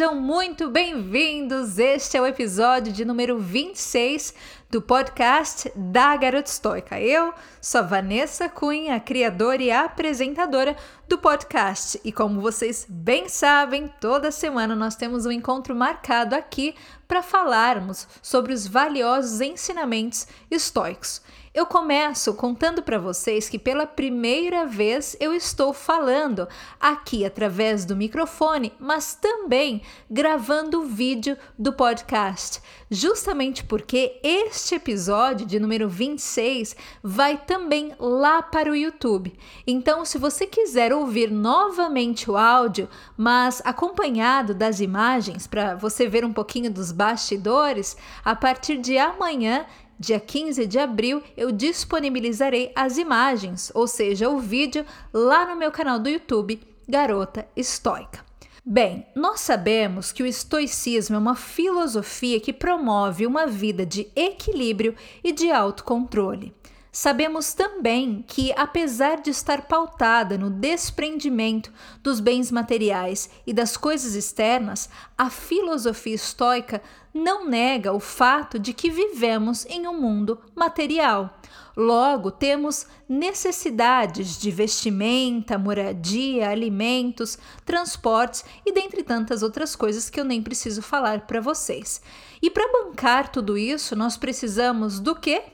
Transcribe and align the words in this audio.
Sejam 0.00 0.14
muito 0.14 0.70
bem-vindos! 0.70 1.78
Este 1.78 2.16
é 2.16 2.22
o 2.22 2.26
episódio 2.26 2.90
de 2.90 3.04
número 3.04 3.38
26 3.38 4.32
do 4.70 4.80
podcast 4.80 5.70
da 5.76 6.16
Garota 6.16 6.48
Estoica. 6.48 6.98
Eu 6.98 7.34
sou 7.60 7.86
Vanessa 7.86 8.48
Cunha, 8.48 8.98
criadora 8.98 9.62
e 9.62 9.70
apresentadora 9.70 10.74
do 11.06 11.18
podcast. 11.18 12.00
E 12.02 12.10
como 12.10 12.40
vocês 12.40 12.86
bem 12.88 13.28
sabem, 13.28 13.92
toda 14.00 14.30
semana 14.30 14.74
nós 14.74 14.96
temos 14.96 15.26
um 15.26 15.30
encontro 15.30 15.76
marcado 15.76 16.34
aqui 16.34 16.74
para 17.06 17.22
falarmos 17.22 18.08
sobre 18.22 18.54
os 18.54 18.66
valiosos 18.66 19.42
ensinamentos 19.42 20.26
estoicos. 20.50 21.20
Eu 21.52 21.66
começo 21.66 22.32
contando 22.34 22.80
para 22.80 22.96
vocês 22.96 23.48
que 23.48 23.58
pela 23.58 23.84
primeira 23.84 24.66
vez 24.66 25.16
eu 25.18 25.34
estou 25.34 25.72
falando 25.72 26.46
aqui 26.78 27.24
através 27.24 27.84
do 27.84 27.96
microfone, 27.96 28.72
mas 28.78 29.14
também 29.16 29.82
gravando 30.08 30.80
o 30.80 30.86
vídeo 30.86 31.36
do 31.58 31.72
podcast, 31.72 32.62
justamente 32.88 33.64
porque 33.64 34.20
este 34.22 34.76
episódio 34.76 35.44
de 35.44 35.58
número 35.58 35.88
26 35.88 36.76
vai 37.02 37.36
também 37.36 37.96
lá 37.98 38.40
para 38.40 38.70
o 38.70 38.76
YouTube. 38.76 39.36
Então, 39.66 40.04
se 40.04 40.18
você 40.18 40.46
quiser 40.46 40.92
ouvir 40.92 41.32
novamente 41.32 42.30
o 42.30 42.36
áudio, 42.36 42.88
mas 43.16 43.60
acompanhado 43.64 44.54
das 44.54 44.78
imagens 44.78 45.48
para 45.48 45.74
você 45.74 46.06
ver 46.06 46.24
um 46.24 46.32
pouquinho 46.32 46.70
dos 46.70 46.92
bastidores, 46.92 47.96
a 48.24 48.36
partir 48.36 48.78
de 48.78 48.96
amanhã 48.96 49.66
Dia 50.00 50.18
15 50.18 50.66
de 50.66 50.78
abril 50.78 51.22
eu 51.36 51.52
disponibilizarei 51.52 52.72
as 52.74 52.96
imagens, 52.96 53.70
ou 53.74 53.86
seja, 53.86 54.30
o 54.30 54.38
vídeo, 54.38 54.82
lá 55.12 55.44
no 55.44 55.56
meu 55.56 55.70
canal 55.70 55.98
do 55.98 56.08
YouTube, 56.08 56.58
Garota 56.88 57.46
Estoica. 57.54 58.24
Bem, 58.64 59.06
nós 59.14 59.40
sabemos 59.40 60.10
que 60.10 60.22
o 60.22 60.26
estoicismo 60.26 61.16
é 61.16 61.18
uma 61.18 61.36
filosofia 61.36 62.40
que 62.40 62.50
promove 62.50 63.26
uma 63.26 63.46
vida 63.46 63.84
de 63.84 64.08
equilíbrio 64.16 64.94
e 65.22 65.32
de 65.32 65.50
autocontrole. 65.50 66.54
Sabemos 66.92 67.52
também 67.54 68.24
que, 68.26 68.52
apesar 68.56 69.20
de 69.20 69.30
estar 69.30 69.62
pautada 69.62 70.36
no 70.36 70.50
desprendimento 70.50 71.72
dos 72.02 72.18
bens 72.18 72.50
materiais 72.50 73.30
e 73.46 73.52
das 73.52 73.76
coisas 73.76 74.16
externas, 74.16 74.88
a 75.16 75.30
filosofia 75.30 76.16
estoica 76.16 76.82
não 77.14 77.46
nega 77.46 77.92
o 77.92 78.00
fato 78.00 78.58
de 78.58 78.72
que 78.72 78.90
vivemos 78.90 79.64
em 79.66 79.86
um 79.86 80.00
mundo 80.00 80.40
material. 80.52 81.38
Logo, 81.76 82.32
temos 82.32 82.88
necessidades 83.08 84.36
de 84.36 84.50
vestimenta, 84.50 85.56
moradia, 85.56 86.50
alimentos, 86.50 87.38
transportes 87.64 88.44
e 88.66 88.72
dentre 88.72 89.04
tantas 89.04 89.44
outras 89.44 89.76
coisas 89.76 90.10
que 90.10 90.18
eu 90.18 90.24
nem 90.24 90.42
preciso 90.42 90.82
falar 90.82 91.20
para 91.20 91.40
vocês. 91.40 92.02
E 92.42 92.50
para 92.50 92.70
bancar 92.72 93.30
tudo 93.30 93.56
isso, 93.56 93.94
nós 93.94 94.16
precisamos 94.16 94.98
do 94.98 95.14
quê? 95.14 95.44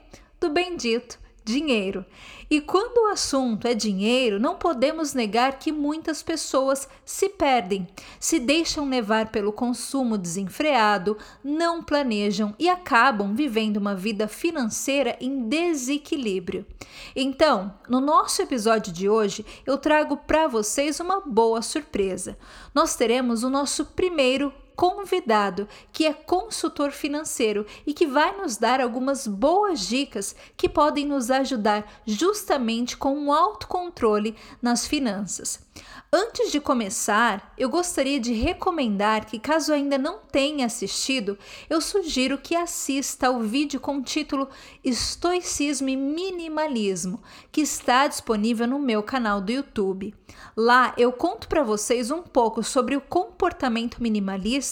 Do 0.41 0.49
bendito 0.49 1.26
dinheiro. 1.47 2.05
E 2.51 2.61
quando 2.61 2.99
o 2.99 3.07
assunto 3.07 3.67
é 3.67 3.75
dinheiro, 3.75 4.39
não 4.39 4.57
podemos 4.57 5.15
negar 5.15 5.59
que 5.59 5.71
muitas 5.73 6.23
pessoas 6.23 6.89
se 7.05 7.29
perdem, 7.29 7.87
se 8.21 8.39
deixam 8.39 8.89
levar 8.89 9.31
pelo 9.31 9.53
consumo 9.53 10.19
desenfreado, 10.19 11.17
não 11.43 11.83
planejam 11.83 12.55
e 12.59 12.69
acabam 12.69 13.35
vivendo 13.35 13.77
uma 13.77 13.95
vida 13.95 14.29
financeira 14.29 15.17
em 15.21 15.49
desequilíbrio. 15.49 16.67
Então, 17.15 17.73
no 17.89 18.01
nosso 18.01 18.43
episódio 18.43 18.93
de 18.93 19.09
hoje, 19.09 19.45
eu 19.65 19.79
trago 19.79 20.17
para 20.17 20.49
vocês 20.49 20.99
uma 21.01 21.21
boa 21.21 21.63
surpresa. 21.63 22.37
Nós 22.75 22.97
teremos 22.97 23.45
o 23.45 23.51
nosso 23.51 23.87
primeiro 23.87 24.53
convidado 24.77 25.67
que 25.91 26.07
é 26.07 26.13
consultor 26.13 26.93
financeiro 26.93 27.67
e 27.87 27.95
que 27.95 28.07
vai 28.07 28.37
nos 28.37 28.59
dar 28.59 28.81
algumas 28.81 29.27
boas 29.27 29.81
dicas 29.89 30.37
que 30.57 30.69
podem 30.69 31.07
nos 31.07 31.31
ajudar 31.31 31.91
justamente 32.05 32.97
com 32.97 33.27
o 33.27 33.33
autocontrole 33.33 34.37
nas 34.61 34.87
finanças. 34.87 35.65
Antes 36.13 36.53
de 36.53 36.61
começar, 36.61 37.53
eu 37.59 37.69
gostaria 37.69 38.21
de 38.21 38.33
recomendar 38.33 39.27
que, 39.27 39.39
caso 39.39 39.73
ainda 39.73 39.99
não 39.99 40.19
tenha 40.19 40.65
assistido, 40.65 41.37
eu 41.69 41.81
sugiro 41.81 42.39
que 42.39 42.55
assista 42.55 43.27
ao 43.27 43.41
vídeo 43.41 43.81
com 43.81 43.99
o 43.99 44.03
título 44.03 44.49
Estoicismo 44.85 45.89
e 45.89 45.97
Minimalismo, 45.97 47.21
que 47.51 47.61
está 47.61 48.07
disponível 48.07 48.67
no 48.67 48.79
meu 48.79 49.03
canal 49.03 49.41
do 49.41 49.53
YouTube. 49.53 50.15
Lá 50.57 50.95
eu 50.97 51.13
conto 51.13 51.49
para 51.49 51.63
vocês 51.63 52.11
um 52.11 52.23
pouco 52.23 52.63
sobre 52.63 52.97
o 52.97 53.01
comportamento 53.01 54.03
minimalista 54.03 54.66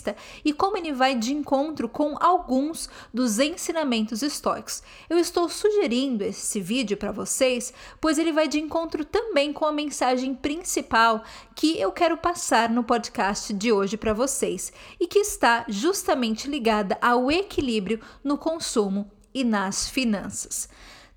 e 0.45 0.53
como 0.53 0.77
ele 0.77 0.93
vai 0.93 1.15
de 1.15 1.33
encontro 1.33 1.89
com 1.89 2.17
alguns 2.21 2.89
dos 3.13 3.39
ensinamentos 3.39 4.23
estoicos. 4.23 4.83
Eu 5.09 5.19
estou 5.19 5.49
sugerindo 5.49 6.25
esse 6.25 6.61
vídeo 6.61 6.97
para 6.97 7.13
vocês, 7.13 7.73
pois 8.01 8.19
ele 8.19 8.33
vai 8.33 8.49
de 8.49 8.59
encontro 8.59 9.05
também 9.05 9.53
com 9.53 9.65
a 9.65 9.73
mensagem 9.73 10.35
principal 10.35 11.23
que 11.55 11.79
eu 11.79 11.93
quero 11.93 12.17
passar 12.17 12.69
no 12.69 12.83
podcast 12.83 13.53
de 13.53 13.73
hoje 13.73 13.97
para 13.97 14.13
vocês 14.13 14.73
e 14.99 15.07
que 15.07 15.19
está 15.19 15.65
justamente 15.69 16.49
ligada 16.49 16.99
ao 17.01 17.31
equilíbrio 17.31 18.01
no 18.23 18.37
consumo 18.37 19.11
e 19.33 19.45
nas 19.45 19.89
finanças. 19.89 20.69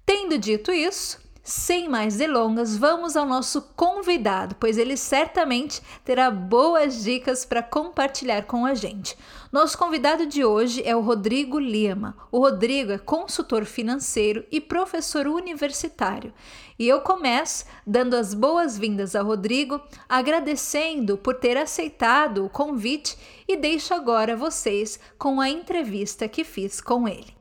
Tendo 0.06 0.38
dito 0.38 0.72
isso, 0.72 1.20
sem 1.48 1.88
mais 1.88 2.18
delongas, 2.18 2.76
vamos 2.76 3.16
ao 3.16 3.26
nosso 3.26 3.62
convidado, 3.74 4.54
pois 4.60 4.78
ele 4.78 4.98
certamente 4.98 5.82
terá 6.04 6.30
boas 6.30 7.06
dicas 7.06 7.46
para 7.46 7.64
compartilhar 7.64 8.42
com 8.42 8.66
a 8.66 8.74
gente. 8.74 9.18
Nosso 9.50 9.78
convidado 9.78 10.26
de 10.26 10.44
hoje 10.44 10.84
é 10.86 10.94
o 10.94 11.00
Rodrigo 11.00 11.58
Lima. 11.58 12.18
O 12.30 12.40
Rodrigo 12.40 12.92
é 12.92 12.98
consultor 12.98 13.64
financeiro 13.64 14.46
e 14.52 14.60
professor 14.60 15.26
universitário. 15.26 16.34
E 16.78 16.86
eu 16.86 17.00
começo 17.00 17.64
dando 17.86 18.16
as 18.16 18.34
boas-vindas 18.34 19.16
ao 19.16 19.26
Rodrigo, 19.26 19.82
agradecendo 20.10 21.18
por 21.18 21.36
ter 21.36 21.56
aceitado 21.56 22.44
o 22.44 22.50
convite 22.50 23.18
e 23.48 23.56
deixo 23.56 23.94
agora 23.94 24.36
vocês 24.36 25.00
com 25.18 25.40
a 25.40 25.50
entrevista 25.50 26.28
que 26.28 26.44
fiz 26.44 26.82
com 26.82 27.08
ele. 27.08 27.34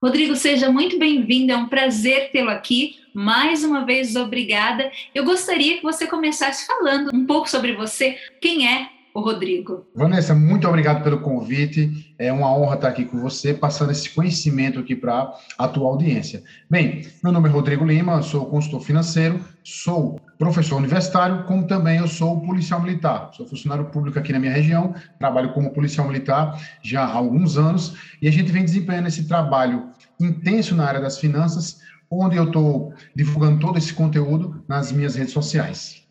Rodrigo, 0.00 0.36
seja 0.36 0.70
muito 0.70 0.96
bem-vindo, 0.96 1.50
é 1.50 1.56
um 1.56 1.66
prazer 1.66 2.30
tê-lo 2.30 2.50
aqui. 2.50 3.00
Mais 3.12 3.64
uma 3.64 3.84
vez, 3.84 4.14
obrigada. 4.14 4.92
Eu 5.12 5.24
gostaria 5.24 5.76
que 5.76 5.82
você 5.82 6.06
começasse 6.06 6.64
falando 6.68 7.10
um 7.12 7.26
pouco 7.26 7.50
sobre 7.50 7.74
você. 7.74 8.16
Quem 8.40 8.68
é 8.72 8.90
o 9.12 9.20
Rodrigo? 9.20 9.88
Vanessa, 9.96 10.36
muito 10.36 10.68
obrigado 10.68 11.02
pelo 11.02 11.18
convite. 11.18 12.14
É 12.16 12.32
uma 12.32 12.56
honra 12.56 12.76
estar 12.76 12.88
aqui 12.90 13.06
com 13.06 13.18
você, 13.18 13.52
passando 13.52 13.90
esse 13.90 14.10
conhecimento 14.10 14.78
aqui 14.78 14.94
para 14.94 15.34
a 15.58 15.66
tua 15.66 15.88
audiência. 15.88 16.44
Bem, 16.70 17.04
meu 17.20 17.32
nome 17.32 17.48
é 17.48 17.52
Rodrigo 17.52 17.84
Lima, 17.84 18.22
sou 18.22 18.46
consultor 18.46 18.80
financeiro, 18.80 19.44
sou 19.64 20.20
professor 20.38 20.76
universitário, 20.76 21.44
como 21.44 21.66
também 21.66 21.98
eu 21.98 22.06
sou 22.06 22.40
policial 22.40 22.80
militar. 22.80 23.30
Sou 23.34 23.46
funcionário 23.46 23.86
público 23.86 24.18
aqui 24.18 24.32
na 24.32 24.38
minha 24.38 24.52
região, 24.52 24.94
trabalho 25.18 25.52
como 25.52 25.72
policial 25.72 26.06
militar 26.06 26.58
já 26.82 27.02
há 27.02 27.12
alguns 27.12 27.58
anos, 27.58 27.96
e 28.22 28.28
a 28.28 28.30
gente 28.30 28.52
vem 28.52 28.64
desempenhando 28.64 29.08
esse 29.08 29.26
trabalho 29.26 29.90
intenso 30.20 30.74
na 30.74 30.86
área 30.86 31.00
das 31.00 31.18
finanças, 31.18 31.80
onde 32.10 32.36
eu 32.36 32.44
estou 32.44 32.94
divulgando 33.14 33.60
todo 33.60 33.76
esse 33.76 33.92
conteúdo 33.92 34.64
nas 34.68 34.92
minhas 34.92 35.16
redes 35.16 35.32
sociais. 35.32 36.06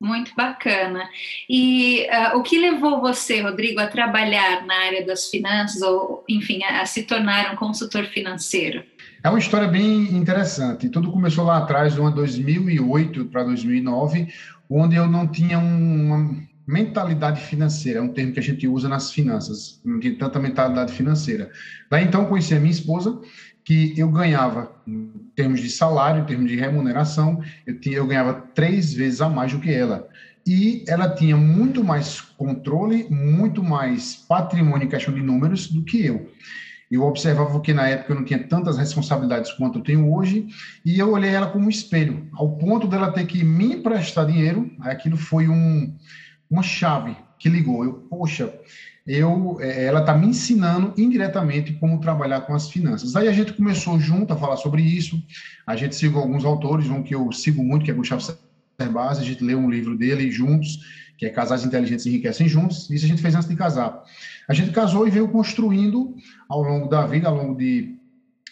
Muito 0.00 0.34
bacana. 0.34 1.08
E 1.48 2.08
uh, 2.10 2.36
o 2.36 2.42
que 2.42 2.58
levou 2.58 3.00
você, 3.00 3.40
Rodrigo, 3.40 3.78
a 3.78 3.86
trabalhar 3.86 4.66
na 4.66 4.74
área 4.74 5.06
das 5.06 5.28
finanças, 5.28 5.80
ou, 5.80 6.24
enfim, 6.28 6.60
a, 6.64 6.82
a 6.82 6.86
se 6.86 7.04
tornar 7.04 7.52
um 7.52 7.56
consultor 7.56 8.06
financeiro? 8.06 8.84
É 9.24 9.28
uma 9.28 9.38
história 9.38 9.68
bem 9.68 10.16
interessante. 10.16 10.88
Tudo 10.88 11.12
começou 11.12 11.44
lá 11.44 11.58
atrás, 11.58 11.94
de 11.94 12.00
2008 12.00 13.26
para 13.26 13.44
2009, 13.44 14.26
onde 14.68 14.96
eu 14.96 15.06
não 15.08 15.28
tinha 15.28 15.60
uma 15.60 16.42
mentalidade 16.66 17.40
financeira, 17.40 18.00
é 18.00 18.02
um 18.02 18.08
termo 18.08 18.32
que 18.32 18.40
a 18.40 18.42
gente 18.42 18.66
usa 18.66 18.88
nas 18.88 19.12
finanças, 19.12 19.80
não 19.84 20.00
tinha 20.00 20.16
tanta 20.18 20.40
mentalidade 20.40 20.92
financeira. 20.92 21.52
Lá 21.90 22.02
então 22.02 22.24
conheci 22.24 22.52
a 22.54 22.58
minha 22.58 22.72
esposa, 22.72 23.20
que 23.64 23.94
eu 23.96 24.10
ganhava, 24.10 24.72
em 24.86 25.12
termos 25.36 25.60
de 25.60 25.70
salário, 25.70 26.22
em 26.22 26.26
termos 26.26 26.50
de 26.50 26.56
remuneração, 26.56 27.40
eu, 27.64 27.78
tinha, 27.80 27.98
eu 27.98 28.06
ganhava 28.06 28.34
três 28.54 28.92
vezes 28.92 29.20
a 29.20 29.28
mais 29.28 29.52
do 29.52 29.60
que 29.60 29.72
ela. 29.72 30.08
E 30.44 30.84
ela 30.88 31.08
tinha 31.08 31.36
muito 31.36 31.84
mais 31.84 32.20
controle, 32.20 33.06
muito 33.08 33.62
mais 33.62 34.16
patrimônio 34.16 34.86
em 34.86 34.90
questão 34.90 35.14
de 35.14 35.22
números 35.22 35.68
do 35.68 35.84
que 35.84 36.04
eu. 36.04 36.28
Eu 36.92 37.04
observava 37.04 37.58
que 37.60 37.72
na 37.72 37.88
época 37.88 38.12
eu 38.12 38.16
não 38.16 38.24
tinha 38.24 38.46
tantas 38.46 38.76
responsabilidades 38.76 39.50
quanto 39.52 39.78
eu 39.78 39.82
tenho 39.82 40.12
hoje, 40.14 40.46
e 40.84 40.98
eu 40.98 41.12
olhei 41.12 41.30
ela 41.30 41.46
como 41.46 41.64
um 41.64 41.70
espelho, 41.70 42.28
ao 42.34 42.56
ponto 42.58 42.86
dela 42.86 43.10
ter 43.10 43.24
que 43.24 43.42
me 43.42 43.76
emprestar 43.76 44.26
dinheiro. 44.26 44.70
Aquilo 44.80 45.16
foi 45.16 45.48
um, 45.48 45.96
uma 46.50 46.62
chave 46.62 47.16
que 47.38 47.48
ligou. 47.48 47.82
Eu, 47.82 47.94
poxa, 48.10 48.52
eu, 49.06 49.56
é, 49.60 49.86
ela 49.86 50.00
está 50.00 50.14
me 50.14 50.26
ensinando 50.26 50.92
indiretamente 50.98 51.72
como 51.72 51.98
trabalhar 51.98 52.42
com 52.42 52.54
as 52.54 52.68
finanças. 52.68 53.16
Aí 53.16 53.26
a 53.26 53.32
gente 53.32 53.54
começou 53.54 53.98
junto 53.98 54.34
a 54.34 54.36
falar 54.36 54.58
sobre 54.58 54.82
isso. 54.82 55.20
A 55.66 55.74
gente 55.74 55.96
seguiu 55.96 56.18
alguns 56.18 56.44
autores, 56.44 56.90
um 56.90 57.02
que 57.02 57.14
eu 57.14 57.32
sigo 57.32 57.64
muito, 57.64 57.86
que 57.86 57.90
é 57.90 57.94
Gustavo 57.94 58.36
Base, 58.92 59.22
a 59.22 59.24
gente 59.24 59.42
leu 59.42 59.58
um 59.58 59.70
livro 59.70 59.96
dele 59.96 60.30
juntos, 60.30 61.01
que 61.22 61.26
é 61.26 61.30
Casais 61.30 61.64
Inteligentes 61.64 62.04
Enriquecem 62.04 62.48
Juntos, 62.48 62.90
isso 62.90 63.04
a 63.04 63.08
gente 63.08 63.22
fez 63.22 63.32
antes 63.36 63.48
de 63.48 63.54
casar. 63.54 64.02
A 64.48 64.52
gente 64.52 64.72
casou 64.72 65.06
e 65.06 65.10
veio 65.10 65.28
construindo 65.28 66.16
ao 66.48 66.60
longo 66.62 66.88
da 66.88 67.06
vida, 67.06 67.28
ao 67.28 67.36
longo 67.36 67.56
de 67.56 67.94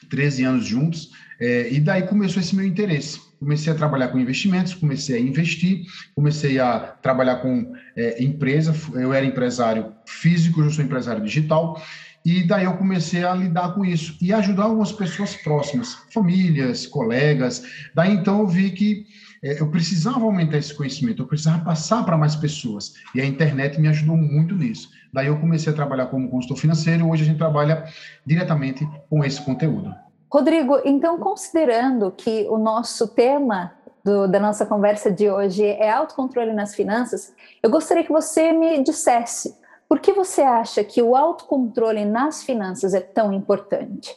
13 0.08 0.44
anos 0.44 0.66
juntos, 0.66 1.10
é, 1.40 1.68
e 1.68 1.80
daí 1.80 2.04
começou 2.04 2.40
esse 2.40 2.54
meu 2.54 2.64
interesse. 2.64 3.18
Comecei 3.40 3.72
a 3.72 3.76
trabalhar 3.76 4.08
com 4.08 4.20
investimentos, 4.20 4.72
comecei 4.72 5.16
a 5.16 5.20
investir, 5.20 5.84
comecei 6.14 6.60
a 6.60 6.78
trabalhar 6.78 7.38
com 7.38 7.74
é, 7.96 8.22
empresa. 8.22 8.72
Eu 8.94 9.12
era 9.12 9.26
empresário 9.26 9.92
físico, 10.06 10.60
eu 10.60 10.70
sou 10.70 10.84
empresário 10.84 11.24
digital, 11.24 11.82
e 12.24 12.46
daí 12.46 12.66
eu 12.66 12.74
comecei 12.74 13.24
a 13.24 13.34
lidar 13.34 13.74
com 13.74 13.84
isso 13.84 14.16
e 14.22 14.32
ajudar 14.32 14.64
algumas 14.64 14.92
pessoas 14.92 15.34
próximas, 15.34 15.94
famílias, 16.12 16.86
colegas. 16.86 17.64
Daí 17.96 18.12
então 18.12 18.38
eu 18.38 18.46
vi 18.46 18.70
que 18.70 19.06
eu 19.42 19.70
precisava 19.70 20.24
aumentar 20.24 20.58
esse 20.58 20.74
conhecimento, 20.74 21.22
eu 21.22 21.26
precisava 21.26 21.64
passar 21.64 22.04
para 22.04 22.16
mais 22.16 22.36
pessoas. 22.36 22.94
E 23.14 23.20
a 23.20 23.24
internet 23.24 23.80
me 23.80 23.88
ajudou 23.88 24.16
muito 24.16 24.54
nisso. 24.54 24.90
Daí 25.12 25.28
eu 25.28 25.38
comecei 25.40 25.72
a 25.72 25.76
trabalhar 25.76 26.06
como 26.06 26.30
consultor 26.30 26.58
financeiro, 26.58 27.08
hoje 27.08 27.22
a 27.22 27.26
gente 27.26 27.38
trabalha 27.38 27.84
diretamente 28.24 28.86
com 29.08 29.24
esse 29.24 29.42
conteúdo. 29.42 29.94
Rodrigo, 30.32 30.80
então 30.84 31.18
considerando 31.18 32.12
que 32.12 32.46
o 32.48 32.58
nosso 32.58 33.08
tema 33.08 33.72
do, 34.04 34.28
da 34.28 34.38
nossa 34.38 34.64
conversa 34.64 35.10
de 35.10 35.28
hoje 35.28 35.64
é 35.64 35.90
autocontrole 35.90 36.52
nas 36.52 36.74
finanças, 36.74 37.32
eu 37.62 37.70
gostaria 37.70 38.04
que 38.04 38.12
você 38.12 38.52
me 38.52 38.82
dissesse 38.82 39.58
por 39.88 39.98
que 39.98 40.12
você 40.12 40.42
acha 40.42 40.84
que 40.84 41.02
o 41.02 41.16
autocontrole 41.16 42.04
nas 42.04 42.44
finanças 42.44 42.94
é 42.94 43.00
tão 43.00 43.32
importante? 43.32 44.16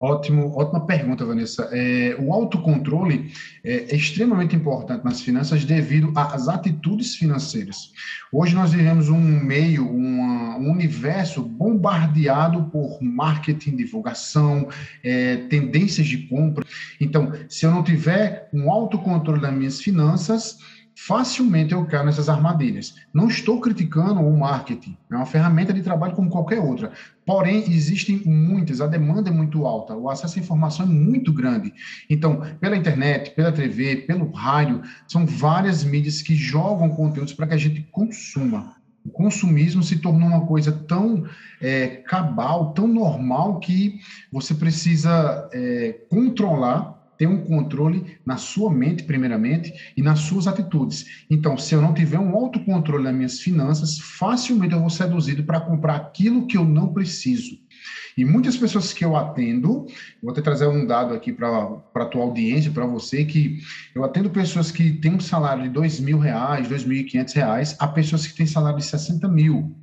Ótimo, 0.00 0.56
ótima 0.56 0.86
pergunta, 0.86 1.24
Vanessa. 1.24 1.68
É, 1.72 2.14
o 2.20 2.32
autocontrole 2.32 3.32
é, 3.64 3.92
é 3.92 3.96
extremamente 3.96 4.54
importante 4.54 5.04
nas 5.04 5.20
finanças 5.20 5.64
devido 5.64 6.12
às 6.14 6.46
atitudes 6.46 7.16
financeiras. 7.16 7.90
Hoje 8.32 8.54
nós 8.54 8.70
vivemos 8.70 9.08
um 9.08 9.18
meio, 9.18 9.90
uma, 9.90 10.56
um 10.56 10.70
universo 10.70 11.42
bombardeado 11.42 12.62
por 12.70 13.02
marketing, 13.02 13.74
divulgação, 13.74 14.68
é, 15.02 15.38
tendências 15.48 16.06
de 16.06 16.28
compra. 16.28 16.64
Então, 17.00 17.32
se 17.48 17.66
eu 17.66 17.72
não 17.72 17.82
tiver 17.82 18.48
um 18.52 18.70
autocontrole 18.70 19.40
das 19.40 19.52
minhas 19.52 19.80
finanças, 19.80 20.58
facilmente 21.06 21.72
eu 21.72 21.86
caio 21.86 22.06
nessas 22.06 22.28
armadilhas. 22.28 22.96
Não 23.14 23.28
estou 23.28 23.60
criticando 23.60 24.20
o 24.20 24.36
marketing, 24.36 24.96
é 25.10 25.14
uma 25.14 25.24
ferramenta 25.24 25.72
de 25.72 25.80
trabalho 25.80 26.14
como 26.14 26.28
qualquer 26.28 26.58
outra. 26.58 26.90
Porém, 27.24 27.64
existem 27.70 28.20
muitas, 28.24 28.80
a 28.80 28.86
demanda 28.86 29.30
é 29.30 29.32
muito 29.32 29.64
alta, 29.64 29.94
o 29.94 30.10
acesso 30.10 30.38
à 30.38 30.42
informação 30.42 30.84
é 30.84 30.88
muito 30.88 31.32
grande. 31.32 31.72
Então, 32.10 32.40
pela 32.60 32.76
internet, 32.76 33.30
pela 33.30 33.52
TV, 33.52 33.98
pelo 34.08 34.32
rádio, 34.32 34.82
são 35.06 35.24
várias 35.24 35.84
mídias 35.84 36.20
que 36.20 36.34
jogam 36.34 36.90
conteúdos 36.90 37.32
para 37.32 37.46
que 37.46 37.54
a 37.54 37.58
gente 37.58 37.82
consuma. 37.92 38.74
O 39.04 39.10
consumismo 39.10 39.82
se 39.84 39.98
tornou 39.98 40.28
uma 40.28 40.46
coisa 40.46 40.72
tão 40.72 41.24
é, 41.60 41.86
cabal, 42.08 42.72
tão 42.72 42.88
normal, 42.88 43.60
que 43.60 44.00
você 44.32 44.52
precisa 44.52 45.48
é, 45.52 45.92
controlar 46.10 46.97
ter 47.18 47.26
um 47.26 47.44
controle 47.44 48.18
na 48.24 48.36
sua 48.36 48.72
mente, 48.72 49.02
primeiramente, 49.02 49.72
e 49.96 50.02
nas 50.02 50.20
suas 50.20 50.46
atitudes. 50.46 51.04
Então, 51.28 51.58
se 51.58 51.74
eu 51.74 51.82
não 51.82 51.92
tiver 51.92 52.18
um 52.18 52.34
autocontrole 52.34 53.02
nas 53.02 53.14
minhas 53.14 53.40
finanças, 53.40 53.98
facilmente 53.98 54.72
eu 54.72 54.80
vou 54.80 54.88
seduzido 54.88 55.42
para 55.42 55.60
comprar 55.60 55.96
aquilo 55.96 56.46
que 56.46 56.56
eu 56.56 56.64
não 56.64 56.92
preciso. 56.94 57.58
E 58.16 58.24
muitas 58.24 58.56
pessoas 58.56 58.92
que 58.92 59.04
eu 59.04 59.16
atendo, 59.16 59.86
vou 60.22 60.32
até 60.32 60.40
trazer 60.40 60.66
um 60.66 60.86
dado 60.86 61.14
aqui 61.14 61.32
para 61.32 61.80
a 61.94 62.04
tua 62.06 62.22
audiência, 62.22 62.70
para 62.70 62.86
você, 62.86 63.24
que 63.24 63.60
eu 63.94 64.04
atendo 64.04 64.30
pessoas 64.30 64.70
que 64.70 64.92
têm 64.92 65.14
um 65.14 65.20
salário 65.20 65.62
de 65.64 65.68
dois 65.68 66.00
mil 66.00 66.18
reais, 66.18 66.68
dois 66.68 66.84
mil 66.84 66.98
e 66.98 67.04
quinhentos 67.04 67.34
reais, 67.34 67.76
a 67.78 67.86
pessoas 67.86 68.26
que 68.26 68.36
têm 68.36 68.46
salário 68.46 68.78
de 68.78 68.84
60 68.84 69.28
mil. 69.28 69.76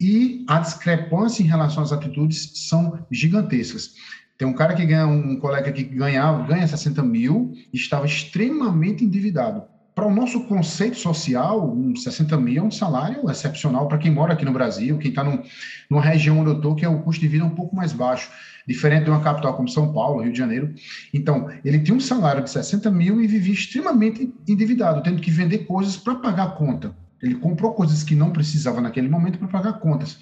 E 0.00 0.44
a 0.48 0.58
discrepância 0.58 1.42
em 1.42 1.46
relação 1.46 1.82
às 1.82 1.92
atitudes 1.92 2.68
são 2.68 3.06
gigantescas. 3.10 3.94
Tem 4.38 4.46
um 4.46 4.52
cara 4.52 4.74
que 4.74 4.84
ganha, 4.84 5.06
um 5.06 5.38
colega 5.38 5.72
que 5.72 5.82
ganhava, 5.82 6.46
ganha 6.46 6.66
60 6.66 7.02
mil 7.02 7.52
e 7.72 7.76
estava 7.76 8.04
extremamente 8.04 9.04
endividado. 9.04 9.62
Para 9.94 10.06
o 10.06 10.14
nosso 10.14 10.44
conceito 10.44 10.98
social, 10.98 11.74
um 11.74 11.96
60 11.96 12.36
mil 12.36 12.62
é 12.62 12.66
um 12.66 12.70
salário 12.70 13.30
excepcional 13.30 13.88
para 13.88 13.96
quem 13.96 14.10
mora 14.10 14.34
aqui 14.34 14.44
no 14.44 14.52
Brasil, 14.52 14.98
quem 14.98 15.08
está 15.08 15.24
numa 15.24 16.02
região 16.02 16.38
onde 16.38 16.50
eu 16.50 16.56
estou, 16.56 16.74
que 16.74 16.84
é 16.84 16.88
o 16.88 17.00
custo 17.00 17.22
de 17.22 17.28
vida 17.28 17.46
um 17.46 17.54
pouco 17.54 17.74
mais 17.74 17.94
baixo, 17.94 18.30
diferente 18.68 19.04
de 19.04 19.10
uma 19.10 19.22
capital 19.22 19.54
como 19.56 19.70
São 19.70 19.94
Paulo, 19.94 20.20
Rio 20.20 20.32
de 20.32 20.38
Janeiro. 20.38 20.74
Então, 21.14 21.48
ele 21.64 21.78
tinha 21.78 21.96
um 21.96 22.00
salário 22.00 22.44
de 22.44 22.50
60 22.50 22.90
mil 22.90 23.22
e 23.22 23.26
vivia 23.26 23.54
extremamente 23.54 24.34
endividado, 24.46 25.02
tendo 25.02 25.22
que 25.22 25.30
vender 25.30 25.60
coisas 25.60 25.96
para 25.96 26.16
pagar 26.16 26.44
a 26.44 26.50
conta. 26.50 26.94
Ele 27.22 27.36
comprou 27.36 27.72
coisas 27.72 28.02
que 28.02 28.14
não 28.14 28.30
precisava 28.30 28.82
naquele 28.82 29.08
momento 29.08 29.38
para 29.38 29.48
pagar 29.48 29.72
contas. 29.74 30.18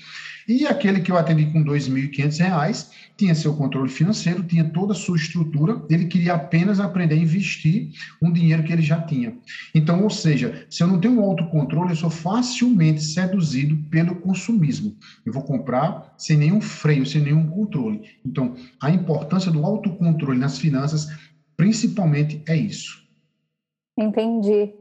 E 0.49 0.67
aquele 0.67 1.01
que 1.01 1.11
eu 1.11 1.17
atendi 1.17 1.47
com 1.47 1.61
R$ 1.61 1.65
2.500 1.65 2.91
tinha 3.17 3.35
seu 3.35 3.55
controle 3.57 3.89
financeiro, 3.89 4.43
tinha 4.43 4.65
toda 4.65 4.93
a 4.93 4.97
sua 4.97 5.17
estrutura, 5.17 5.83
ele 5.89 6.07
queria 6.07 6.35
apenas 6.35 6.81
aprender 6.81 7.15
a 7.15 7.19
investir 7.19 7.91
um 8.21 8.33
dinheiro 8.33 8.63
que 8.63 8.73
ele 8.73 8.83
já 8.83 9.01
tinha. 9.01 9.37
Então, 9.75 10.03
ou 10.03 10.11
seja, 10.11 10.67
se 10.69 10.83
eu 10.83 10.87
não 10.87 11.01
tenho 11.01 11.21
um 11.21 11.25
autocontrole, 11.25 11.91
eu 11.91 11.97
sou 11.97 12.11
facilmente 12.11 13.03
seduzido 13.03 13.77
pelo 13.89 14.17
consumismo. 14.17 14.97
Eu 15.25 15.33
vou 15.33 15.43
comprar 15.43 16.13
sem 16.19 16.37
nenhum 16.37 16.61
freio, 16.61 17.07
sem 17.07 17.23
nenhum 17.23 17.49
controle. 17.49 18.03
Então, 18.25 18.55
a 18.83 18.91
importância 18.91 19.51
do 19.51 19.65
autocontrole 19.65 20.39
nas 20.39 20.59
finanças, 20.59 21.07
principalmente, 21.57 22.43
é 22.49 22.57
isso. 22.57 23.03
Entendi. 23.99 24.73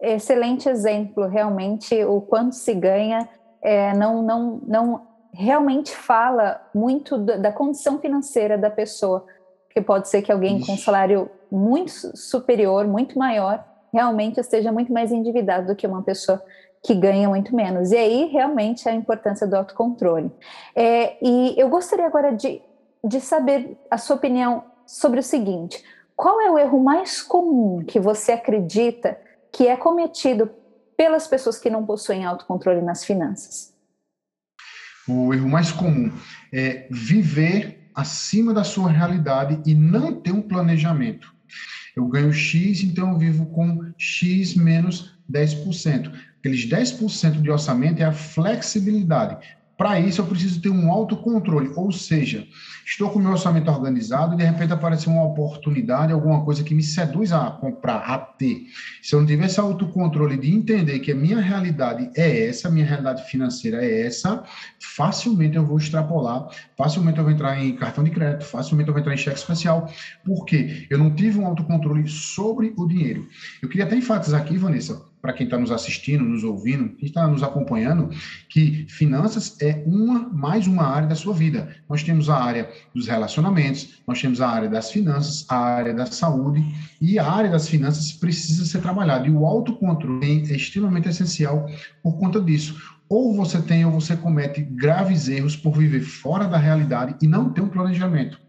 Excelente 0.00 0.68
exemplo, 0.68 1.26
realmente, 1.26 1.94
o 2.04 2.20
quanto 2.20 2.54
se 2.54 2.74
ganha 2.74 3.26
é, 3.66 3.92
não, 3.94 4.22
não, 4.22 4.60
não 4.64 5.06
realmente 5.32 5.94
fala 5.94 6.64
muito 6.72 7.18
da, 7.18 7.36
da, 7.36 7.52
condição 7.52 7.98
financeira 7.98 8.56
da 8.56 8.70
pessoa, 8.70 9.26
que 9.68 9.80
pode 9.80 10.08
ser 10.08 10.22
que 10.22 10.30
alguém 10.30 10.58
Ixi. 10.58 10.66
com 10.66 10.72
um 10.74 10.78
salário 10.78 11.28
muito 11.50 12.16
superior, 12.16 12.86
muito 12.86 13.18
maior, 13.18 13.64
realmente 13.92 14.38
esteja 14.38 14.70
muito 14.70 14.92
mais 14.92 15.10
endividado 15.10 15.66
do 15.66 15.74
que 15.74 15.84
uma 15.84 16.00
pessoa 16.00 16.40
que 16.80 16.94
ganha 16.94 17.28
muito 17.28 17.56
menos. 17.56 17.90
E 17.90 17.96
aí, 17.96 18.26
realmente, 18.26 18.88
a 18.88 18.92
importância 18.92 19.48
do 19.48 19.56
autocontrole. 19.56 20.30
É, 20.72 21.16
e 21.20 21.54
eu 21.58 21.68
gostaria 21.68 22.06
agora 22.06 22.32
de, 22.32 22.62
de 23.02 23.20
saber 23.20 23.76
a 23.90 23.98
sua 23.98 24.14
opinião 24.14 24.62
sobre 24.86 25.18
o 25.18 25.24
seguinte: 25.24 25.82
qual 26.14 26.40
é 26.40 26.48
o 26.48 26.56
erro 26.56 26.78
mais 26.78 27.20
comum 27.20 27.82
que 27.84 27.98
você 27.98 28.30
acredita 28.30 29.18
que 29.50 29.66
é 29.66 29.76
cometido 29.76 30.50
pelas 30.96 31.26
pessoas 31.26 31.58
que 31.58 31.70
não 31.70 31.84
possuem 31.84 32.24
autocontrole 32.24 32.80
nas 32.80 33.04
finanças? 33.04 33.74
O 35.08 35.32
erro 35.32 35.48
mais 35.48 35.70
comum 35.70 36.12
é 36.52 36.88
viver 36.90 37.90
acima 37.94 38.52
da 38.52 38.64
sua 38.64 38.90
realidade 38.90 39.60
e 39.64 39.74
não 39.74 40.20
ter 40.20 40.32
um 40.32 40.42
planejamento. 40.42 41.34
Eu 41.96 42.06
ganho 42.08 42.32
X, 42.32 42.82
então 42.82 43.12
eu 43.12 43.18
vivo 43.18 43.46
com 43.46 43.92
X 43.96 44.54
menos 44.54 45.16
10%. 45.30 46.12
Aqueles 46.38 46.66
10% 46.68 47.40
de 47.40 47.50
orçamento 47.50 48.00
é 48.00 48.04
a 48.04 48.12
flexibilidade. 48.12 49.46
Para 49.76 50.00
isso, 50.00 50.22
eu 50.22 50.26
preciso 50.26 50.60
ter 50.60 50.70
um 50.70 50.90
autocontrole, 50.90 51.70
ou 51.76 51.92
seja, 51.92 52.46
estou 52.86 53.10
com 53.10 53.18
o 53.18 53.22
meu 53.22 53.32
orçamento 53.32 53.70
organizado 53.70 54.32
e 54.32 54.38
de 54.38 54.44
repente 54.44 54.72
aparece 54.72 55.06
uma 55.06 55.22
oportunidade, 55.22 56.12
alguma 56.12 56.42
coisa 56.42 56.64
que 56.64 56.74
me 56.74 56.82
seduz 56.82 57.30
a 57.30 57.50
comprar, 57.50 57.98
a 57.98 58.16
ter. 58.16 58.68
Se 59.02 59.14
eu 59.14 59.20
não 59.20 59.26
tiver 59.26 59.44
esse 59.44 59.60
autocontrole 59.60 60.38
de 60.38 60.50
entender 60.50 60.98
que 61.00 61.12
a 61.12 61.14
minha 61.14 61.40
realidade 61.40 62.10
é 62.16 62.48
essa, 62.48 62.70
minha 62.70 62.86
realidade 62.86 63.28
financeira 63.30 63.84
é 63.84 64.06
essa, 64.06 64.44
facilmente 64.80 65.56
eu 65.56 65.66
vou 65.66 65.76
extrapolar, 65.76 66.48
facilmente 66.74 67.18
eu 67.18 67.24
vou 67.24 67.32
entrar 67.32 67.62
em 67.62 67.76
cartão 67.76 68.02
de 68.02 68.10
crédito, 68.10 68.46
facilmente 68.46 68.88
eu 68.88 68.94
vou 68.94 69.00
entrar 69.00 69.12
em 69.12 69.18
cheque 69.18 69.38
especial, 69.38 69.92
porque 70.24 70.86
eu 70.88 70.96
não 70.96 71.14
tive 71.14 71.38
um 71.38 71.46
autocontrole 71.46 72.08
sobre 72.08 72.72
o 72.78 72.86
dinheiro. 72.86 73.28
Eu 73.60 73.68
queria 73.68 73.84
até 73.84 73.94
enfatizar 73.94 74.40
aqui, 74.40 74.56
Vanessa, 74.56 75.02
para 75.20 75.32
quem 75.32 75.44
está 75.44 75.58
nos 75.58 75.70
assistindo, 75.70 76.24
nos 76.24 76.44
ouvindo, 76.44 76.94
quem 76.96 77.08
está 77.08 77.26
nos 77.26 77.42
acompanhando, 77.42 78.10
que 78.48 78.86
finanças 78.88 79.60
é 79.60 79.82
uma 79.86 80.28
mais 80.28 80.66
uma 80.66 80.84
área 80.84 81.08
da 81.08 81.14
sua 81.14 81.34
vida. 81.34 81.74
Nós 81.88 82.02
temos 82.02 82.28
a 82.28 82.36
área 82.36 82.70
dos 82.94 83.06
relacionamentos, 83.06 84.02
nós 84.06 84.20
temos 84.20 84.40
a 84.40 84.48
área 84.48 84.68
das 84.68 84.90
finanças, 84.90 85.44
a 85.48 85.56
área 85.56 85.94
da 85.94 86.06
saúde 86.06 86.64
e 87.00 87.18
a 87.18 87.28
área 87.28 87.50
das 87.50 87.68
finanças 87.68 88.12
precisa 88.12 88.64
ser 88.64 88.80
trabalhada. 88.80 89.26
E 89.26 89.30
o 89.30 89.44
autocontrole 89.44 90.50
é 90.50 90.56
extremamente 90.56 91.08
essencial 91.08 91.66
por 92.02 92.18
conta 92.18 92.40
disso. 92.40 92.96
Ou 93.08 93.34
você 93.34 93.60
tem 93.62 93.84
ou 93.84 93.92
você 93.92 94.16
comete 94.16 94.62
graves 94.62 95.28
erros 95.28 95.56
por 95.56 95.76
viver 95.76 96.00
fora 96.00 96.46
da 96.46 96.56
realidade 96.56 97.16
e 97.22 97.26
não 97.26 97.52
ter 97.52 97.60
um 97.60 97.68
planejamento. 97.68 98.40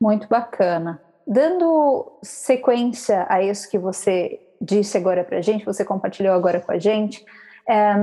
Muito 0.00 0.28
bacana. 0.28 1.00
Dando 1.26 2.18
sequência 2.22 3.26
a 3.28 3.42
isso 3.42 3.70
que 3.70 3.78
você 3.78 4.40
disse 4.62 4.96
agora 4.96 5.24
para 5.24 5.38
a 5.38 5.42
gente, 5.42 5.64
você 5.64 5.84
compartilhou 5.84 6.32
agora 6.32 6.60
com 6.60 6.70
a 6.70 6.78
gente, 6.78 7.24
é, 7.68 7.94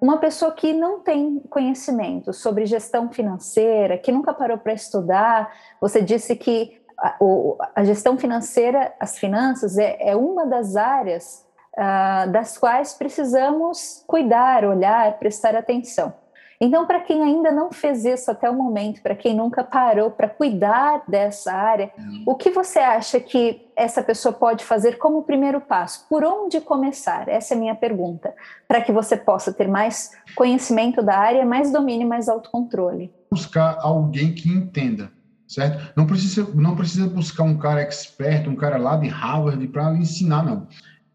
uma 0.00 0.18
pessoa 0.18 0.52
que 0.52 0.72
não 0.72 1.00
tem 1.00 1.40
conhecimento 1.50 2.32
sobre 2.32 2.66
gestão 2.66 3.10
financeira, 3.10 3.98
que 3.98 4.12
nunca 4.12 4.32
parou 4.32 4.58
para 4.58 4.72
estudar, 4.72 5.52
você 5.80 6.00
disse 6.00 6.36
que 6.36 6.80
a, 6.98 7.16
a 7.74 7.84
gestão 7.84 8.16
financeira, 8.16 8.94
as 9.00 9.18
finanças, 9.18 9.76
é, 9.78 9.96
é 10.00 10.14
uma 10.14 10.46
das 10.46 10.76
áreas 10.76 11.44
uh, 11.76 12.30
das 12.30 12.56
quais 12.58 12.94
precisamos 12.94 14.04
cuidar, 14.06 14.64
olhar, 14.64 15.18
prestar 15.18 15.56
atenção. 15.56 16.12
Então, 16.60 16.86
para 16.86 17.00
quem 17.00 17.22
ainda 17.22 17.50
não 17.50 17.72
fez 17.72 18.04
isso 18.04 18.30
até 18.30 18.48
o 18.48 18.54
momento, 18.54 19.02
para 19.02 19.14
quem 19.14 19.34
nunca 19.34 19.64
parou 19.64 20.10
para 20.10 20.28
cuidar 20.28 21.02
dessa 21.08 21.52
área, 21.52 21.90
uhum. 21.98 22.24
o 22.26 22.34
que 22.34 22.50
você 22.50 22.78
acha 22.78 23.18
que 23.20 23.68
essa 23.76 24.02
pessoa 24.02 24.32
pode 24.32 24.64
fazer 24.64 24.98
como 24.98 25.22
primeiro 25.22 25.60
passo? 25.60 26.06
Por 26.08 26.24
onde 26.24 26.60
começar? 26.60 27.28
Essa 27.28 27.54
é 27.54 27.56
a 27.56 27.60
minha 27.60 27.74
pergunta, 27.74 28.34
para 28.68 28.80
que 28.80 28.92
você 28.92 29.16
possa 29.16 29.52
ter 29.52 29.68
mais 29.68 30.12
conhecimento 30.36 31.02
da 31.02 31.18
área, 31.18 31.44
mais 31.44 31.72
domínio, 31.72 32.08
mais 32.08 32.28
autocontrole. 32.28 33.12
Buscar 33.30 33.78
alguém 33.80 34.32
que 34.32 34.48
entenda 34.48 35.10
certo? 35.46 35.92
Não 35.96 36.06
precisa, 36.06 36.48
não 36.54 36.74
precisa 36.74 37.06
buscar 37.06 37.44
um 37.44 37.56
cara 37.56 37.80
expert, 37.80 38.48
um 38.48 38.56
cara 38.56 38.76
lá 38.76 38.96
de 38.96 39.08
Harvard 39.08 39.66
para 39.68 39.90
lhe 39.90 40.00
ensinar, 40.00 40.42
não. 40.42 40.66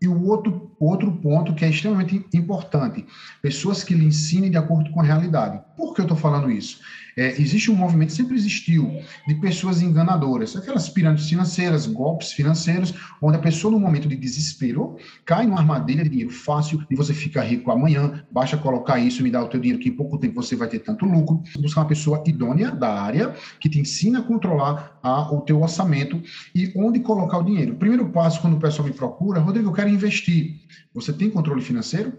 E 0.02 0.08
o 0.08 0.26
outro, 0.26 0.72
outro 0.80 1.12
ponto 1.12 1.54
que 1.54 1.66
é 1.66 1.70
extremamente 1.70 2.26
importante, 2.34 3.06
pessoas 3.42 3.84
que 3.84 3.94
lhe 3.94 4.06
ensinem 4.06 4.50
de 4.50 4.58
acordo 4.58 4.92
com 4.92 5.02
a 5.02 5.04
realidade. 5.04 5.62
Por 5.80 5.94
que 5.94 6.02
eu 6.02 6.04
estou 6.04 6.18
falando 6.18 6.52
isso? 6.52 6.82
É, 7.16 7.42
existe 7.42 7.72
um 7.72 7.76
movimento, 7.76 8.12
sempre 8.12 8.36
existiu, 8.36 8.92
de 9.26 9.36
pessoas 9.36 9.82
enganadoras, 9.82 10.54
aquelas 10.58 10.90
pirâmides 10.90 11.30
financeiras, 11.30 11.88
golpes 11.88 12.34
financeiros, 12.34 12.94
onde 13.22 13.38
a 13.38 13.40
pessoa, 13.40 13.72
no 13.72 13.80
momento 13.80 14.06
de 14.06 14.18
desespero, 14.18 14.98
cai 15.26 15.48
numa 15.48 15.60
armadilha 15.60 16.04
de 16.04 16.10
dinheiro 16.10 16.32
fácil 16.32 16.86
e 16.92 16.96
você 16.96 17.14
fica 17.14 17.42
rico 17.42 17.72
amanhã, 17.72 18.26
basta 18.30 18.58
colocar 18.58 19.00
isso, 19.00 19.24
me 19.24 19.32
dá 19.32 19.42
o 19.42 19.48
teu 19.48 19.60
dinheiro, 19.60 19.82
que 19.82 19.88
em 19.88 19.96
pouco 19.96 20.18
tempo 20.18 20.36
você 20.36 20.54
vai 20.54 20.68
ter 20.68 20.80
tanto 20.80 21.06
lucro. 21.06 21.42
Buscar 21.62 21.82
uma 21.82 21.88
pessoa 21.88 22.22
idônea 22.28 22.72
da 22.72 23.02
área, 23.02 23.34
que 23.62 23.70
te 23.70 23.80
ensina 23.80 24.20
a 24.20 24.24
controlar 24.24 25.00
a, 25.02 25.34
o 25.34 25.40
teu 25.42 25.62
orçamento 25.62 26.22
e 26.54 26.74
onde 26.76 27.00
colocar 27.00 27.38
o 27.38 27.44
dinheiro. 27.44 27.76
Primeiro 27.76 28.10
passo, 28.10 28.42
quando 28.42 28.58
o 28.58 28.60
pessoal 28.60 28.86
me 28.86 28.94
procura, 28.94 29.40
Rodrigo, 29.40 29.70
eu 29.70 29.74
quero 29.74 29.88
investir. 29.88 30.60
Você 30.94 31.14
tem 31.14 31.30
controle 31.30 31.62
financeiro? 31.62 32.14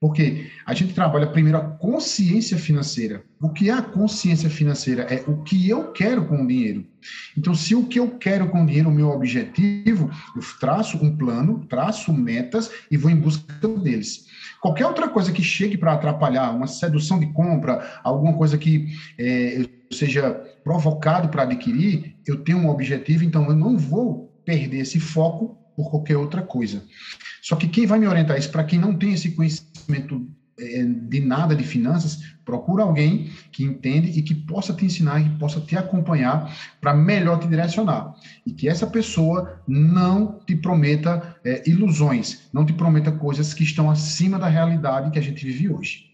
Porque 0.00 0.46
a 0.64 0.72
gente 0.72 0.94
trabalha 0.94 1.26
primeiro 1.26 1.58
a 1.58 1.60
consciência 1.60 2.56
financeira. 2.56 3.22
O 3.38 3.50
que 3.50 3.68
é 3.68 3.74
a 3.74 3.82
consciência 3.82 4.48
financeira? 4.48 5.02
É 5.02 5.22
o 5.28 5.42
que 5.42 5.68
eu 5.68 5.92
quero 5.92 6.24
com 6.24 6.42
o 6.42 6.46
dinheiro. 6.46 6.86
Então, 7.36 7.54
se 7.54 7.74
o 7.74 7.86
que 7.86 8.00
eu 8.00 8.16
quero 8.16 8.48
com 8.48 8.62
o 8.62 8.66
dinheiro, 8.66 8.88
o 8.88 8.94
meu 8.94 9.10
objetivo, 9.10 10.10
eu 10.34 10.42
traço 10.58 10.96
um 10.96 11.14
plano, 11.14 11.66
traço 11.68 12.14
metas 12.14 12.70
e 12.90 12.96
vou 12.96 13.10
em 13.10 13.16
busca 13.16 13.68
deles. 13.68 14.26
Qualquer 14.62 14.86
outra 14.86 15.06
coisa 15.06 15.32
que 15.32 15.42
chegue 15.42 15.76
para 15.76 15.92
atrapalhar, 15.92 16.50
uma 16.50 16.66
sedução 16.66 17.20
de 17.20 17.26
compra, 17.34 18.00
alguma 18.02 18.32
coisa 18.32 18.56
que 18.56 18.88
é, 19.18 19.66
seja 19.92 20.32
provocado 20.64 21.28
para 21.28 21.42
adquirir, 21.42 22.16
eu 22.26 22.42
tenho 22.42 22.58
um 22.58 22.70
objetivo, 22.70 23.22
então 23.22 23.46
eu 23.48 23.54
não 23.54 23.76
vou 23.76 24.32
perder 24.46 24.78
esse 24.78 24.98
foco 24.98 25.58
por 25.76 25.90
qualquer 25.90 26.16
outra 26.16 26.42
coisa. 26.42 26.84
Só 27.42 27.56
que 27.56 27.68
quem 27.68 27.86
vai 27.86 27.98
me 27.98 28.06
orientar 28.06 28.38
isso, 28.38 28.50
para 28.50 28.64
quem 28.64 28.78
não 28.78 28.94
tem 28.94 29.14
esse 29.14 29.30
conhecimento 29.32 29.69
é, 30.58 30.84
de 30.84 31.20
nada 31.20 31.54
de 31.56 31.64
finanças, 31.64 32.18
procura 32.44 32.82
alguém 32.82 33.30
que 33.50 33.64
entende 33.64 34.18
e 34.18 34.22
que 34.22 34.34
possa 34.34 34.74
te 34.74 34.84
ensinar, 34.84 35.20
e 35.20 35.38
possa 35.38 35.60
te 35.60 35.76
acompanhar 35.76 36.54
para 36.80 36.92
melhor 36.92 37.38
te 37.38 37.48
direcionar. 37.48 38.14
E 38.44 38.52
que 38.52 38.68
essa 38.68 38.86
pessoa 38.86 39.62
não 39.66 40.38
te 40.40 40.54
prometa 40.56 41.36
é, 41.44 41.62
ilusões, 41.68 42.48
não 42.52 42.66
te 42.66 42.72
prometa 42.72 43.10
coisas 43.10 43.54
que 43.54 43.62
estão 43.62 43.90
acima 43.90 44.38
da 44.38 44.48
realidade 44.48 45.10
que 45.10 45.18
a 45.18 45.22
gente 45.22 45.46
vive 45.46 45.72
hoje. 45.72 46.10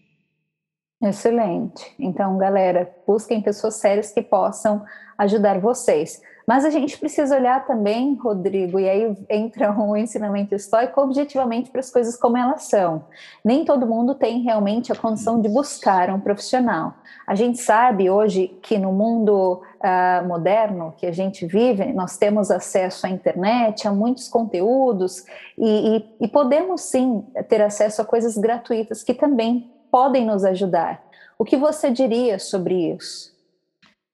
Excelente. 1.01 1.93
Então, 1.99 2.37
galera, 2.37 2.89
busquem 3.05 3.41
pessoas 3.41 3.75
sérias 3.75 4.11
que 4.11 4.21
possam 4.21 4.83
ajudar 5.17 5.59
vocês. 5.59 6.21
Mas 6.47 6.63
a 6.63 6.69
gente 6.69 6.97
precisa 6.97 7.35
olhar 7.35 7.67
também, 7.67 8.13
Rodrigo, 8.13 8.79
e 8.79 8.87
aí 8.87 9.17
entra 9.29 9.77
o 9.77 9.95
ensinamento 9.97 10.55
estoico 10.55 11.01
objetivamente 11.01 11.69
para 11.69 11.81
as 11.81 11.91
coisas 11.91 12.15
como 12.15 12.37
elas 12.37 12.63
são. 12.63 13.03
Nem 13.43 13.65
todo 13.65 13.85
mundo 13.85 14.15
tem 14.15 14.41
realmente 14.43 14.89
a 14.89 14.95
condição 14.95 15.41
de 15.41 15.49
buscar 15.49 16.09
um 16.09 16.21
profissional. 16.21 16.93
A 17.27 17.35
gente 17.35 17.57
sabe 17.57 18.09
hoje 18.09 18.57
que 18.61 18.77
no 18.77 18.93
mundo 18.93 19.61
uh, 19.83 20.25
moderno 20.25 20.93
que 20.95 21.05
a 21.05 21.11
gente 21.11 21.45
vive, 21.45 21.91
nós 21.91 22.15
temos 22.15 22.49
acesso 22.49 23.05
à 23.05 23.09
internet, 23.09 23.85
a 23.85 23.91
muitos 23.91 24.29
conteúdos, 24.29 25.25
e, 25.57 25.97
e, 25.97 26.05
e 26.21 26.27
podemos 26.29 26.79
sim 26.79 27.25
ter 27.49 27.61
acesso 27.61 28.01
a 28.01 28.05
coisas 28.05 28.37
gratuitas 28.37 29.03
que 29.03 29.13
também 29.13 29.69
podem 29.91 30.25
nos 30.25 30.45
ajudar. 30.45 31.03
O 31.37 31.43
que 31.43 31.57
você 31.57 31.91
diria 31.91 32.39
sobre 32.39 32.93
isso? 32.93 33.36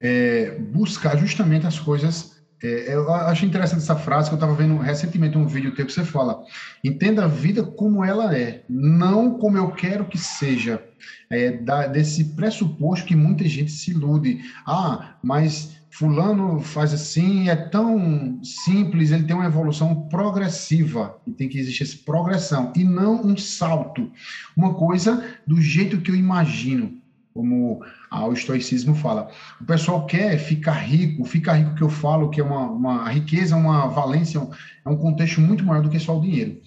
É, 0.03 0.57
buscar 0.59 1.17
justamente 1.17 1.65
as 1.65 1.79
coisas. 1.79 2.33
É, 2.61 2.93
eu 2.93 3.11
achei 3.11 3.47
interessante 3.47 3.81
essa 3.81 3.95
frase 3.95 4.29
que 4.29 4.35
eu 4.35 4.37
estava 4.37 4.53
vendo 4.53 4.77
recentemente 4.77 5.37
um 5.37 5.47
vídeo 5.47 5.73
teu 5.73 5.85
que 5.85 5.93
você 5.93 6.03
fala: 6.03 6.43
entenda 6.83 7.23
a 7.23 7.27
vida 7.27 7.63
como 7.63 8.03
ela 8.03 8.37
é, 8.37 8.63
não 8.69 9.37
como 9.39 9.57
eu 9.57 9.71
quero 9.71 10.05
que 10.05 10.17
seja. 10.17 10.83
É, 11.29 11.51
da, 11.51 11.87
desse 11.87 12.35
pressuposto 12.35 13.07
que 13.07 13.15
muita 13.15 13.45
gente 13.45 13.71
se 13.71 13.91
ilude. 13.91 14.41
Ah, 14.65 15.15
mas 15.23 15.77
fulano 15.89 16.59
faz 16.59 16.93
assim, 16.93 17.49
é 17.49 17.55
tão 17.55 18.43
simples, 18.43 19.11
ele 19.11 19.25
tem 19.25 19.35
uma 19.35 19.45
evolução 19.45 20.07
progressiva, 20.09 21.19
e 21.27 21.31
tem 21.31 21.47
que 21.47 21.59
existir 21.59 21.83
essa 21.83 21.97
progressão, 22.03 22.73
e 22.75 22.83
não 22.83 23.21
um 23.21 23.37
salto. 23.37 24.11
Uma 24.57 24.73
coisa 24.73 25.23
do 25.45 25.61
jeito 25.61 26.01
que 26.01 26.09
eu 26.09 26.15
imagino 26.15 27.03
como 27.33 27.83
o 28.21 28.33
estoicismo 28.33 28.93
fala. 28.95 29.29
O 29.59 29.65
pessoal 29.65 30.05
quer 30.05 30.37
ficar 30.37 30.73
rico, 30.73 31.25
ficar 31.25 31.53
rico 31.53 31.75
que 31.75 31.81
eu 31.81 31.89
falo 31.89 32.29
que 32.29 32.39
é 32.39 32.43
uma, 32.43 32.69
uma 32.69 33.09
riqueza, 33.09 33.55
uma 33.55 33.87
valência, 33.87 34.39
é 34.85 34.89
um 34.89 34.97
contexto 34.97 35.41
muito 35.41 35.63
maior 35.63 35.81
do 35.81 35.89
que 35.89 35.99
só 35.99 36.17
o 36.17 36.21
dinheiro. 36.21 36.59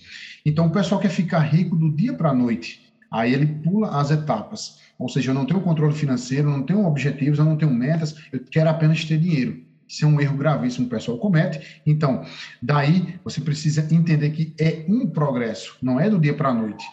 Então 0.45 0.67
o 0.67 0.71
pessoal 0.71 1.01
quer 1.01 1.11
ficar 1.11 1.41
rico 1.41 1.77
do 1.77 1.95
dia 1.95 2.13
para 2.13 2.31
a 2.31 2.35
noite. 2.35 2.87
Aí 3.11 3.33
ele 3.33 3.47
pula 3.47 4.01
as 4.01 4.11
etapas. 4.11 4.81
Ou 4.99 5.09
seja, 5.09 5.31
eu 5.31 5.35
não 5.35 5.47
tenho 5.47 5.61
controle 5.61 5.95
financeiro, 5.95 6.51
não 6.51 6.63
tenho 6.63 6.85
objetivos, 6.85 7.39
eu 7.39 7.45
não 7.45 7.57
tenho 7.57 7.73
metas, 7.73 8.15
eu 8.33 8.41
quero 8.51 8.71
apenas 8.71 9.05
ter 9.05 9.19
dinheiro. 9.19 9.65
Isso 9.89 10.05
é 10.05 10.09
um 10.09 10.21
erro 10.21 10.37
gravíssimo 10.37 10.89
que 10.89 10.95
o 10.95 10.99
pessoal 10.99 11.19
comete. 11.19 11.81
Então, 11.87 12.25
daí 12.61 13.19
você 13.23 13.41
precisa 13.41 13.87
entender 13.95 14.31
que 14.31 14.55
é 14.59 14.85
um 14.89 15.07
progresso, 15.07 15.77
não 15.81 16.01
é 16.01 16.11
do 16.11 16.19
dia 16.19 16.35
para 16.35 16.49
a 16.49 16.55
noite. 16.55 16.85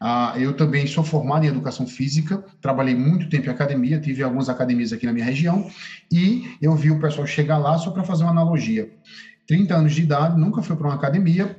Ah, 0.00 0.34
eu 0.36 0.56
também 0.56 0.86
sou 0.86 1.02
formado 1.02 1.44
em 1.44 1.48
educação 1.48 1.86
física, 1.86 2.44
trabalhei 2.60 2.94
muito 2.94 3.28
tempo 3.28 3.48
em 3.48 3.50
academia, 3.50 4.00
tive 4.00 4.22
algumas 4.22 4.48
academias 4.48 4.92
aqui 4.92 5.06
na 5.06 5.12
minha 5.12 5.24
região, 5.24 5.68
e 6.12 6.44
eu 6.62 6.74
vi 6.76 6.90
o 6.90 7.00
pessoal 7.00 7.26
chegar 7.26 7.58
lá 7.58 7.76
só 7.78 7.90
para 7.90 8.04
fazer 8.04 8.22
uma 8.22 8.30
analogia. 8.30 8.88
30 9.46 9.74
anos 9.74 9.94
de 9.94 10.02
idade, 10.02 10.38
nunca 10.38 10.62
foi 10.62 10.76
para 10.76 10.86
uma 10.86 10.94
academia, 10.94 11.56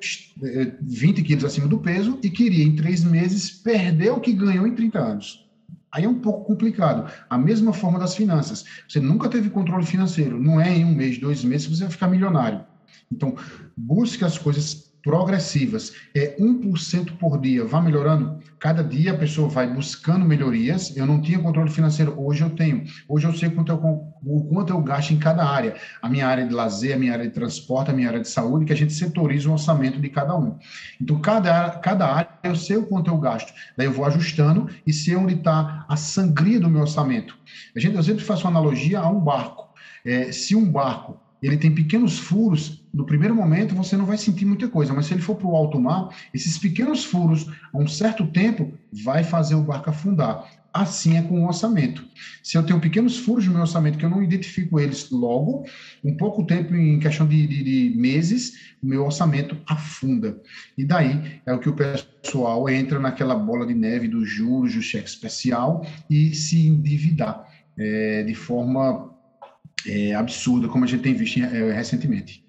20 0.81 1.23
quilos 1.23 1.43
acima 1.43 1.67
do 1.67 1.79
peso, 1.79 2.19
e 2.23 2.29
queria, 2.29 2.63
em 2.63 2.75
três 2.75 3.03
meses, 3.03 3.61
perder 3.61 4.11
o 4.11 4.19
que 4.19 4.31
ganhou 4.31 4.67
em 4.67 4.75
30 4.75 4.99
anos. 4.99 5.49
Aí 5.91 6.03
é 6.03 6.09
um 6.09 6.21
pouco 6.21 6.45
complicado. 6.45 7.11
A 7.27 7.37
mesma 7.37 7.73
forma 7.73 7.97
das 7.97 8.15
finanças. 8.15 8.63
Você 8.87 8.99
nunca 8.99 9.27
teve 9.27 9.49
controle 9.49 9.83
financeiro. 9.83 10.39
Não 10.39 10.61
é 10.61 10.71
em 10.71 10.85
um 10.85 10.93
mês, 10.93 11.19
dois 11.19 11.43
meses, 11.43 11.67
você 11.67 11.81
vai 11.81 11.91
ficar 11.91 12.07
milionário. 12.07 12.63
Então, 13.11 13.35
busque 13.75 14.23
as 14.23 14.37
coisas 14.37 14.88
progressivas, 15.09 15.95
é 16.13 16.35
1% 16.39 17.17
por 17.17 17.41
dia, 17.41 17.65
vai 17.65 17.81
melhorando. 17.81 18.37
Cada 18.59 18.83
dia 18.83 19.11
a 19.11 19.17
pessoa 19.17 19.49
vai 19.49 19.65
buscando 19.65 20.23
melhorias. 20.23 20.95
Eu 20.95 21.07
não 21.07 21.19
tinha 21.19 21.39
controle 21.39 21.71
financeiro, 21.71 22.13
hoje 22.15 22.43
eu 22.43 22.51
tenho. 22.51 22.83
Hoje 23.07 23.25
eu 23.25 23.33
sei 23.33 23.49
quanto 23.49 23.71
eu, 23.71 23.77
o 24.23 24.43
quanto 24.43 24.71
eu 24.71 24.79
gasto 24.83 25.09
em 25.09 25.17
cada 25.17 25.43
área. 25.43 25.75
A 25.99 26.07
minha 26.07 26.27
área 26.27 26.45
de 26.45 26.53
lazer, 26.53 26.93
a 26.93 26.99
minha 26.99 27.11
área 27.11 27.25
de 27.25 27.33
transporte, 27.33 27.89
a 27.89 27.93
minha 27.93 28.07
área 28.07 28.19
de 28.19 28.29
saúde, 28.29 28.65
que 28.65 28.73
a 28.73 28.75
gente 28.75 28.93
setoriza 28.93 29.49
o 29.49 29.53
orçamento 29.53 29.99
de 29.99 30.09
cada 30.09 30.37
um. 30.37 30.59
Então, 31.01 31.19
cada, 31.19 31.71
cada 31.79 32.05
área 32.05 32.29
eu 32.43 32.55
sei 32.55 32.77
o 32.77 32.85
quanto 32.85 33.09
eu 33.09 33.17
gasto. 33.17 33.51
Daí 33.75 33.87
eu 33.87 33.91
vou 33.91 34.05
ajustando 34.05 34.69
e 34.85 34.93
sei 34.93 35.15
onde 35.15 35.33
está 35.33 35.87
a 35.89 35.95
sangria 35.95 36.59
do 36.59 36.69
meu 36.69 36.81
orçamento. 36.81 37.35
A 37.75 37.79
gente, 37.79 37.95
eu 37.95 38.03
sempre 38.03 38.23
faço 38.23 38.43
uma 38.43 38.51
analogia 38.51 38.99
a 38.99 39.09
um 39.09 39.19
barco. 39.19 39.69
É, 40.05 40.31
se 40.31 40.55
um 40.55 40.71
barco 40.71 41.19
ele 41.41 41.57
tem 41.57 41.73
pequenos 41.73 42.17
furos, 42.17 42.83
no 42.93 43.05
primeiro 43.05 43.35
momento 43.35 43.75
você 43.75 43.95
não 43.95 44.05
vai 44.05 44.17
sentir 44.17 44.45
muita 44.45 44.67
coisa, 44.67 44.93
mas 44.93 45.05
se 45.05 45.13
ele 45.13 45.21
for 45.21 45.35
para 45.35 45.47
o 45.47 45.55
alto 45.55 45.79
mar, 45.79 46.09
esses 46.33 46.57
pequenos 46.57 47.05
furos, 47.05 47.47
a 47.73 47.77
um 47.77 47.87
certo 47.87 48.27
tempo, 48.27 48.73
vai 48.91 49.23
fazer 49.23 49.55
o 49.55 49.63
barco 49.63 49.89
afundar. 49.89 50.45
Assim 50.71 51.17
é 51.17 51.21
com 51.23 51.41
o 51.41 51.47
orçamento. 51.47 52.05
Se 52.43 52.55
eu 52.55 52.63
tenho 52.63 52.79
pequenos 52.79 53.17
furos 53.17 53.45
no 53.47 53.53
meu 53.53 53.61
orçamento 53.61 53.97
que 53.97 54.05
eu 54.05 54.09
não 54.09 54.21
identifico 54.21 54.79
eles 54.79 55.09
logo, 55.09 55.65
um 56.03 56.15
pouco 56.15 56.45
tempo, 56.45 56.75
em 56.75 56.99
questão 56.99 57.27
de, 57.27 57.47
de, 57.47 57.63
de 57.63 57.97
meses, 57.97 58.75
o 58.81 58.85
meu 58.85 59.03
orçamento 59.03 59.57
afunda. 59.67 60.39
E 60.77 60.85
daí 60.85 61.41
é 61.45 61.53
o 61.53 61.59
que 61.59 61.69
o 61.69 61.75
pessoal 61.75 62.69
entra 62.69 62.99
naquela 62.99 63.33
bola 63.33 63.65
de 63.65 63.73
neve 63.73 64.07
dos 64.07 64.29
juros, 64.29 64.75
do 64.75 64.81
cheque 64.81 65.09
especial 65.09 65.85
e 66.07 66.35
se 66.35 66.67
endividar 66.67 67.47
é, 67.75 68.23
de 68.23 68.35
forma 68.35 69.09
é, 69.87 70.13
absurda, 70.13 70.67
como 70.67 70.85
a 70.85 70.87
gente 70.87 71.03
tem 71.03 71.13
visto 71.13 71.39
é, 71.39 71.71
recentemente. 71.71 72.45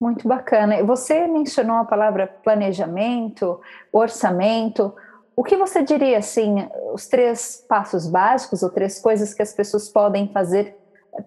Muito 0.00 0.28
bacana. 0.28 0.82
Você 0.84 1.26
mencionou 1.26 1.76
a 1.76 1.84
palavra 1.84 2.26
planejamento, 2.26 3.60
orçamento. 3.90 4.94
O 5.34 5.42
que 5.42 5.56
você 5.56 5.82
diria, 5.82 6.18
assim, 6.18 6.68
os 6.92 7.06
três 7.06 7.64
passos 7.68 8.06
básicos 8.06 8.62
ou 8.62 8.70
três 8.70 9.00
coisas 9.00 9.32
que 9.32 9.42
as 9.42 9.54
pessoas 9.54 9.88
podem 9.88 10.30
fazer 10.32 10.76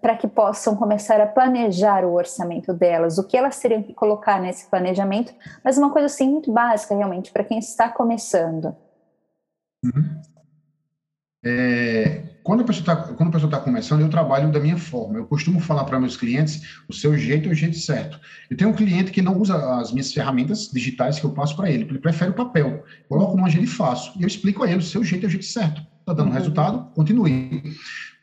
para 0.01 0.15
que 0.15 0.27
possam 0.27 0.75
começar 0.75 1.19
a 1.19 1.25
planejar 1.25 2.05
o 2.05 2.13
orçamento 2.13 2.73
delas, 2.73 3.17
o 3.17 3.27
que 3.27 3.35
elas 3.35 3.59
teriam 3.59 3.81
que 3.81 3.93
colocar 3.93 4.39
nesse 4.39 4.69
planejamento, 4.69 5.33
mas 5.63 5.79
uma 5.79 5.91
coisa 5.91 6.05
assim 6.05 6.29
muito 6.29 6.51
básica 6.51 6.95
realmente 6.95 7.31
para 7.31 7.43
quem 7.43 7.57
está 7.57 7.89
começando. 7.89 8.75
Uhum. 9.83 10.21
É, 11.43 12.21
quando 12.49 12.61
a 12.61 12.63
pessoa 12.63 12.81
está 12.81 13.47
tá 13.47 13.59
começando, 13.59 14.01
eu 14.01 14.09
trabalho 14.09 14.51
da 14.51 14.59
minha 14.59 14.75
forma. 14.75 15.19
Eu 15.19 15.25
costumo 15.25 15.59
falar 15.59 15.83
para 15.83 15.99
meus 15.99 16.17
clientes: 16.17 16.79
o 16.87 16.93
seu 16.93 17.15
jeito 17.15 17.47
é 17.47 17.51
o 17.51 17.53
jeito 17.53 17.77
certo. 17.77 18.19
Eu 18.49 18.57
tenho 18.57 18.71
um 18.71 18.73
cliente 18.73 19.11
que 19.11 19.21
não 19.21 19.37
usa 19.37 19.55
as 19.79 19.91
minhas 19.91 20.11
ferramentas 20.11 20.67
digitais 20.73 21.19
que 21.19 21.25
eu 21.27 21.29
passo 21.29 21.55
para 21.55 21.69
ele, 21.69 21.83
ele 21.83 21.99
prefere 21.99 22.31
o 22.31 22.33
papel. 22.33 22.83
Coloco 23.07 23.37
no 23.37 23.45
agenda 23.45 23.65
e 23.65 23.67
faço. 23.67 24.17
E 24.17 24.23
eu 24.23 24.27
explico 24.27 24.63
a 24.63 24.67
ele: 24.67 24.79
o 24.79 24.81
seu 24.81 25.03
jeito 25.03 25.25
é 25.25 25.27
o 25.27 25.29
jeito 25.29 25.45
certo. 25.45 25.79
Está 25.99 26.13
dando 26.13 26.29
uhum. 26.29 26.33
resultado? 26.33 26.91
Continue. 26.95 27.61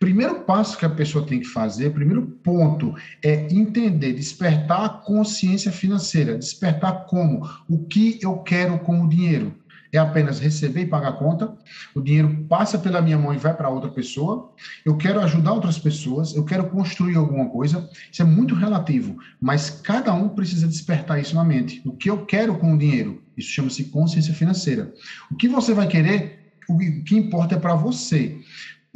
Primeiro 0.00 0.40
passo 0.40 0.76
que 0.76 0.84
a 0.84 0.90
pessoa 0.90 1.24
tem 1.24 1.38
que 1.38 1.46
fazer, 1.46 1.90
primeiro 1.90 2.22
ponto, 2.42 2.96
é 3.22 3.46
entender, 3.54 4.12
despertar 4.12 4.84
a 4.84 4.88
consciência 4.88 5.70
financeira. 5.70 6.36
Despertar 6.36 7.06
como? 7.06 7.48
O 7.68 7.84
que 7.84 8.18
eu 8.20 8.38
quero 8.38 8.80
com 8.80 9.04
o 9.04 9.08
dinheiro? 9.08 9.54
É 9.96 10.00
apenas 10.00 10.38
receber 10.38 10.82
e 10.82 10.86
pagar 10.86 11.08
a 11.08 11.12
conta, 11.12 11.56
o 11.94 12.00
dinheiro 12.00 12.46
passa 12.48 12.78
pela 12.78 13.00
minha 13.00 13.18
mão 13.18 13.34
e 13.34 13.38
vai 13.38 13.54
para 13.54 13.68
outra 13.68 13.90
pessoa, 13.90 14.52
eu 14.84 14.96
quero 14.96 15.20
ajudar 15.20 15.52
outras 15.52 15.78
pessoas, 15.78 16.34
eu 16.34 16.44
quero 16.44 16.68
construir 16.68 17.16
alguma 17.16 17.48
coisa, 17.48 17.88
isso 18.10 18.22
é 18.22 18.24
muito 18.24 18.54
relativo, 18.54 19.16
mas 19.40 19.70
cada 19.70 20.12
um 20.12 20.28
precisa 20.28 20.66
despertar 20.66 21.20
isso 21.20 21.34
na 21.34 21.44
mente. 21.44 21.82
O 21.84 21.92
que 21.92 22.10
eu 22.10 22.24
quero 22.24 22.56
com 22.58 22.74
o 22.74 22.78
dinheiro? 22.78 23.22
Isso 23.36 23.50
chama-se 23.50 23.84
consciência 23.84 24.32
financeira. 24.32 24.92
O 25.30 25.36
que 25.36 25.48
você 25.48 25.74
vai 25.74 25.86
querer, 25.86 26.52
o 26.68 26.78
que 26.78 27.16
importa 27.16 27.54
é 27.54 27.58
para 27.58 27.74
você 27.74 28.38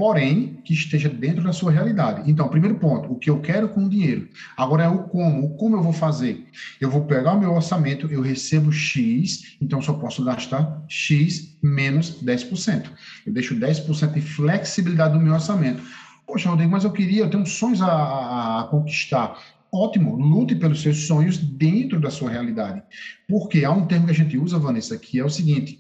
porém 0.01 0.63
que 0.65 0.73
esteja 0.73 1.11
dentro 1.11 1.45
da 1.45 1.53
sua 1.53 1.71
realidade. 1.71 2.23
Então, 2.31 2.49
primeiro 2.49 2.79
ponto, 2.79 3.13
o 3.13 3.19
que 3.19 3.29
eu 3.29 3.39
quero 3.39 3.69
com 3.69 3.85
o 3.85 3.89
dinheiro. 3.91 4.31
Agora 4.57 4.85
é 4.85 4.89
o 4.89 5.03
como, 5.03 5.45
o 5.45 5.57
como 5.57 5.77
eu 5.77 5.83
vou 5.83 5.93
fazer. 5.93 6.47
Eu 6.81 6.91
vou 6.91 7.05
pegar 7.05 7.35
o 7.35 7.39
meu 7.39 7.53
orçamento, 7.53 8.11
eu 8.11 8.23
recebo 8.23 8.73
X, 8.73 9.59
então 9.61 9.83
só 9.83 9.93
posso 9.93 10.25
gastar 10.25 10.83
X 10.89 11.55
menos 11.63 12.25
10%. 12.25 12.91
Eu 13.27 13.33
deixo 13.35 13.55
10% 13.55 14.15
de 14.15 14.23
flexibilidade 14.23 15.13
do 15.13 15.21
meu 15.21 15.35
orçamento. 15.35 15.83
Poxa, 16.27 16.49
Rodrigo, 16.49 16.73
mas 16.73 16.85
eu 16.85 16.93
queria, 16.93 17.25
eu 17.25 17.29
tenho 17.29 17.45
sonhos 17.45 17.83
a, 17.83 18.61
a 18.61 18.65
conquistar. 18.71 19.39
Ótimo, 19.71 20.17
lute 20.17 20.55
pelos 20.55 20.81
seus 20.81 21.07
sonhos 21.07 21.37
dentro 21.37 22.01
da 22.01 22.09
sua 22.09 22.31
realidade. 22.31 22.83
Porque 23.29 23.67
há 23.67 23.71
um 23.71 23.87
termo 23.87 24.07
que 24.07 24.13
a 24.13 24.15
gente 24.15 24.39
usa, 24.39 24.59
Vanessa, 24.59 24.97
que 24.97 25.19
é 25.19 25.25
o 25.27 25.29
seguinte: 25.29 25.79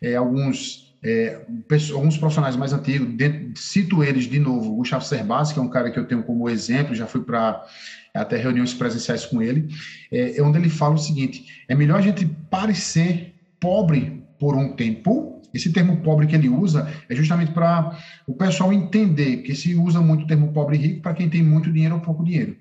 é, 0.00 0.14
alguns 0.14 0.85
é, 1.06 1.40
alguns 1.94 2.18
profissionais 2.18 2.56
mais 2.56 2.72
antigos, 2.72 3.08
dentro, 3.14 3.52
cito 3.54 4.02
eles 4.02 4.24
de 4.24 4.40
novo, 4.40 4.72
o 4.72 4.76
Gustavo 4.76 5.04
Cerbasi, 5.04 5.54
que 5.54 5.60
é 5.60 5.62
um 5.62 5.68
cara 5.68 5.88
que 5.88 5.98
eu 5.98 6.04
tenho 6.04 6.24
como 6.24 6.48
exemplo, 6.48 6.96
já 6.96 7.06
fui 7.06 7.20
para 7.20 7.64
até 8.12 8.36
reuniões 8.36 8.74
presenciais 8.74 9.24
com 9.24 9.40
ele, 9.40 9.68
é, 10.10 10.36
é, 10.36 10.42
onde 10.42 10.58
ele 10.58 10.68
fala 10.68 10.94
o 10.94 10.98
seguinte: 10.98 11.44
é 11.68 11.76
melhor 11.76 11.98
a 11.98 12.02
gente 12.02 12.26
parecer 12.50 13.34
pobre 13.60 14.24
por 14.38 14.56
um 14.56 14.74
tempo. 14.74 15.40
Esse 15.54 15.72
termo 15.72 15.98
pobre 15.98 16.26
que 16.26 16.34
ele 16.34 16.48
usa 16.48 16.92
é 17.08 17.14
justamente 17.14 17.52
para 17.52 17.96
o 18.26 18.34
pessoal 18.34 18.72
entender 18.72 19.38
que 19.38 19.54
se 19.54 19.74
usa 19.74 20.00
muito 20.02 20.24
o 20.24 20.26
termo 20.26 20.52
pobre 20.52 20.76
e 20.76 20.80
rico 20.80 21.02
para 21.02 21.14
quem 21.14 21.30
tem 21.30 21.42
muito 21.42 21.72
dinheiro 21.72 21.94
ou 21.94 22.00
pouco 22.00 22.24
dinheiro. 22.24 22.56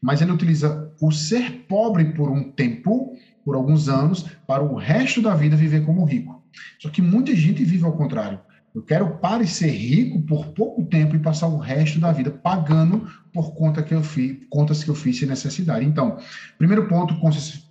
Mas 0.00 0.22
ele 0.22 0.32
utiliza 0.32 0.90
o 1.02 1.10
ser 1.10 1.66
pobre 1.68 2.06
por 2.12 2.30
um 2.30 2.52
tempo, 2.52 3.12
por 3.44 3.56
alguns 3.56 3.88
anos, 3.88 4.24
para 4.46 4.62
o 4.62 4.76
resto 4.76 5.20
da 5.20 5.34
vida 5.34 5.56
viver 5.56 5.84
como 5.84 6.04
rico. 6.04 6.37
Só 6.80 6.88
que 6.88 7.02
muita 7.02 7.34
gente 7.34 7.64
vive 7.64 7.84
ao 7.84 7.96
contrário. 7.96 8.40
Eu 8.74 8.82
quero 8.82 9.16
parecer 9.18 9.70
rico 9.70 10.22
por 10.22 10.48
pouco 10.48 10.84
tempo 10.84 11.16
e 11.16 11.18
passar 11.18 11.48
o 11.48 11.58
resto 11.58 11.98
da 11.98 12.12
vida 12.12 12.30
pagando 12.30 13.08
por 13.32 13.54
conta 13.54 13.82
que 13.82 13.94
eu 13.94 14.02
fiz, 14.02 14.36
contas 14.50 14.84
que 14.84 14.90
eu 14.90 14.94
fiz 14.94 15.18
sem 15.18 15.26
necessidade. 15.26 15.84
Então, 15.84 16.18
primeiro 16.58 16.86
ponto, 16.86 17.18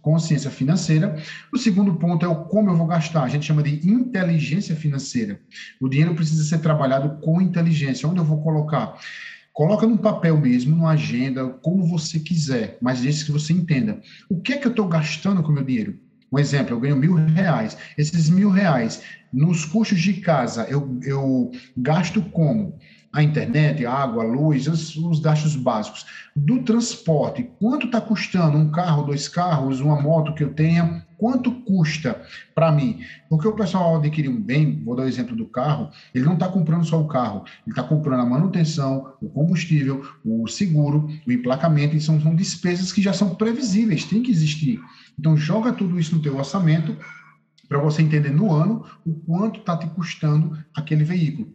consciência 0.01 0.49
financeira. 0.49 1.15
O 1.53 1.57
segundo 1.57 1.95
ponto 1.95 2.25
é 2.25 2.27
o 2.27 2.45
como 2.45 2.71
eu 2.71 2.75
vou 2.75 2.87
gastar. 2.87 3.23
A 3.23 3.29
gente 3.29 3.45
chama 3.45 3.63
de 3.63 3.87
inteligência 3.89 4.75
financeira. 4.75 5.39
O 5.79 5.87
dinheiro 5.87 6.15
precisa 6.15 6.43
ser 6.43 6.59
trabalhado 6.59 7.21
com 7.21 7.39
inteligência. 7.39 8.09
Onde 8.09 8.19
eu 8.19 8.25
vou 8.25 8.41
colocar? 8.41 8.97
Coloca 9.53 9.87
no 9.87 9.97
papel 9.97 10.37
mesmo, 10.37 10.75
numa 10.75 10.91
agenda, 10.91 11.47
como 11.47 11.87
você 11.87 12.19
quiser, 12.19 12.77
mas 12.81 13.01
desde 13.01 13.25
que 13.25 13.31
você 13.31 13.53
entenda. 13.53 14.01
O 14.29 14.41
que 14.41 14.53
é 14.53 14.57
que 14.57 14.67
eu 14.67 14.71
estou 14.71 14.87
gastando 14.87 15.41
com 15.41 15.51
o 15.51 15.53
meu 15.53 15.63
dinheiro? 15.63 15.99
Um 16.31 16.39
exemplo, 16.39 16.75
eu 16.75 16.79
ganho 16.79 16.95
mil 16.95 17.15
reais. 17.15 17.77
Esses 17.97 18.29
mil 18.29 18.49
reais, 18.49 19.01
nos 19.31 19.65
custos 19.65 19.99
de 19.99 20.13
casa, 20.15 20.65
eu, 20.69 20.99
eu 21.03 21.51
gasto 21.75 22.21
como? 22.21 22.77
A 23.13 23.23
internet, 23.23 23.85
a 23.85 23.93
água, 23.93 24.23
a 24.23 24.27
luz, 24.27 24.67
os, 24.67 24.95
os 24.95 25.19
gastos 25.19 25.55
básicos. 25.55 26.05
Do 26.35 26.61
transporte, 26.63 27.49
quanto 27.59 27.85
está 27.85 28.01
custando 28.01 28.57
um 28.57 28.69
carro, 28.69 29.03
dois 29.03 29.27
carros, 29.27 29.79
uma 29.79 29.99
moto 30.01 30.33
que 30.35 30.43
eu 30.43 30.53
tenha? 30.53 31.05
Quanto 31.17 31.51
custa 31.63 32.21
para 32.53 32.71
mim? 32.71 32.99
Porque 33.27 33.47
o 33.47 33.55
pessoal 33.55 33.95
adquirir 33.95 34.29
um 34.29 34.39
bem, 34.39 34.83
vou 34.83 34.95
dar 34.95 35.03
o 35.03 35.07
exemplo 35.07 35.35
do 35.35 35.47
carro, 35.47 35.89
ele 36.13 36.25
não 36.25 36.33
está 36.33 36.47
comprando 36.47 36.85
só 36.85 37.01
o 37.01 37.07
carro, 37.07 37.43
ele 37.65 37.71
está 37.71 37.81
comprando 37.81 38.19
a 38.19 38.25
manutenção, 38.25 39.13
o 39.19 39.27
combustível, 39.27 40.05
o 40.23 40.47
seguro, 40.47 41.07
o 41.25 41.31
emplacamento, 41.31 41.95
e 41.95 42.01
são, 42.01 42.21
são 42.21 42.35
despesas 42.35 42.91
que 42.91 43.01
já 43.01 43.13
são 43.13 43.33
previsíveis, 43.33 44.05
tem 44.05 44.21
que 44.21 44.29
existir. 44.29 44.79
Então, 45.17 45.35
joga 45.35 45.73
tudo 45.73 45.99
isso 45.99 46.15
no 46.15 46.21
teu 46.21 46.37
orçamento 46.37 46.95
para 47.67 47.79
você 47.79 48.01
entender 48.01 48.31
no 48.31 48.53
ano 48.53 48.85
o 49.05 49.13
quanto 49.13 49.59
está 49.59 49.75
te 49.77 49.87
custando 49.87 50.57
aquele 50.75 51.03
veículo. 51.03 51.53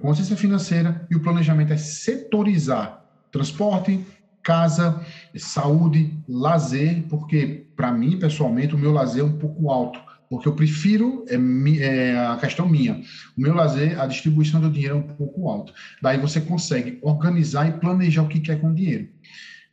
Consciência 0.00 0.36
financeira 0.36 1.06
e 1.10 1.14
o 1.14 1.20
planejamento 1.20 1.72
é 1.72 1.76
setorizar 1.76 3.00
transporte, 3.30 4.04
casa, 4.42 5.04
saúde, 5.36 6.16
lazer, 6.28 7.04
porque 7.08 7.66
para 7.76 7.92
mim, 7.92 8.18
pessoalmente, 8.18 8.74
o 8.74 8.78
meu 8.78 8.92
lazer 8.92 9.22
é 9.22 9.26
um 9.26 9.38
pouco 9.38 9.70
alto, 9.70 10.00
porque 10.30 10.48
eu 10.48 10.54
prefiro, 10.54 11.24
é, 11.28 11.36
é, 11.78 12.18
a 12.18 12.36
questão 12.36 12.68
minha, 12.68 13.00
o 13.36 13.40
meu 13.40 13.54
lazer, 13.54 14.00
a 14.00 14.06
distribuição 14.06 14.60
do 14.60 14.70
dinheiro 14.70 14.94
é 14.94 14.98
um 14.98 15.02
pouco 15.02 15.48
alto. 15.48 15.72
Daí 16.00 16.18
você 16.18 16.40
consegue 16.40 16.98
organizar 17.02 17.68
e 17.68 17.78
planejar 17.78 18.22
o 18.22 18.28
que 18.28 18.40
quer 18.40 18.60
com 18.60 18.70
o 18.70 18.74
dinheiro. 18.74 19.08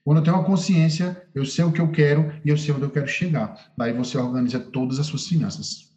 Quando 0.03 0.17
eu 0.17 0.23
tenho 0.23 0.35
uma 0.35 0.45
consciência, 0.45 1.25
eu 1.33 1.45
sei 1.45 1.63
o 1.63 1.71
que 1.71 1.79
eu 1.79 1.91
quero 1.91 2.33
e 2.43 2.49
eu 2.49 2.57
sei 2.57 2.73
onde 2.73 2.83
eu 2.83 2.89
quero 2.91 3.07
chegar. 3.07 3.57
Daí 3.77 3.93
você 3.93 4.17
organiza 4.17 4.59
todas 4.59 4.99
as 4.99 5.05
suas 5.05 5.25
finanças. 5.25 5.91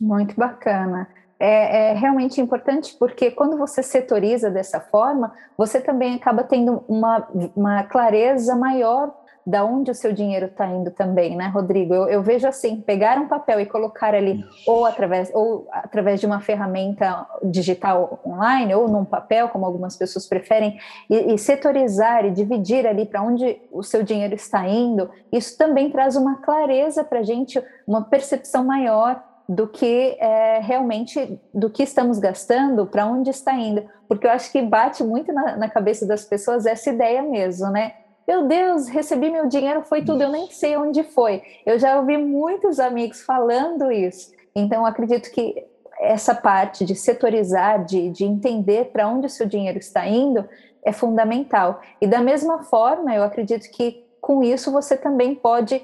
Muito 0.00 0.34
bacana. 0.34 1.06
É, 1.38 1.90
é, 1.90 1.94
realmente 1.94 2.40
importante 2.40 2.96
porque 2.98 3.30
quando 3.30 3.58
você 3.58 3.82
setoriza 3.82 4.48
dessa 4.48 4.80
forma, 4.80 5.34
você 5.58 5.80
também 5.80 6.14
acaba 6.14 6.44
tendo 6.44 6.84
uma, 6.88 7.28
uma 7.54 7.82
clareza 7.82 8.54
maior 8.54 9.12
da 9.46 9.64
onde 9.64 9.90
o 9.90 9.94
seu 9.94 10.12
dinheiro 10.12 10.46
está 10.46 10.66
indo 10.66 10.90
também, 10.90 11.36
né, 11.36 11.48
Rodrigo? 11.48 11.94
Eu, 11.94 12.08
eu, 12.08 12.22
vejo 12.22 12.46
assim, 12.46 12.80
pegar 12.80 13.18
um 13.18 13.26
papel 13.26 13.60
e 13.60 13.66
colocar 13.66 14.14
ali, 14.14 14.44
ou 14.66 14.84
através, 14.84 15.30
ou 15.34 15.66
através 15.72 16.20
de 16.20 16.26
uma 16.26 16.40
ferramenta 16.40 17.26
digital 17.42 18.20
online, 18.24 18.74
ou 18.74 18.88
num 18.88 19.04
papel, 19.04 19.48
como 19.48 19.66
algumas 19.66 19.96
pessoas 19.96 20.26
preferem, 20.26 20.78
e, 21.10 21.34
e 21.34 21.38
setorizar 21.38 22.24
e 22.24 22.30
dividir 22.30 22.86
ali 22.86 23.04
para 23.04 23.22
onde 23.22 23.60
o 23.70 23.82
seu 23.82 24.02
dinheiro 24.02 24.34
está 24.34 24.66
indo, 24.68 25.10
isso 25.32 25.58
também 25.58 25.90
traz 25.90 26.16
uma 26.16 26.36
clareza 26.36 27.02
para 27.02 27.20
a 27.20 27.24
gente, 27.24 27.62
uma 27.86 28.02
percepção 28.02 28.64
maior 28.64 29.22
do 29.48 29.66
que 29.66 30.16
é, 30.20 30.60
realmente 30.60 31.40
do 31.52 31.68
que 31.68 31.82
estamos 31.82 32.18
gastando, 32.18 32.86
para 32.86 33.06
onde 33.06 33.30
está 33.30 33.52
indo, 33.52 33.84
porque 34.08 34.26
eu 34.26 34.30
acho 34.30 34.50
que 34.52 34.62
bate 34.62 35.02
muito 35.02 35.32
na, 35.32 35.56
na 35.56 35.68
cabeça 35.68 36.06
das 36.06 36.24
pessoas 36.24 36.64
essa 36.64 36.90
ideia 36.90 37.22
mesmo, 37.22 37.68
né? 37.70 37.94
Meu 38.26 38.46
Deus, 38.46 38.88
recebi 38.88 39.30
meu 39.30 39.48
dinheiro, 39.48 39.82
foi 39.82 40.02
tudo, 40.04 40.22
eu 40.22 40.30
nem 40.30 40.50
sei 40.50 40.76
onde 40.76 41.02
foi. 41.02 41.42
Eu 41.66 41.78
já 41.78 41.98
ouvi 41.98 42.16
muitos 42.16 42.78
amigos 42.78 43.22
falando 43.22 43.90
isso. 43.90 44.32
Então, 44.54 44.86
acredito 44.86 45.30
que 45.30 45.64
essa 45.98 46.34
parte 46.34 46.84
de 46.84 46.94
setorizar, 46.94 47.84
de, 47.84 48.10
de 48.10 48.24
entender 48.24 48.86
para 48.92 49.08
onde 49.08 49.26
o 49.26 49.30
seu 49.30 49.46
dinheiro 49.46 49.78
está 49.78 50.06
indo, 50.06 50.48
é 50.84 50.92
fundamental. 50.92 51.80
E 52.00 52.06
da 52.06 52.20
mesma 52.20 52.62
forma, 52.64 53.14
eu 53.14 53.22
acredito 53.22 53.70
que 53.70 54.04
com 54.20 54.42
isso 54.42 54.70
você 54.70 54.96
também 54.96 55.34
pode 55.34 55.82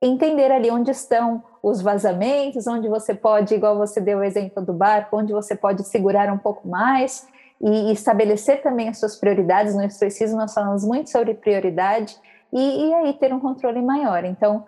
entender 0.00 0.50
ali 0.52 0.70
onde 0.70 0.90
estão 0.90 1.42
os 1.62 1.80
vazamentos, 1.80 2.66
onde 2.66 2.88
você 2.88 3.14
pode, 3.14 3.54
igual 3.54 3.76
você 3.76 4.00
deu 4.00 4.18
o 4.18 4.24
exemplo 4.24 4.64
do 4.64 4.72
barco, 4.72 5.16
onde 5.16 5.32
você 5.32 5.56
pode 5.56 5.84
segurar 5.84 6.30
um 6.32 6.38
pouco 6.38 6.68
mais 6.68 7.26
e 7.60 7.92
estabelecer 7.92 8.62
também 8.62 8.88
as 8.88 8.98
suas 8.98 9.16
prioridades. 9.16 9.74
No 9.74 9.84
Estoicismo 9.84 10.36
nós 10.36 10.52
falamos 10.52 10.84
muito 10.84 11.10
sobre 11.10 11.34
prioridade 11.34 12.16
e, 12.52 12.88
e 12.88 12.94
aí 12.94 13.12
ter 13.14 13.32
um 13.32 13.40
controle 13.40 13.82
maior. 13.82 14.24
Então, 14.24 14.64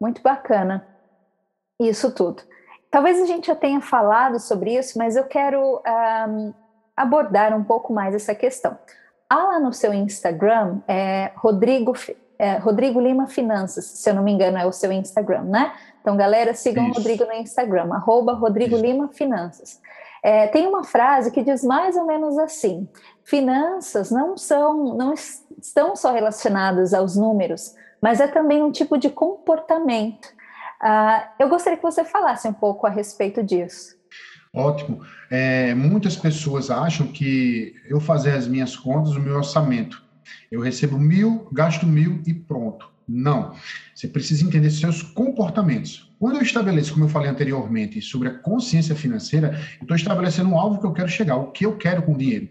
muito 0.00 0.22
bacana 0.22 0.86
isso 1.80 2.12
tudo. 2.12 2.42
Talvez 2.90 3.20
a 3.20 3.26
gente 3.26 3.48
já 3.48 3.54
tenha 3.54 3.80
falado 3.80 4.40
sobre 4.40 4.76
isso, 4.76 4.98
mas 4.98 5.14
eu 5.14 5.24
quero 5.24 5.82
um, 6.28 6.54
abordar 6.96 7.56
um 7.56 7.62
pouco 7.62 7.92
mais 7.92 8.14
essa 8.14 8.34
questão. 8.34 8.76
Há 9.28 9.36
lá 9.36 9.60
no 9.60 9.72
seu 9.72 9.92
Instagram, 9.92 10.80
é, 10.88 11.30
Rodrigo, 11.36 11.92
é, 12.38 12.56
Rodrigo 12.56 12.98
Lima 12.98 13.26
Finanças, 13.26 13.84
se 13.84 14.08
eu 14.08 14.14
não 14.14 14.22
me 14.22 14.32
engano, 14.32 14.56
é 14.56 14.64
o 14.64 14.72
seu 14.72 14.90
Instagram, 14.90 15.42
né? 15.42 15.72
Então, 16.00 16.16
galera, 16.16 16.54
sigam 16.54 16.88
o 16.88 16.92
Rodrigo 16.92 17.26
no 17.26 17.34
Instagram, 17.34 17.92
arroba 17.92 18.32
Rodrigo 18.32 18.76
Isso. 18.76 18.84
Lima 18.84 19.08
Finanças. 19.08 19.80
É, 20.22 20.46
tem 20.48 20.66
uma 20.66 20.84
frase 20.84 21.30
que 21.30 21.42
diz 21.42 21.62
mais 21.62 21.96
ou 21.96 22.06
menos 22.06 22.38
assim: 22.38 22.88
finanças 23.24 24.10
não 24.10 24.36
são, 24.36 24.94
não 24.94 25.14
estão 25.14 25.94
só 25.94 26.12
relacionadas 26.12 26.94
aos 26.94 27.16
números, 27.16 27.74
mas 28.00 28.20
é 28.20 28.26
também 28.26 28.62
um 28.62 28.70
tipo 28.70 28.96
de 28.98 29.10
comportamento. 29.10 30.26
Uh, 30.82 31.26
eu 31.38 31.48
gostaria 31.48 31.76
que 31.76 31.82
você 31.82 32.04
falasse 32.04 32.46
um 32.46 32.52
pouco 32.52 32.86
a 32.86 32.90
respeito 32.90 33.42
disso. 33.42 33.96
Ótimo. 34.54 35.00
É, 35.30 35.74
muitas 35.74 36.16
pessoas 36.16 36.70
acham 36.70 37.08
que 37.08 37.74
eu 37.86 38.00
fazer 38.00 38.32
as 38.32 38.46
minhas 38.46 38.76
contas, 38.76 39.14
o 39.14 39.20
meu 39.20 39.36
orçamento, 39.36 40.02
eu 40.50 40.60
recebo 40.60 40.98
mil, 40.98 41.48
gasto 41.52 41.86
mil 41.86 42.22
e 42.26 42.32
pronto. 42.32 42.90
Não. 43.08 43.54
Você 43.94 44.06
precisa 44.06 44.44
entender 44.44 44.70
seus 44.70 45.02
comportamentos. 45.02 46.12
Quando 46.18 46.36
eu 46.36 46.42
estabeleço, 46.42 46.92
como 46.92 47.04
eu 47.04 47.08
falei 47.08 47.30
anteriormente, 47.30 48.02
sobre 48.02 48.28
a 48.28 48.34
consciência 48.34 48.94
financeira, 48.94 49.58
eu 49.78 49.82
estou 49.82 49.96
estabelecendo 49.96 50.50
um 50.50 50.58
alvo 50.58 50.80
que 50.80 50.86
eu 50.86 50.92
quero 50.92 51.08
chegar, 51.08 51.36
o 51.36 51.50
que 51.50 51.64
eu 51.64 51.76
quero 51.76 52.02
com 52.02 52.12
o 52.12 52.18
dinheiro. 52.18 52.48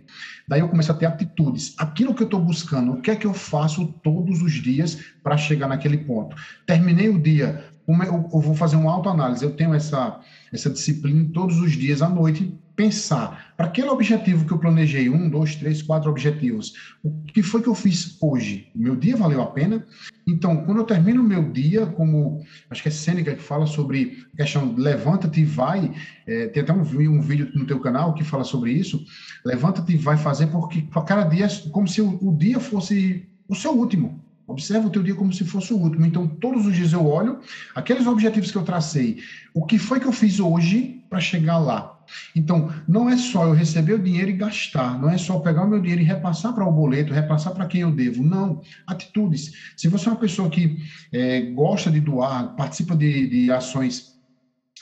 Daí 0.48 0.62
eu 0.62 0.70
começo 0.70 0.91
a 0.91 0.96
ter 0.96 1.06
atitudes. 1.06 1.76
Aquilo 1.78 2.15
que 2.15 2.24
eu 2.24 2.28
estou 2.28 2.39
buscando, 2.39 2.93
o 2.93 3.02
que 3.02 3.12
é 3.12 3.15
que 3.15 3.28
eu 3.28 3.34
faço 3.34 3.93
todos 4.02 4.41
os 4.41 4.54
dias 4.54 4.98
para 5.22 5.38
chegar 5.38 5.67
naquele 5.67 5.98
ponto? 5.98 6.36
Terminei 6.65 7.10
o 7.10 7.22
dia, 7.22 7.65
eu 7.88 8.41
vou 8.41 8.56
fazer 8.56 8.78
uma 8.78 8.91
autoanálise. 8.91 9.43
Eu 9.43 9.52
tenho 9.52 9.74
essa, 9.74 10.20
essa 10.52 10.70
disciplina 10.70 11.30
todos 11.34 11.60
os 11.60 11.74
dias 11.74 12.02
à 12.02 12.10
noite 12.10 12.58
pensar 12.78 13.54
para 13.58 13.66
aquele 13.66 13.90
objetivo 13.90 14.46
que 14.46 14.54
eu 14.54 14.60
planejei, 14.60 15.10
um, 15.10 15.28
dois, 15.28 15.56
três, 15.56 15.82
quatro 15.82 16.12
objetivos, 16.12 16.74
o 17.04 17.12
que 17.24 17.42
foi 17.42 17.60
que 17.62 17.68
eu 17.68 17.74
fiz 17.74 18.16
hoje? 18.22 18.70
Meu 18.76 18.96
dia 18.96 19.18
valeu 19.18 19.42
a 19.42 19.48
pena? 19.48 19.84
Então, 20.28 20.63
quando 20.63 20.78
eu 20.78 20.84
termino 20.84 21.22
o 21.22 21.26
meu 21.26 21.52
dia, 21.52 21.88
como 21.88 22.46
acho 22.70 22.84
que 22.84 22.90
é 22.90 22.92
Sêneca 22.92 23.34
que 23.34 23.42
fala 23.42 23.66
sobre 23.66 24.24
a 24.34 24.38
questão 24.38 24.76
levanta-te 24.78 25.42
e 25.42 25.46
vai, 25.46 25.92
é, 26.28 26.48
tem 26.50 26.62
até 26.62 26.72
um, 26.72 26.82
um, 26.82 27.20
vídeo 27.20 27.50
no 27.56 27.66
teu 27.66 27.80
canal 27.80 28.13
que 28.13 28.24
fala 28.24 28.44
sobre 28.44 28.72
isso, 28.72 29.04
levanta-te 29.44 29.94
e 29.94 29.98
vai 29.98 30.16
fazer, 30.16 30.46
porque 30.48 30.82
para 30.84 31.02
cada 31.02 31.24
dia 31.24 31.48
é 31.48 31.70
como 31.72 31.88
se 31.88 32.00
o, 32.00 32.20
o 32.22 32.38
dia 32.38 32.60
fosse 32.60 33.28
o 33.50 33.56
seu 33.56 33.72
último. 33.72 34.24
Observa 34.46 34.88
o 34.88 34.92
teu 34.92 35.02
dia 35.02 35.16
como 35.16 35.34
se 35.34 35.44
fosse 35.44 35.74
o 35.74 35.78
último. 35.78 36.06
Então, 36.06 36.28
todos 36.28 36.66
os 36.66 36.76
dias 36.76 36.94
eu 36.94 37.06
olho 37.06 37.40
aqueles 37.76 38.06
objetivos 38.06 38.52
que 38.52 38.58
eu 38.58 38.63
tracei. 38.63 39.18
O 39.54 39.66
que 39.66 39.80
foi 39.80 40.00
que 40.00 40.06
eu 40.06 40.13
fiz 40.13 40.40
hoje 40.40 41.04
para 41.10 41.20
chegar 41.20 41.58
lá? 41.58 41.96
Então, 42.36 42.72
não 42.88 43.10
é 43.10 43.17
só 43.17 43.46
eu 43.46 43.54
receber 43.54 43.93
o 43.93 44.00
dinheiro 44.00 44.30
e 44.30 44.34
gastar, 44.34 45.00
não 45.00 45.10
é 45.10 45.17
só 45.17 45.39
pegar 45.39 45.63
o 45.63 45.70
meu 45.70 45.80
dinheiro 45.80 46.02
e 46.02 46.06
repassar 46.06 46.54
para 46.54 46.65
o 46.65 46.72
boleto, 46.72 47.13
repassar 47.13 47.54
para 47.54 47.65
quem 47.65 47.82
eu 47.82 47.91
devo. 47.91 48.24
Não, 48.24 48.62
atitudes. 48.86 49.52
Se 49.76 49.88
você 49.88 50.08
é 50.08 50.12
uma 50.12 50.20
pessoa 50.20 50.50
que 50.50 50.78
é, 51.12 51.41
gosta 51.41 51.91
de 51.91 52.00
doar, 52.00 52.56
participa 52.56 52.96
de, 52.96 53.28
de 53.28 53.52
ações 53.52 54.17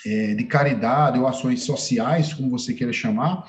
é, 0.06 0.36
de 0.36 0.44
caridade 0.46 1.20
ou 1.20 1.28
ações 1.28 1.64
sociais, 1.64 2.34
como 2.34 2.50
você 2.50 2.74
queira 2.74 2.94
chamar, 2.94 3.46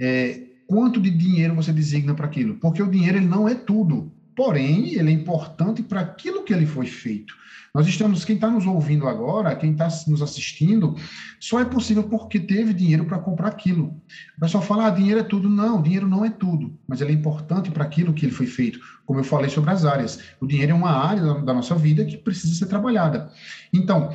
é, 0.00 0.42
quanto 0.66 1.00
de 1.00 1.10
dinheiro 1.10 1.54
você 1.54 1.72
designa 1.72 2.14
para 2.14 2.26
aquilo? 2.26 2.54
Porque 2.56 2.82
o 2.82 2.90
dinheiro 2.90 3.18
ele 3.18 3.26
não 3.26 3.48
é 3.48 3.54
tudo, 3.54 4.12
porém, 4.40 4.94
ele 4.94 5.10
é 5.10 5.12
importante 5.12 5.82
para 5.82 6.00
aquilo 6.00 6.42
que 6.44 6.54
ele 6.54 6.64
foi 6.64 6.86
feito. 6.86 7.34
Nós 7.74 7.86
estamos, 7.86 8.24
quem 8.24 8.36
está 8.36 8.48
nos 8.48 8.66
ouvindo 8.66 9.06
agora, 9.06 9.54
quem 9.54 9.72
está 9.72 9.86
nos 10.08 10.22
assistindo, 10.22 10.96
só 11.38 11.60
é 11.60 11.64
possível 11.66 12.04
porque 12.04 12.40
teve 12.40 12.72
dinheiro 12.72 13.04
para 13.04 13.18
comprar 13.18 13.48
aquilo. 13.48 13.88
O 14.38 14.40
pessoal 14.40 14.64
fala, 14.64 14.86
ah, 14.86 14.90
dinheiro 14.90 15.20
é 15.20 15.22
tudo. 15.22 15.46
Não, 15.46 15.82
dinheiro 15.82 16.08
não 16.08 16.24
é 16.24 16.30
tudo, 16.30 16.74
mas 16.88 17.02
ele 17.02 17.10
é 17.10 17.14
importante 17.14 17.70
para 17.70 17.84
aquilo 17.84 18.14
que 18.14 18.24
ele 18.24 18.32
foi 18.32 18.46
feito. 18.46 18.80
Como 19.04 19.20
eu 19.20 19.24
falei 19.24 19.50
sobre 19.50 19.72
as 19.72 19.84
áreas. 19.84 20.18
O 20.40 20.46
dinheiro 20.46 20.72
é 20.72 20.74
uma 20.74 20.90
área 20.90 21.22
da, 21.22 21.34
da 21.34 21.52
nossa 21.52 21.74
vida 21.74 22.02
que 22.02 22.16
precisa 22.16 22.54
ser 22.54 22.66
trabalhada. 22.66 23.30
Então, 23.74 24.10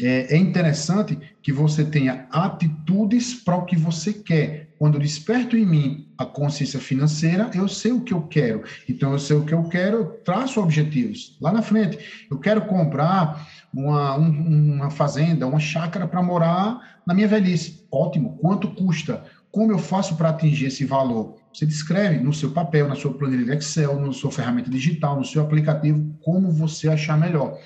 é, 0.00 0.34
é 0.34 0.36
interessante 0.36 1.18
que 1.42 1.52
você 1.52 1.84
tenha 1.84 2.26
atitudes 2.30 3.34
para 3.34 3.56
o 3.56 3.64
que 3.64 3.76
você 3.76 4.12
quer. 4.12 4.70
Quando 4.78 4.98
desperto 4.98 5.56
em 5.56 5.66
mim 5.66 6.08
a 6.16 6.24
consciência 6.24 6.80
financeira, 6.80 7.50
eu 7.54 7.68
sei 7.68 7.92
o 7.92 8.00
que 8.00 8.12
eu 8.12 8.22
quero. 8.22 8.64
Então, 8.88 9.12
eu 9.12 9.18
sei 9.18 9.36
o 9.36 9.44
que 9.44 9.52
eu 9.52 9.64
quero, 9.64 9.96
eu 9.98 10.06
traço 10.24 10.60
objetivos. 10.60 11.36
Lá 11.40 11.52
na 11.52 11.62
frente, 11.62 11.98
eu 12.30 12.38
quero 12.38 12.62
comprar 12.62 13.46
uma, 13.72 14.16
um, 14.16 14.74
uma 14.74 14.90
fazenda, 14.90 15.46
uma 15.46 15.60
chácara 15.60 16.06
para 16.06 16.22
morar 16.22 17.00
na 17.06 17.14
minha 17.14 17.28
velhice. 17.28 17.86
Ótimo. 17.92 18.38
Quanto 18.38 18.74
custa? 18.74 19.24
Como 19.50 19.70
eu 19.70 19.78
faço 19.78 20.16
para 20.16 20.30
atingir 20.30 20.66
esse 20.66 20.84
valor? 20.84 21.36
Você 21.52 21.66
descreve 21.66 22.18
no 22.18 22.32
seu 22.32 22.50
papel, 22.50 22.88
na 22.88 22.96
sua 22.96 23.12
planilha 23.12 23.44
de 23.44 23.52
Excel, 23.52 24.00
na 24.00 24.12
sua 24.12 24.32
ferramenta 24.32 24.70
digital, 24.70 25.16
no 25.16 25.24
seu 25.24 25.42
aplicativo, 25.42 26.16
como 26.22 26.50
você 26.50 26.88
achar 26.88 27.18
melhor. 27.18 27.58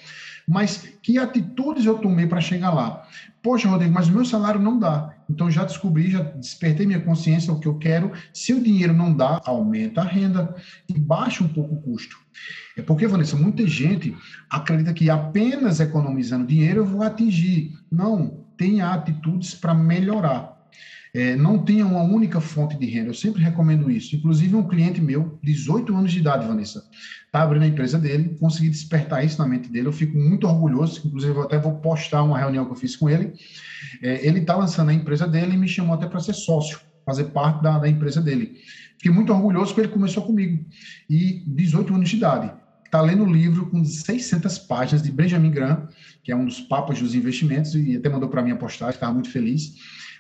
Mas 0.47 0.93
que 1.03 1.19
atitudes 1.19 1.85
eu 1.85 1.99
tomei 1.99 2.27
para 2.27 2.41
chegar 2.41 2.73
lá? 2.73 3.07
Poxa, 3.43 3.69
Rodrigo, 3.69 3.93
mas 3.93 4.09
o 4.09 4.13
meu 4.13 4.25
salário 4.25 4.61
não 4.61 4.79
dá. 4.79 5.15
Então 5.29 5.51
já 5.51 5.65
descobri, 5.65 6.11
já 6.11 6.23
despertei 6.23 6.87
minha 6.87 7.01
consciência 7.01 7.53
o 7.53 7.59
que 7.59 7.67
eu 7.67 7.79
quero. 7.79 8.13
Se 8.33 8.53
o 8.53 8.63
dinheiro 8.63 8.93
não 8.93 9.13
dá, 9.13 9.41
aumenta 9.45 10.03
a 10.03 10.05
renda 10.05 10.55
e 10.89 10.99
baixa 10.99 11.43
um 11.43 11.49
pouco 11.49 11.75
o 11.75 11.83
custo. 11.83 12.17
É 12.77 12.83
porque, 12.83 13.07
Vanessa, 13.07 13.37
muita 13.37 13.67
gente 13.67 14.17
acredita 14.51 14.93
que 14.93 15.11
apenas 15.11 15.81
economizando 15.81 16.47
dinheiro 16.47 16.81
eu 16.81 16.87
vou 16.87 17.03
atingir. 17.03 17.77
Não, 17.91 18.45
tenha 18.57 18.93
atitudes 18.93 19.55
para 19.55 19.75
melhorar. 19.75 20.56
É, 21.17 21.35
não 21.35 21.65
tenha 21.65 21.87
uma 21.87 22.03
única 22.03 22.43
fonte 22.43 22.77
de 22.77 22.85
renda. 22.85 23.09
Eu 23.09 23.15
sempre 23.15 23.43
recomendo 23.43 23.91
isso. 23.91 24.15
Inclusive, 24.15 24.55
um 24.55 24.69
cliente 24.69 25.01
meu, 25.01 25.39
18 25.43 25.97
anos 25.97 26.13
de 26.13 26.19
idade, 26.19 26.47
Vanessa, 26.47 26.83
está 27.25 27.41
abrindo 27.41 27.63
a 27.63 27.67
empresa 27.67 27.99
dele, 27.99 28.37
consegui 28.39 28.69
despertar 28.69 29.25
isso 29.25 29.39
na 29.39 29.49
mente 29.49 29.71
dele. 29.71 29.89
Eu 29.89 29.95
fico 29.95 30.15
muito 30.15 30.47
orgulhoso. 30.47 31.01
Inclusive, 31.07 31.33
eu 31.33 31.45
até 31.45 31.59
vou 31.59 31.81
postar 31.81 32.23
uma 32.23 32.39
reunião 32.39 32.67
que 32.67 32.73
eu 32.73 32.77
fiz 32.77 32.97
com 32.97 33.09
ele. 33.09 33.33
É, 34.03 34.27
ele 34.27 34.41
está 34.41 34.55
lançando 34.57 34.91
a 34.91 34.93
empresa 34.93 35.27
dele 35.27 35.55
e 35.55 35.57
me 35.57 35.67
chamou 35.67 35.95
até 35.95 36.07
para 36.07 36.21
ser 36.21 36.35
sócio, 36.35 36.79
fazer 37.07 37.25
parte 37.31 37.63
da, 37.63 37.79
da 37.79 37.89
empresa 37.89 38.21
dele. 38.21 38.53
Fiquei 38.99 39.11
muito 39.11 39.33
orgulhoso 39.33 39.69
porque 39.69 39.87
ele 39.87 39.95
começou 39.95 40.23
comigo. 40.23 40.67
E 41.09 41.43
18 41.47 41.95
anos 41.95 42.11
de 42.11 42.17
idade 42.17 42.53
está 42.85 43.01
lendo 43.01 43.25
o 43.25 43.33
livro 43.33 43.71
com 43.71 43.83
600 43.83 44.59
páginas 44.59 45.03
de 45.03 45.11
Benjamin 45.11 45.51
Graham, 45.51 45.89
que 46.23 46.31
é 46.31 46.37
um 46.37 46.45
dos 46.45 46.61
papas 46.61 47.01
dos 47.01 47.15
investimentos, 47.15 47.75
e 47.75 47.97
até 47.97 48.11
mandou 48.11 48.29
para 48.29 48.43
mim 48.43 48.51
a 48.51 48.57
postagem, 48.57 48.95
estava 48.95 49.15
muito 49.15 49.31
feliz 49.31 49.73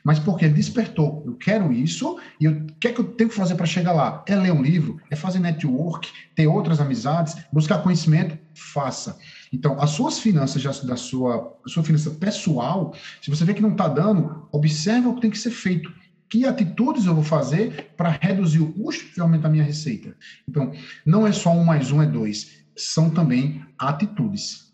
mas 0.07 0.21
porque 0.21 0.49
despertou. 0.49 1.25
Eu 1.27 1.35
quero 1.35 1.73
isso 1.73 2.17
e 2.41 2.47
o 2.47 2.65
que 2.79 2.87
é 2.87 2.93
que 2.93 3.01
eu 3.01 3.05
tenho 3.05 3.29
que 3.29 3.35
fazer 3.35 3.57
para 3.57 3.67
chegar 3.67 3.91
lá? 3.93 4.23
É 4.29 4.37
ler 4.37 4.53
um 4.53 4.63
livro, 4.63 5.01
é 5.11 5.17
fazer 5.17 5.41
network, 5.41 6.09
ter 6.33 6.47
outras 6.47 6.81
amizades, 6.81 7.35
buscar 7.53 7.83
conhecimento, 7.83 8.39
faça. 8.55 9.19
Então, 9.53 9.77
as 9.81 9.91
suas 9.91 10.21
finanças 10.21 10.63
já, 10.63 10.71
da 10.85 10.95
sua, 10.95 11.59
sua 11.67 11.83
finança 11.83 12.09
pessoal, 12.11 12.95
se 13.21 13.29
você 13.29 13.45
vê 13.45 13.53
que 13.53 13.61
não 13.61 13.73
está 13.73 13.89
dando, 13.89 14.47
observe 14.53 15.09
o 15.09 15.15
que 15.17 15.23
tem 15.23 15.31
que 15.31 15.39
ser 15.39 15.51
feito. 15.51 15.93
Que 16.29 16.47
atitudes 16.47 17.05
eu 17.05 17.15
vou 17.15 17.25
fazer 17.25 17.93
para 17.97 18.11
reduzir 18.11 18.61
o 18.61 18.73
custo 18.75 19.07
e 19.19 19.21
aumentar 19.21 19.49
a 19.49 19.51
minha 19.51 19.65
receita? 19.65 20.17
Então, 20.49 20.71
não 21.05 21.27
é 21.27 21.33
só 21.33 21.51
um 21.51 21.65
mais 21.65 21.91
um, 21.91 22.01
é 22.01 22.07
dois. 22.07 22.65
São 22.77 23.11
também 23.11 23.61
atitudes. 23.77 24.73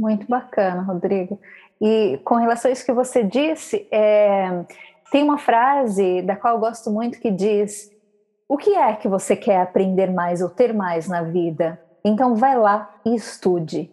Muito 0.00 0.26
bacana, 0.26 0.80
Rodrigo. 0.80 1.38
E 1.78 2.18
com 2.24 2.36
relação 2.36 2.70
a 2.70 2.72
isso 2.72 2.86
que 2.86 2.92
você 2.92 3.22
disse, 3.22 3.86
é, 3.92 4.64
tem 5.12 5.22
uma 5.22 5.36
frase 5.36 6.22
da 6.22 6.34
qual 6.34 6.54
eu 6.54 6.60
gosto 6.60 6.90
muito 6.90 7.20
que 7.20 7.30
diz: 7.30 7.92
O 8.48 8.56
que 8.56 8.74
é 8.74 8.94
que 8.94 9.06
você 9.06 9.36
quer 9.36 9.60
aprender 9.60 10.10
mais 10.10 10.40
ou 10.40 10.48
ter 10.48 10.72
mais 10.72 11.06
na 11.06 11.22
vida? 11.22 11.78
Então 12.02 12.34
vai 12.34 12.56
lá 12.56 12.90
e 13.04 13.14
estude. 13.14 13.90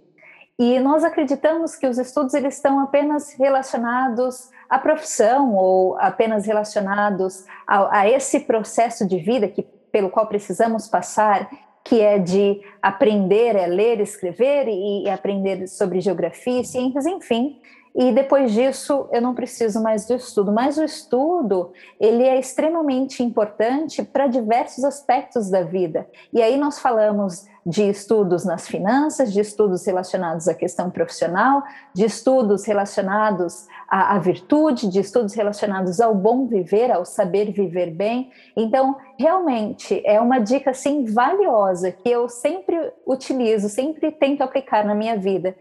E 0.58 0.80
nós 0.80 1.04
acreditamos 1.04 1.76
que 1.76 1.86
os 1.86 1.98
estudos 1.98 2.34
eles 2.34 2.56
estão 2.56 2.80
apenas 2.80 3.34
relacionados 3.34 4.50
à 4.70 4.80
profissão 4.80 5.56
ou 5.56 6.00
apenas 6.00 6.46
relacionados 6.46 7.46
a, 7.68 8.00
a 8.00 8.10
esse 8.10 8.40
processo 8.40 9.06
de 9.06 9.18
vida 9.18 9.50
que 9.50 9.62
pelo 9.92 10.10
qual 10.10 10.26
precisamos 10.26 10.88
passar 10.88 11.50
que 11.88 12.02
é 12.02 12.20
de 12.20 12.60
aprender 12.82 13.58
a 13.58 13.66
ler, 13.66 14.02
escrever 14.02 14.68
e, 14.68 15.04
e 15.04 15.10
aprender 15.10 15.68
sobre 15.68 16.02
geografia, 16.02 16.62
ciências, 16.64 17.06
enfim. 17.06 17.58
E 17.96 18.12
depois 18.12 18.52
disso, 18.52 19.08
eu 19.12 19.22
não 19.22 19.34
preciso 19.34 19.82
mais 19.82 20.06
do 20.06 20.14
estudo. 20.14 20.52
Mas 20.52 20.78
o 20.78 20.84
estudo, 20.84 21.72
ele 22.00 22.24
é 22.24 22.38
extremamente 22.38 23.24
importante 23.24 24.04
para 24.04 24.28
diversos 24.28 24.84
aspectos 24.84 25.50
da 25.50 25.62
vida. 25.62 26.06
E 26.32 26.42
aí 26.42 26.58
nós 26.58 26.78
falamos 26.78 27.48
de 27.68 27.84
estudos 27.84 28.46
nas 28.46 28.66
finanças, 28.66 29.34
de 29.34 29.42
estudos 29.42 29.86
relacionados 29.86 30.48
à 30.48 30.54
questão 30.54 30.90
profissional, 30.90 31.62
de 31.94 32.06
estudos 32.06 32.64
relacionados 32.64 33.68
à, 33.90 34.16
à, 34.16 34.20
virtude, 34.20 34.88
de 34.88 35.02
estudos 35.02 35.34
relacionados 35.34 36.00
ao 36.00 36.16
bom 36.16 36.48
viver, 36.48 36.90
ao 36.90 37.04
saber 37.04 37.52
viver 37.52 37.92
bem. 37.92 38.32
Então, 38.56 38.96
realmente 39.20 40.02
é 40.06 40.22
uma 40.22 40.40
dica 40.40 40.72
assim 40.72 41.04
valiosa 41.04 41.92
que 41.92 42.10
eu 42.10 42.30
sempre 42.30 42.94
utilizo, 43.06 43.68
sempre 43.68 44.14
tento 44.14 44.44
aplicar 44.44 44.86
na 44.86 44.96
minha 44.96 45.18
vida, 45.18 45.54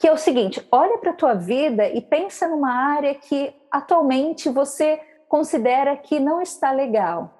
que 0.00 0.08
é 0.08 0.12
o 0.12 0.18
seguinte: 0.18 0.66
olha 0.72 0.98
para 0.98 1.12
a 1.12 1.16
tua 1.16 1.34
vida 1.34 1.86
e 1.86 2.00
pensa 2.00 2.48
numa 2.48 2.72
área 2.72 3.14
que 3.14 3.54
atualmente 3.70 4.48
você 4.48 5.00
considera 5.28 5.96
que 5.96 6.18
não 6.18 6.42
está 6.42 6.72
legal. 6.72 7.38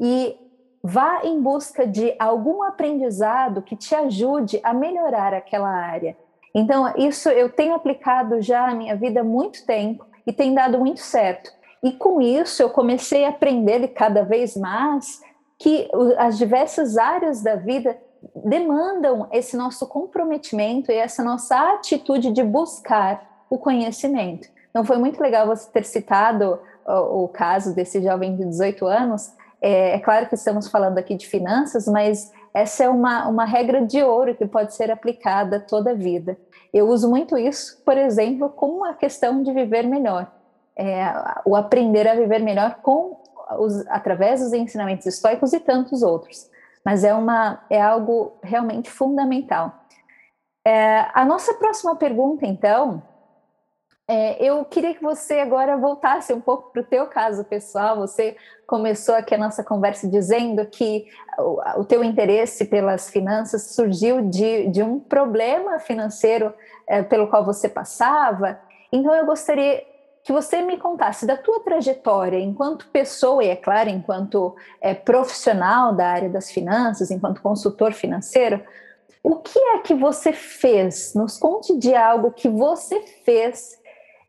E 0.00 0.34
vá 0.82 1.20
em 1.24 1.40
busca 1.40 1.86
de 1.86 2.14
algum 2.18 2.62
aprendizado 2.62 3.62
que 3.62 3.76
te 3.76 3.94
ajude 3.94 4.60
a 4.62 4.72
melhorar 4.72 5.34
aquela 5.34 5.68
área. 5.68 6.16
Então, 6.54 6.92
isso 6.96 7.28
eu 7.28 7.48
tenho 7.48 7.74
aplicado 7.74 8.40
já 8.40 8.66
na 8.66 8.74
minha 8.74 8.96
vida 8.96 9.20
há 9.20 9.24
muito 9.24 9.64
tempo 9.64 10.04
e 10.26 10.32
tem 10.32 10.54
dado 10.54 10.78
muito 10.78 11.00
certo. 11.00 11.52
E 11.82 11.92
com 11.92 12.20
isso 12.20 12.62
eu 12.62 12.70
comecei 12.70 13.24
a 13.24 13.30
aprender 13.30 13.88
cada 13.88 14.22
vez 14.22 14.56
mais 14.56 15.20
que 15.58 15.88
as 16.18 16.38
diversas 16.38 16.96
áreas 16.96 17.42
da 17.42 17.54
vida 17.54 17.96
demandam 18.34 19.28
esse 19.32 19.56
nosso 19.56 19.86
comprometimento 19.86 20.90
e 20.90 20.94
essa 20.94 21.22
nossa 21.22 21.74
atitude 21.74 22.32
de 22.32 22.42
buscar 22.42 23.44
o 23.48 23.58
conhecimento. 23.58 24.48
Então 24.70 24.84
foi 24.84 24.98
muito 24.98 25.20
legal 25.20 25.46
você 25.46 25.70
ter 25.70 25.84
citado 25.84 26.58
o, 26.86 27.28
caso 27.28 27.74
desse 27.74 28.02
jovem 28.02 28.36
de 28.36 28.44
18 28.44 28.86
anos. 28.86 29.32
É, 29.60 29.96
é, 29.96 29.98
claro 30.00 30.28
que 30.28 30.34
estamos 30.34 30.68
falando 30.68 30.98
aqui 30.98 31.14
de 31.14 31.26
finanças, 31.26 31.86
mas 31.86 32.32
essa 32.54 32.84
é 32.84 32.88
uma, 32.88 33.28
uma 33.28 33.44
regra 33.44 33.84
de 33.84 34.02
ouro 34.02 34.34
que 34.34 34.46
pode 34.46 34.74
ser 34.74 34.90
aplicada 34.90 35.60
toda 35.60 35.90
a 35.90 35.94
vida. 35.94 36.38
Eu 36.72 36.88
uso 36.88 37.08
muito 37.08 37.36
isso, 37.36 37.82
por 37.84 37.96
exemplo, 37.98 38.48
como 38.48 38.84
a 38.84 38.94
questão 38.94 39.42
de 39.42 39.52
viver 39.52 39.86
melhor. 39.86 40.30
É, 40.76 41.12
o 41.44 41.54
aprender 41.54 42.08
a 42.08 42.14
viver 42.14 42.38
melhor 42.40 42.76
com 42.76 43.20
os, 43.58 43.86
através 43.88 44.40
dos 44.40 44.52
ensinamentos 44.52 45.06
estoicos 45.06 45.52
e 45.52 45.60
tantos 45.60 46.02
outros. 46.02 46.48
Mas 46.84 47.04
é, 47.04 47.12
uma, 47.12 47.62
é 47.68 47.80
algo 47.80 48.38
realmente 48.42 48.90
fundamental. 48.90 49.74
É, 50.66 51.06
a 51.12 51.24
nossa 51.24 51.54
próxima 51.54 51.96
pergunta, 51.96 52.46
então, 52.46 53.02
é, 54.12 54.44
eu 54.44 54.64
queria 54.64 54.92
que 54.92 55.00
você 55.00 55.34
agora 55.34 55.76
voltasse 55.76 56.32
um 56.32 56.40
pouco 56.40 56.72
para 56.72 56.82
o 56.82 56.84
teu 56.84 57.06
caso 57.06 57.44
pessoal. 57.44 57.96
Você 57.98 58.36
começou 58.66 59.14
aqui 59.14 59.36
a 59.36 59.38
nossa 59.38 59.62
conversa 59.62 60.08
dizendo 60.08 60.66
que 60.66 61.06
o, 61.38 61.60
o 61.80 61.84
teu 61.84 62.02
interesse 62.02 62.64
pelas 62.64 63.08
finanças 63.08 63.70
surgiu 63.70 64.22
de, 64.22 64.66
de 64.66 64.82
um 64.82 64.98
problema 64.98 65.78
financeiro 65.78 66.52
é, 66.88 67.04
pelo 67.04 67.28
qual 67.28 67.44
você 67.44 67.68
passava. 67.68 68.58
Então, 68.90 69.14
eu 69.14 69.24
gostaria 69.24 69.80
que 70.24 70.32
você 70.32 70.60
me 70.60 70.76
contasse 70.76 71.24
da 71.24 71.36
tua 71.36 71.60
trajetória 71.60 72.40
enquanto 72.40 72.88
pessoa, 72.88 73.44
e 73.44 73.48
é 73.48 73.54
claro, 73.54 73.90
enquanto 73.90 74.56
é, 74.80 74.92
profissional 74.92 75.94
da 75.94 76.08
área 76.08 76.28
das 76.28 76.50
finanças, 76.50 77.12
enquanto 77.12 77.40
consultor 77.40 77.92
financeiro, 77.92 78.60
o 79.22 79.36
que 79.36 79.58
é 79.58 79.78
que 79.78 79.94
você 79.94 80.32
fez? 80.32 81.14
Nos 81.14 81.38
conte 81.38 81.78
de 81.78 81.94
algo 81.94 82.32
que 82.32 82.48
você 82.48 83.00
fez 83.24 83.78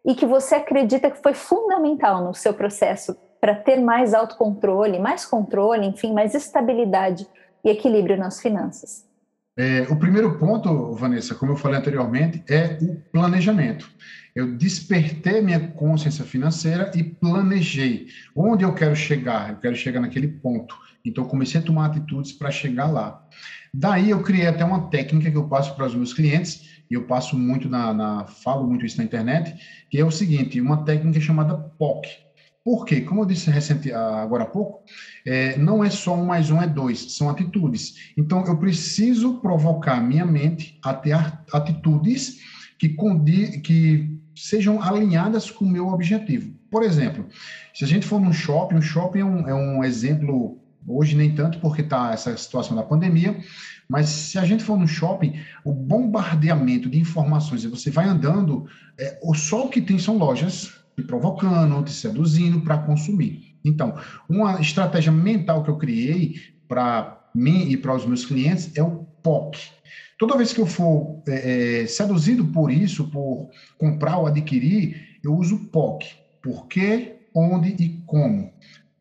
e 0.05 0.15
que 0.15 0.25
você 0.25 0.55
acredita 0.55 1.11
que 1.11 1.21
foi 1.21 1.33
fundamental 1.33 2.23
no 2.23 2.33
seu 2.33 2.53
processo 2.53 3.15
para 3.39 3.55
ter 3.55 3.79
mais 3.79 4.13
autocontrole, 4.13 4.99
mais 4.99 5.25
controle, 5.25 5.85
enfim, 5.85 6.13
mais 6.13 6.35
estabilidade 6.35 7.27
e 7.63 7.69
equilíbrio 7.69 8.17
nas 8.17 8.39
finanças. 8.39 9.09
É, 9.57 9.81
o 9.89 9.95
primeiro 9.97 10.37
ponto, 10.37 10.93
Vanessa, 10.93 11.35
como 11.35 11.51
eu 11.51 11.57
falei 11.57 11.77
anteriormente, 11.77 12.43
é 12.49 12.77
o 12.81 12.95
planejamento. 13.11 13.89
Eu 14.33 14.55
despertei 14.55 15.41
minha 15.41 15.59
consciência 15.59 16.23
financeira 16.23 16.89
e 16.95 17.03
planejei 17.03 18.07
onde 18.35 18.63
eu 18.63 18.73
quero 18.73 18.95
chegar. 18.95 19.49
Eu 19.49 19.57
quero 19.57 19.75
chegar 19.75 19.99
naquele 19.99 20.27
ponto. 20.27 20.75
Então, 21.03 21.25
comecei 21.25 21.59
a 21.59 21.63
tomar 21.63 21.87
atitudes 21.87 22.31
para 22.31 22.49
chegar 22.49 22.85
lá. 22.85 23.27
Daí, 23.73 24.09
eu 24.09 24.21
criei 24.21 24.47
até 24.47 24.63
uma 24.63 24.89
técnica 24.89 25.29
que 25.29 25.37
eu 25.37 25.47
passo 25.47 25.75
para 25.75 25.85
os 25.85 25.95
meus 25.95 26.13
clientes, 26.13 26.80
e 26.91 26.93
eu 26.93 27.05
passo 27.05 27.37
muito 27.37 27.69
na, 27.69 27.93
na 27.93 28.25
falo 28.43 28.67
muito 28.67 28.85
isso 28.85 28.97
na 28.97 29.05
internet, 29.05 29.55
que 29.89 29.97
é 29.97 30.03
o 30.03 30.11
seguinte: 30.11 30.59
uma 30.59 30.83
técnica 30.83 31.21
chamada 31.21 31.57
POC. 31.79 32.09
Por 32.63 32.85
quê? 32.85 33.01
Como 33.01 33.21
eu 33.21 33.25
disse 33.25 33.49
recente, 33.49 33.91
agora 33.91 34.43
há 34.43 34.45
pouco, 34.45 34.83
é, 35.25 35.57
não 35.57 35.83
é 35.83 35.89
só 35.89 36.13
um 36.13 36.25
mais 36.25 36.51
um, 36.51 36.61
é 36.61 36.67
dois, 36.67 37.15
são 37.15 37.27
atitudes. 37.27 37.93
Então, 38.15 38.45
eu 38.45 38.59
preciso 38.59 39.39
provocar 39.41 39.99
minha 39.99 40.25
mente 40.25 40.77
a 40.83 40.93
ter 40.93 41.15
atitudes 41.51 42.35
que, 42.77 42.89
condi, 42.89 43.61
que 43.61 44.15
sejam 44.35 44.79
alinhadas 44.79 45.49
com 45.49 45.65
o 45.65 45.69
meu 45.69 45.87
objetivo. 45.87 46.53
Por 46.69 46.83
exemplo, 46.83 47.27
se 47.73 47.83
a 47.83 47.87
gente 47.87 48.05
for 48.05 48.21
num 48.21 48.31
shopping, 48.31 48.75
o 48.75 48.81
shopping 48.81 49.19
é 49.19 49.25
um, 49.25 49.47
é 49.47 49.55
um 49.55 49.83
exemplo, 49.83 50.60
hoje 50.87 51.15
nem 51.15 51.33
tanto 51.33 51.59
porque 51.59 51.81
está 51.81 52.13
essa 52.13 52.35
situação 52.35 52.75
da 52.75 52.83
pandemia, 52.83 53.39
mas 53.87 54.09
se 54.09 54.39
a 54.39 54.45
gente 54.45 54.63
for 54.63 54.77
no 54.77 54.87
shopping, 54.87 55.39
o 55.65 55.73
bombardeamento 55.73 56.89
de 56.89 56.99
informações, 56.99 57.63
e 57.63 57.67
você 57.67 57.91
vai 57.91 58.07
andando, 58.07 58.65
é, 58.97 59.19
só 59.35 59.65
o 59.65 59.69
que 59.69 59.81
tem 59.81 59.99
são 59.99 60.17
lojas 60.17 60.73
te 60.95 61.03
provocando, 61.03 61.83
te 61.83 61.91
seduzindo 61.91 62.61
para 62.61 62.77
consumir. 62.77 63.55
Então, 63.63 63.95
uma 64.29 64.59
estratégia 64.59 65.11
mental 65.11 65.63
que 65.63 65.69
eu 65.69 65.77
criei 65.77 66.35
para 66.67 67.29
mim 67.33 67.69
e 67.69 67.77
para 67.77 67.95
os 67.95 68.05
meus 68.05 68.25
clientes 68.25 68.71
é 68.75 68.83
o 68.83 69.05
POC. 69.21 69.59
Toda 70.17 70.37
vez 70.37 70.53
que 70.53 70.61
eu 70.61 70.65
for 70.65 71.21
é, 71.27 71.81
é, 71.81 71.87
seduzido 71.87 72.45
por 72.45 72.71
isso, 72.71 73.09
por 73.09 73.49
comprar 73.77 74.17
ou 74.17 74.27
adquirir, 74.27 75.19
eu 75.23 75.35
uso 75.35 75.69
POC. 75.69 76.05
Por 76.41 76.67
quê, 76.67 77.17
onde 77.35 77.69
e 77.69 78.01
como. 78.05 78.51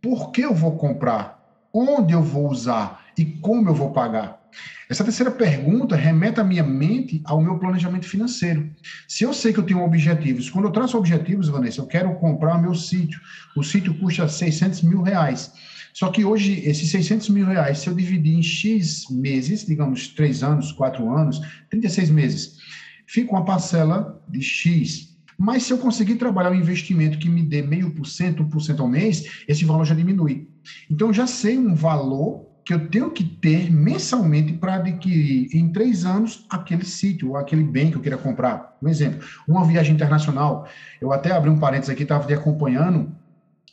Por 0.00 0.30
que 0.30 0.42
eu 0.42 0.54
vou 0.54 0.76
comprar? 0.76 1.39
Onde 1.72 2.12
eu 2.12 2.22
vou 2.22 2.50
usar? 2.50 3.06
E 3.16 3.24
como 3.24 3.68
eu 3.68 3.74
vou 3.74 3.92
pagar? 3.92 4.40
Essa 4.88 5.04
terceira 5.04 5.30
pergunta 5.30 5.94
remete 5.94 6.40
a 6.40 6.44
minha 6.44 6.64
mente 6.64 7.22
ao 7.24 7.40
meu 7.40 7.60
planejamento 7.60 8.06
financeiro. 8.06 8.68
Se 9.06 9.22
eu 9.22 9.32
sei 9.32 9.52
que 9.52 9.60
eu 9.60 9.64
tenho 9.64 9.84
objetivos, 9.84 10.50
quando 10.50 10.64
eu 10.64 10.72
traço 10.72 10.98
objetivos, 10.98 11.48
Vanessa, 11.48 11.80
eu 11.80 11.86
quero 11.86 12.12
comprar 12.16 12.60
meu 12.60 12.74
sítio. 12.74 13.20
O 13.56 13.62
sítio 13.62 13.94
custa 13.94 14.26
600 14.26 14.82
mil 14.82 15.00
reais. 15.00 15.52
Só 15.94 16.10
que 16.10 16.24
hoje, 16.24 16.60
esses 16.64 16.90
600 16.90 17.28
mil 17.28 17.46
reais, 17.46 17.78
se 17.78 17.88
eu 17.88 17.94
dividir 17.94 18.34
em 18.34 18.42
X 18.42 19.04
meses, 19.08 19.64
digamos, 19.64 20.08
3 20.08 20.42
anos, 20.42 20.72
4 20.72 21.08
anos, 21.16 21.40
36 21.70 22.10
meses, 22.10 22.58
fica 23.06 23.30
uma 23.30 23.44
parcela 23.44 24.20
de 24.28 24.42
X. 24.42 25.16
Mas 25.38 25.62
se 25.62 25.72
eu 25.72 25.78
conseguir 25.78 26.16
trabalhar 26.16 26.50
um 26.50 26.54
investimento 26.54 27.18
que 27.18 27.28
me 27.28 27.42
dê 27.42 27.62
meio 27.62 27.92
por 27.92 28.06
cento, 28.06 28.42
um 28.42 28.48
por 28.48 28.60
cento 28.60 28.82
ao 28.82 28.88
mês, 28.88 29.44
esse 29.46 29.64
valor 29.64 29.84
já 29.84 29.94
diminui. 29.94 30.49
Então, 30.90 31.12
já 31.12 31.26
sei 31.26 31.58
um 31.58 31.74
valor 31.74 32.50
que 32.64 32.74
eu 32.74 32.88
tenho 32.88 33.10
que 33.10 33.24
ter 33.24 33.70
mensalmente 33.70 34.52
para 34.52 34.76
adquirir 34.76 35.48
em 35.52 35.72
três 35.72 36.04
anos 36.04 36.46
aquele 36.48 36.84
sítio 36.84 37.30
ou 37.30 37.36
aquele 37.36 37.64
bem 37.64 37.90
que 37.90 37.96
eu 37.96 38.00
queira 38.00 38.16
comprar. 38.16 38.76
Um 38.80 38.88
exemplo, 38.88 39.26
uma 39.48 39.64
viagem 39.64 39.94
internacional. 39.94 40.68
Eu 41.00 41.12
até 41.12 41.32
abri 41.32 41.50
um 41.50 41.58
parênteses 41.58 41.90
aqui, 41.90 42.04
estava 42.04 42.26
te 42.26 42.32
acompanhando, 42.32 43.12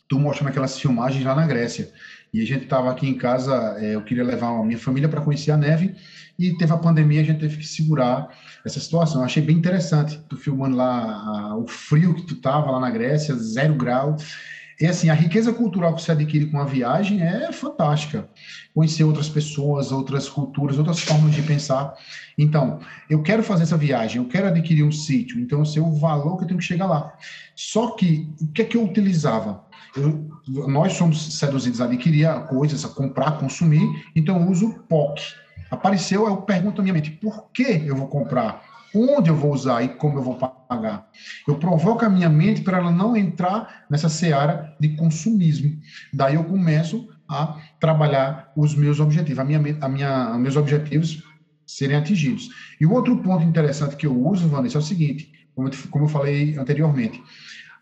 tu 0.07 0.19
mostrando 0.19 0.49
aquelas 0.49 0.79
filmagens 0.79 1.23
lá 1.23 1.35
na 1.35 1.45
Grécia. 1.45 1.91
E 2.33 2.41
a 2.41 2.45
gente 2.45 2.63
estava 2.63 2.89
aqui 2.89 3.07
em 3.07 3.15
casa, 3.15 3.75
é, 3.79 3.95
eu 3.95 4.01
queria 4.03 4.23
levar 4.23 4.49
a 4.49 4.63
minha 4.63 4.79
família 4.79 5.07
para 5.07 5.21
conhecer 5.21 5.51
a 5.51 5.57
neve, 5.57 5.95
e 6.37 6.55
teve 6.57 6.71
a 6.73 6.77
pandemia, 6.77 7.21
a 7.21 7.23
gente 7.23 7.39
teve 7.39 7.57
que 7.57 7.67
segurar 7.67 8.29
essa 8.65 8.79
situação. 8.79 9.21
Eu 9.21 9.25
achei 9.25 9.41
bem 9.41 9.57
interessante, 9.57 10.19
tu 10.29 10.37
filmando 10.37 10.75
lá 10.75 11.03
a, 11.03 11.55
o 11.55 11.67
frio 11.67 12.13
que 12.13 12.23
tu 12.23 12.35
tava 12.35 12.71
lá 12.71 12.79
na 12.79 12.89
Grécia, 12.89 13.35
zero 13.35 13.75
grau, 13.75 14.15
e 14.79 14.85
assim, 14.85 15.09
a 15.09 15.13
riqueza 15.13 15.51
cultural 15.51 15.95
que 15.95 16.01
você 16.01 16.11
adquire 16.11 16.45
com 16.45 16.59
a 16.59 16.65
viagem 16.65 17.21
é 17.21 17.51
fantástica. 17.51 18.29
Conhecer 18.73 19.03
outras 19.03 19.27
pessoas, 19.27 19.91
outras 19.91 20.29
culturas, 20.29 20.77
outras 20.77 20.99
formas 20.99 21.33
de 21.33 21.41
pensar. 21.41 21.95
Então, 22.37 22.79
eu 23.09 23.23
quero 23.23 23.41
fazer 23.41 23.63
essa 23.63 23.77
viagem, 23.77 24.21
eu 24.21 24.27
quero 24.27 24.47
adquirir 24.47 24.83
um 24.83 24.91
sítio, 24.91 25.39
então 25.39 25.59
eu 25.59 25.65
sei 25.65 25.81
o 25.81 25.93
valor 25.93 26.37
que 26.37 26.43
eu 26.43 26.47
tenho 26.49 26.59
que 26.59 26.65
chegar 26.65 26.85
lá. 26.85 27.13
Só 27.55 27.91
que, 27.91 28.29
o 28.39 28.47
que 28.47 28.61
é 28.61 28.65
que 28.65 28.77
eu 28.77 28.83
utilizava? 28.83 29.65
Eu, 29.95 30.29
nós 30.67 30.93
somos 30.93 31.37
seduzidos 31.37 31.81
a 31.81 31.85
adquirir 31.85 32.29
coisas, 32.47 32.85
a 32.85 32.89
comprar, 32.89 33.39
consumir, 33.39 33.81
então 34.15 34.39
eu 34.39 34.47
uso 34.47 34.85
POC. 34.87 35.21
Apareceu, 35.71 36.27
eu 36.27 36.37
pergunto 36.37 36.81
à 36.81 36.83
minha 36.83 36.93
mente, 36.93 37.09
por 37.11 37.49
que 37.51 37.63
eu 37.63 37.95
vou 37.95 38.07
comprar? 38.07 38.63
onde 38.93 39.29
eu 39.29 39.35
vou 39.35 39.53
usar 39.53 39.83
e 39.83 39.89
como 39.89 40.17
eu 40.17 40.23
vou 40.23 40.35
pagar. 40.67 41.05
Eu 41.47 41.55
provoco 41.55 42.05
a 42.05 42.09
minha 42.09 42.29
mente 42.29 42.61
para 42.61 42.77
ela 42.77 42.91
não 42.91 43.15
entrar 43.15 43.85
nessa 43.89 44.09
seara 44.09 44.75
de 44.79 44.89
consumismo. 44.95 45.79
Daí 46.13 46.35
eu 46.35 46.43
começo 46.43 47.07
a 47.29 47.57
trabalhar 47.79 48.51
os 48.55 48.75
meus 48.75 48.99
objetivos, 48.99 49.39
a 49.39 49.43
minha, 49.43 49.77
a 49.81 49.89
minha, 49.89 50.37
meus 50.37 50.55
objetivos 50.55 51.23
serem 51.65 51.97
atingidos. 51.97 52.49
E 52.79 52.85
o 52.85 52.93
outro 52.93 53.17
ponto 53.17 53.43
interessante 53.43 53.95
que 53.95 54.07
eu 54.07 54.25
uso, 54.25 54.47
Vanessa, 54.47 54.77
é 54.77 54.79
o 54.79 54.83
seguinte, 54.83 55.31
como 55.53 55.67
eu, 55.67 55.73
como 55.89 56.05
eu 56.05 56.09
falei 56.09 56.57
anteriormente. 56.57 57.21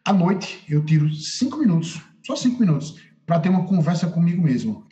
À 0.03 0.11
noite, 0.11 0.63
eu 0.67 0.83
tiro 0.83 1.13
cinco 1.13 1.57
minutos, 1.57 2.01
só 2.25 2.35
cinco 2.35 2.59
minutos, 2.59 2.95
para 3.25 3.39
ter 3.39 3.49
uma 3.49 3.65
conversa 3.65 4.07
comigo 4.07 4.41
mesmo. 4.41 4.85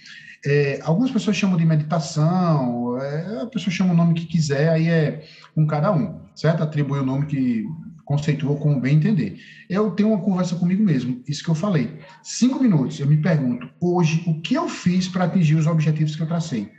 É, 0.46 0.80
algumas 0.84 1.10
pessoas 1.10 1.38
chamam 1.38 1.56
de 1.56 1.66
meditação, 1.66 2.98
é, 3.00 3.44
a 3.44 3.48
pessoa 3.48 3.74
chama 3.74 3.94
o 3.94 3.98
nome 3.98 4.14
que 4.14 4.26
quiser, 4.26 4.70
aí 4.70 4.90
é 4.90 5.24
com 5.56 5.66
cada 5.66 5.92
um, 5.92 6.20
certo? 6.36 6.64
Atribui 6.64 7.00
o 7.00 7.06
nome 7.06 7.28
que 7.28 7.64
conceitua 8.06 8.56
como 8.58 8.80
bem 8.80 8.98
entender. 8.98 9.38
Eu 9.70 9.92
tenho 9.92 10.10
uma 10.10 10.22
conversa 10.22 10.56
comigo 10.56 10.84
mesmo, 10.84 11.22
isso 11.28 11.44
que 11.44 11.50
eu 11.50 11.56
falei. 11.56 12.00
Cinco 12.22 12.62
minutos, 12.62 13.00
eu 13.00 13.08
me 13.08 13.18
pergunto, 13.18 13.70
hoje, 13.82 14.24
o 14.28 14.42
que 14.42 14.56
eu 14.56 14.68
fiz 14.68 15.08
para 15.08 15.26
atingir 15.26 15.56
os 15.56 15.68
objetivos 15.68 16.16
que 16.16 16.22
eu 16.22 16.28
tracei? 16.28 16.72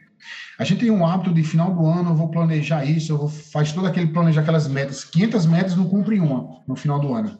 A 0.58 0.64
gente 0.64 0.80
tem 0.80 0.90
um 0.90 1.06
hábito 1.06 1.32
de 1.32 1.42
final 1.42 1.74
do 1.74 1.84
ano, 1.86 2.10
eu 2.10 2.16
vou 2.16 2.30
planejar 2.30 2.84
isso, 2.84 3.12
eu 3.12 3.18
vou 3.18 3.28
faz 3.28 3.72
todo 3.72 3.86
aquele 3.86 4.06
planejar 4.06 4.42
aquelas 4.42 4.68
metas, 4.68 5.04
500 5.04 5.46
metas 5.46 5.76
não 5.76 5.88
cumpre 5.88 6.18
uma 6.20 6.62
no 6.66 6.76
final 6.76 7.00
do 7.00 7.12
ano. 7.12 7.38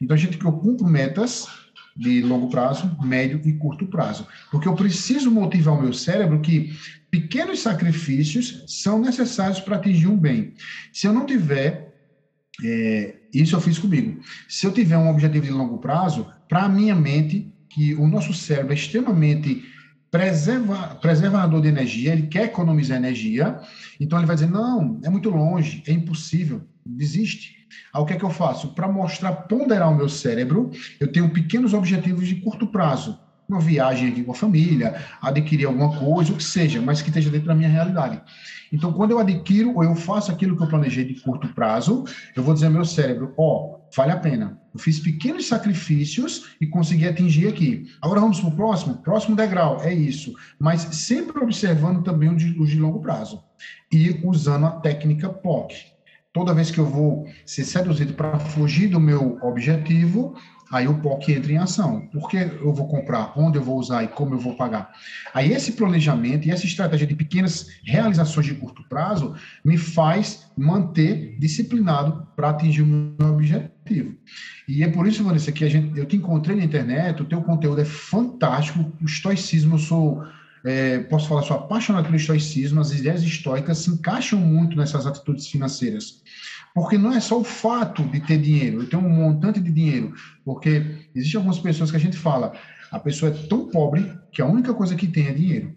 Então 0.00 0.14
a 0.14 0.18
gente 0.18 0.38
que 0.38 0.44
eu 0.44 0.52
cumpro 0.52 0.86
metas 0.86 1.46
de 1.96 2.20
longo 2.20 2.50
prazo, 2.50 2.96
médio 3.02 3.40
e 3.44 3.54
curto 3.54 3.86
prazo. 3.86 4.26
Porque 4.50 4.68
eu 4.68 4.74
preciso 4.74 5.30
motivar 5.30 5.74
o 5.74 5.80
meu 5.80 5.92
cérebro 5.92 6.40
que 6.40 6.72
pequenos 7.10 7.60
sacrifícios 7.60 8.64
são 8.66 9.00
necessários 9.00 9.60
para 9.60 9.76
atingir 9.76 10.06
um 10.06 10.16
bem. 10.16 10.52
Se 10.92 11.06
eu 11.06 11.12
não 11.12 11.24
tiver, 11.24 11.85
é, 12.64 13.14
isso 13.32 13.54
eu 13.54 13.60
fiz 13.60 13.78
comigo. 13.78 14.20
Se 14.48 14.66
eu 14.66 14.72
tiver 14.72 14.96
um 14.96 15.10
objetivo 15.10 15.44
de 15.44 15.50
longo 15.50 15.78
prazo, 15.78 16.26
para 16.48 16.64
a 16.64 16.68
minha 16.68 16.94
mente 16.94 17.52
que 17.70 17.94
o 17.94 18.06
nosso 18.06 18.32
cérebro 18.32 18.72
é 18.72 18.76
extremamente 18.76 19.62
preserva, 20.10 20.94
preservador 21.00 21.60
de 21.60 21.68
energia, 21.68 22.12
ele 22.12 22.28
quer 22.28 22.44
economizar 22.44 22.96
energia, 22.96 23.58
então 24.00 24.18
ele 24.18 24.26
vai 24.26 24.36
dizer: 24.36 24.48
não, 24.48 24.98
é 25.04 25.10
muito 25.10 25.28
longe, 25.28 25.82
é 25.86 25.92
impossível, 25.92 26.66
desiste. 26.86 27.54
Aí 27.92 28.00
o 28.00 28.06
que 28.06 28.14
é 28.14 28.16
que 28.16 28.24
eu 28.24 28.30
faço? 28.30 28.74
Para 28.74 28.88
mostrar, 28.88 29.32
ponderar 29.32 29.90
o 29.90 29.94
meu 29.94 30.08
cérebro, 30.08 30.70
eu 31.00 31.10
tenho 31.10 31.30
pequenos 31.30 31.74
objetivos 31.74 32.26
de 32.26 32.36
curto 32.36 32.66
prazo. 32.66 33.18
Uma 33.48 33.60
viagem 33.60 34.08
aqui 34.08 34.24
com 34.24 34.32
a 34.32 34.34
família, 34.34 34.96
adquirir 35.22 35.66
alguma 35.66 35.96
coisa, 35.96 36.32
o 36.32 36.36
que 36.36 36.42
seja, 36.42 36.82
mas 36.82 37.00
que 37.00 37.10
esteja 37.10 37.30
dentro 37.30 37.46
da 37.46 37.54
minha 37.54 37.68
realidade. 37.68 38.20
Então, 38.72 38.92
quando 38.92 39.12
eu 39.12 39.18
adquiro 39.18 39.74
ou 39.74 39.84
eu 39.84 39.94
faço 39.94 40.32
aquilo 40.32 40.56
que 40.56 40.62
eu 40.62 40.68
planejei 40.68 41.04
de 41.04 41.20
curto 41.20 41.48
prazo, 41.54 42.04
eu 42.34 42.42
vou 42.42 42.54
dizer 42.54 42.66
ao 42.66 42.72
meu 42.72 42.84
cérebro: 42.84 43.32
ó, 43.36 43.76
oh, 43.76 43.80
vale 43.96 44.12
a 44.12 44.16
pena. 44.16 44.60
Eu 44.74 44.80
fiz 44.80 44.98
pequenos 44.98 45.46
sacrifícios 45.46 46.56
e 46.60 46.66
consegui 46.66 47.06
atingir 47.06 47.48
aqui. 47.48 47.86
Agora 48.02 48.20
vamos 48.20 48.40
para 48.40 48.48
o 48.48 48.56
próximo? 48.56 48.96
Próximo 48.96 49.36
degrau, 49.36 49.80
é 49.82 49.94
isso. 49.94 50.34
Mas 50.58 50.80
sempre 50.80 51.42
observando 51.42 52.02
também 52.02 52.28
o 52.28 52.36
de, 52.36 52.50
o 52.60 52.66
de 52.66 52.78
longo 52.78 53.00
prazo. 53.00 53.42
E 53.92 54.20
usando 54.24 54.66
a 54.66 54.70
técnica 54.72 55.28
POC. 55.28 55.96
Toda 56.32 56.52
vez 56.52 56.70
que 56.70 56.78
eu 56.78 56.84
vou 56.84 57.26
ser 57.46 57.64
seduzido 57.64 58.12
para 58.12 58.38
fugir 58.38 58.88
do 58.88 59.00
meu 59.00 59.38
objetivo, 59.40 60.36
Aí 60.70 60.88
o 60.88 61.00
POC 61.00 61.32
entra 61.32 61.52
em 61.52 61.58
ação. 61.58 62.08
Por 62.08 62.28
que 62.28 62.36
eu 62.36 62.72
vou 62.72 62.88
comprar, 62.88 63.32
onde 63.36 63.58
eu 63.58 63.62
vou 63.62 63.78
usar 63.78 64.02
e 64.02 64.08
como 64.08 64.34
eu 64.34 64.38
vou 64.38 64.56
pagar? 64.56 64.90
Aí 65.32 65.52
esse 65.52 65.72
planejamento 65.72 66.46
e 66.46 66.50
essa 66.50 66.66
estratégia 66.66 67.06
de 67.06 67.14
pequenas 67.14 67.68
realizações 67.84 68.46
de 68.46 68.54
curto 68.54 68.82
prazo 68.88 69.34
me 69.64 69.76
faz 69.76 70.50
manter 70.56 71.36
disciplinado 71.38 72.26
para 72.34 72.50
atingir 72.50 72.82
o 72.82 72.86
meu 72.86 73.32
objetivo. 73.32 74.16
E 74.66 74.82
é 74.82 74.88
por 74.88 75.06
isso, 75.06 75.22
Vanessa, 75.22 75.52
que 75.52 75.64
a 75.64 75.68
gente, 75.68 75.96
eu 75.96 76.04
te 76.04 76.16
encontrei 76.16 76.56
na 76.56 76.64
internet, 76.64 77.22
o 77.22 77.26
teu 77.26 77.40
conteúdo 77.42 77.80
é 77.80 77.84
fantástico, 77.84 78.92
o 79.00 79.04
estoicismo, 79.04 79.74
eu 79.74 79.78
sou 79.78 80.24
é, 80.66 80.98
posso 80.98 81.28
falar, 81.28 81.42
sou 81.42 81.56
apaixonado 81.56 82.06
pelo 82.06 82.16
estoicismo, 82.16 82.80
as 82.80 82.90
ideias 82.90 83.22
estoicas 83.22 83.78
se 83.78 83.90
encaixam 83.90 84.40
muito 84.40 84.76
nessas 84.76 85.06
atitudes 85.06 85.46
financeiras. 85.46 86.20
Porque 86.76 86.98
não 86.98 87.10
é 87.10 87.20
só 87.20 87.40
o 87.40 87.42
fato 87.42 88.02
de 88.02 88.20
ter 88.20 88.36
dinheiro, 88.36 88.82
eu 88.82 88.86
tenho 88.86 89.02
um 89.02 89.08
montante 89.08 89.58
de 89.58 89.72
dinheiro, 89.72 90.12
porque 90.44 91.08
existem 91.14 91.38
algumas 91.38 91.58
pessoas 91.58 91.90
que 91.90 91.96
a 91.96 92.00
gente 92.00 92.18
fala, 92.18 92.52
a 92.92 92.98
pessoa 92.98 93.32
é 93.32 93.46
tão 93.48 93.66
pobre 93.68 94.12
que 94.30 94.42
a 94.42 94.46
única 94.46 94.74
coisa 94.74 94.94
que 94.94 95.06
tem 95.06 95.26
é 95.26 95.32
dinheiro. 95.32 95.74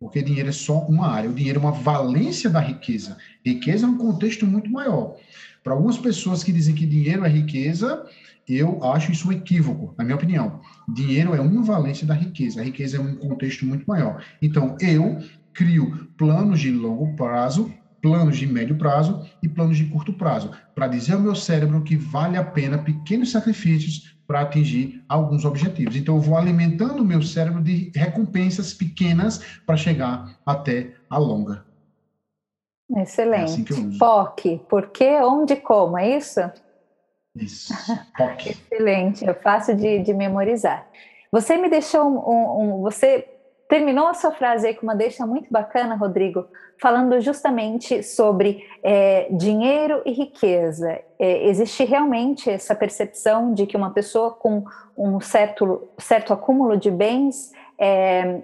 Porque 0.00 0.20
dinheiro 0.20 0.48
é 0.48 0.52
só 0.52 0.80
uma 0.86 1.06
área, 1.06 1.30
o 1.30 1.32
dinheiro 1.32 1.60
é 1.60 1.62
uma 1.62 1.70
valência 1.70 2.50
da 2.50 2.58
riqueza. 2.58 3.16
Riqueza 3.46 3.86
é 3.86 3.88
um 3.88 3.96
contexto 3.96 4.44
muito 4.44 4.68
maior. 4.72 5.14
Para 5.62 5.74
algumas 5.74 5.96
pessoas 5.96 6.42
que 6.42 6.50
dizem 6.50 6.74
que 6.74 6.84
dinheiro 6.84 7.24
é 7.24 7.28
riqueza, 7.28 8.04
eu 8.48 8.82
acho 8.82 9.12
isso 9.12 9.28
um 9.28 9.32
equívoco, 9.32 9.94
na 9.96 10.02
minha 10.02 10.16
opinião. 10.16 10.60
Dinheiro 10.92 11.32
é 11.32 11.40
uma 11.40 11.62
valência 11.62 12.04
da 12.04 12.14
riqueza, 12.14 12.60
a 12.60 12.64
riqueza 12.64 12.96
é 12.96 13.00
um 13.00 13.14
contexto 13.14 13.64
muito 13.64 13.86
maior. 13.86 14.20
Então, 14.42 14.76
eu 14.80 15.20
crio 15.52 16.08
planos 16.16 16.58
de 16.58 16.72
longo 16.72 17.14
prazo 17.14 17.72
planos 18.00 18.36
de 18.36 18.46
médio 18.46 18.76
prazo 18.76 19.26
e 19.42 19.48
planos 19.48 19.76
de 19.76 19.84
curto 19.86 20.12
prazo, 20.12 20.50
para 20.74 20.88
dizer 20.88 21.14
ao 21.14 21.20
meu 21.20 21.34
cérebro 21.34 21.82
que 21.82 21.96
vale 21.96 22.36
a 22.36 22.44
pena 22.44 22.78
pequenos 22.78 23.30
sacrifícios 23.30 24.16
para 24.26 24.42
atingir 24.42 25.02
alguns 25.08 25.44
objetivos. 25.44 25.96
Então, 25.96 26.14
eu 26.14 26.20
vou 26.20 26.36
alimentando 26.36 27.02
o 27.02 27.04
meu 27.04 27.20
cérebro 27.20 27.60
de 27.60 27.90
recompensas 27.94 28.72
pequenas 28.72 29.40
para 29.66 29.76
chegar 29.76 30.38
até 30.46 30.94
a 31.08 31.18
longa. 31.18 31.64
Excelente. 32.96 33.60
É 33.60 33.74
assim. 33.74 33.98
POC, 33.98 34.60
por 34.68 34.88
quê, 34.88 35.20
onde, 35.22 35.56
como, 35.56 35.98
é 35.98 36.16
isso? 36.16 36.40
Isso, 37.34 37.74
POC. 38.16 38.50
Excelente, 38.72 39.28
é 39.28 39.34
fácil 39.34 39.76
de, 39.76 40.00
de 40.00 40.14
memorizar. 40.14 40.88
Você 41.32 41.56
me 41.56 41.68
deixou 41.68 42.04
um, 42.04 42.18
um, 42.18 42.62
um, 42.62 42.80
Você 42.82 43.28
terminou 43.70 44.08
a 44.08 44.14
sua 44.14 44.32
frase 44.32 44.66
aí 44.66 44.74
com 44.74 44.82
uma 44.82 44.96
deixa 44.96 45.24
muito 45.24 45.46
bacana, 45.48 45.94
Rodrigo, 45.94 46.44
falando 46.82 47.20
justamente 47.20 48.02
sobre 48.02 48.66
é, 48.82 49.28
dinheiro 49.30 50.02
e 50.04 50.10
riqueza. 50.10 51.00
É, 51.20 51.46
existe 51.48 51.84
realmente 51.84 52.50
essa 52.50 52.74
percepção 52.74 53.54
de 53.54 53.66
que 53.66 53.76
uma 53.76 53.92
pessoa 53.92 54.32
com 54.32 54.64
um 54.98 55.20
certo, 55.20 55.88
certo 55.98 56.32
acúmulo 56.32 56.76
de 56.76 56.90
bens 56.90 57.52
é, 57.78 58.40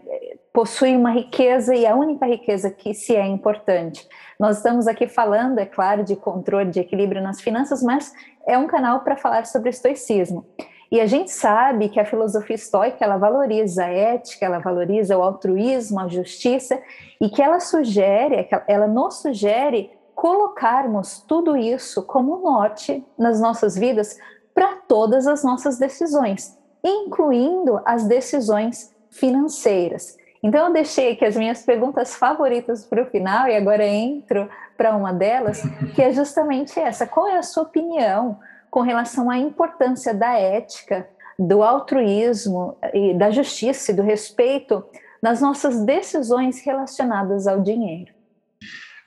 possui 0.52 0.96
uma 0.96 1.10
riqueza 1.10 1.74
e 1.74 1.84
a 1.84 1.96
única 1.96 2.24
riqueza 2.24 2.70
que 2.70 2.94
se 2.94 3.16
é 3.16 3.26
importante. 3.26 4.08
Nós 4.38 4.58
estamos 4.58 4.86
aqui 4.86 5.08
falando, 5.08 5.58
é 5.58 5.66
claro, 5.66 6.04
de 6.04 6.14
controle, 6.14 6.70
de 6.70 6.78
equilíbrio 6.78 7.20
nas 7.20 7.40
finanças, 7.40 7.82
mas 7.82 8.12
é 8.46 8.56
um 8.56 8.68
canal 8.68 9.00
para 9.00 9.16
falar 9.16 9.44
sobre 9.44 9.70
estoicismo. 9.70 10.46
E 10.90 11.00
a 11.00 11.06
gente 11.06 11.30
sabe 11.30 11.88
que 11.88 11.98
a 11.98 12.04
filosofia 12.04 12.54
estoica 12.54 13.04
ela 13.04 13.16
valoriza 13.16 13.84
a 13.84 13.88
ética, 13.88 14.46
ela 14.46 14.60
valoriza 14.60 15.16
o 15.18 15.22
altruísmo, 15.22 16.00
a 16.00 16.08
justiça, 16.08 16.80
e 17.20 17.28
que 17.28 17.42
ela 17.42 17.58
sugere, 17.58 18.48
ela 18.68 18.86
nos 18.86 19.16
sugere 19.16 19.90
colocarmos 20.14 21.20
tudo 21.20 21.56
isso 21.56 22.02
como 22.02 22.40
norte 22.40 23.04
nas 23.18 23.40
nossas 23.40 23.76
vidas 23.76 24.16
para 24.54 24.76
todas 24.88 25.26
as 25.26 25.44
nossas 25.44 25.78
decisões, 25.78 26.56
incluindo 26.82 27.80
as 27.84 28.04
decisões 28.04 28.94
financeiras. 29.10 30.16
Então 30.42 30.66
eu 30.66 30.72
deixei 30.72 31.12
aqui 31.12 31.24
as 31.24 31.36
minhas 31.36 31.62
perguntas 31.62 32.14
favoritas 32.14 32.84
para 32.84 33.02
o 33.02 33.06
final 33.06 33.48
e 33.48 33.56
agora 33.56 33.84
entro 33.84 34.48
para 34.76 34.96
uma 34.96 35.12
delas, 35.12 35.62
que 35.94 36.00
é 36.00 36.12
justamente 36.12 36.78
essa: 36.78 37.06
qual 37.06 37.26
é 37.26 37.36
a 37.36 37.42
sua 37.42 37.64
opinião 37.64 38.38
com 38.76 38.82
relação 38.82 39.30
à 39.30 39.38
importância 39.38 40.12
da 40.12 40.34
ética, 40.34 41.08
do 41.38 41.62
altruísmo 41.62 42.76
e 42.92 43.14
da 43.14 43.30
justiça 43.30 43.90
e 43.90 43.94
do 43.94 44.02
respeito 44.02 44.84
nas 45.22 45.40
nossas 45.40 45.82
decisões 45.82 46.60
relacionadas 46.60 47.46
ao 47.46 47.62
dinheiro. 47.62 48.12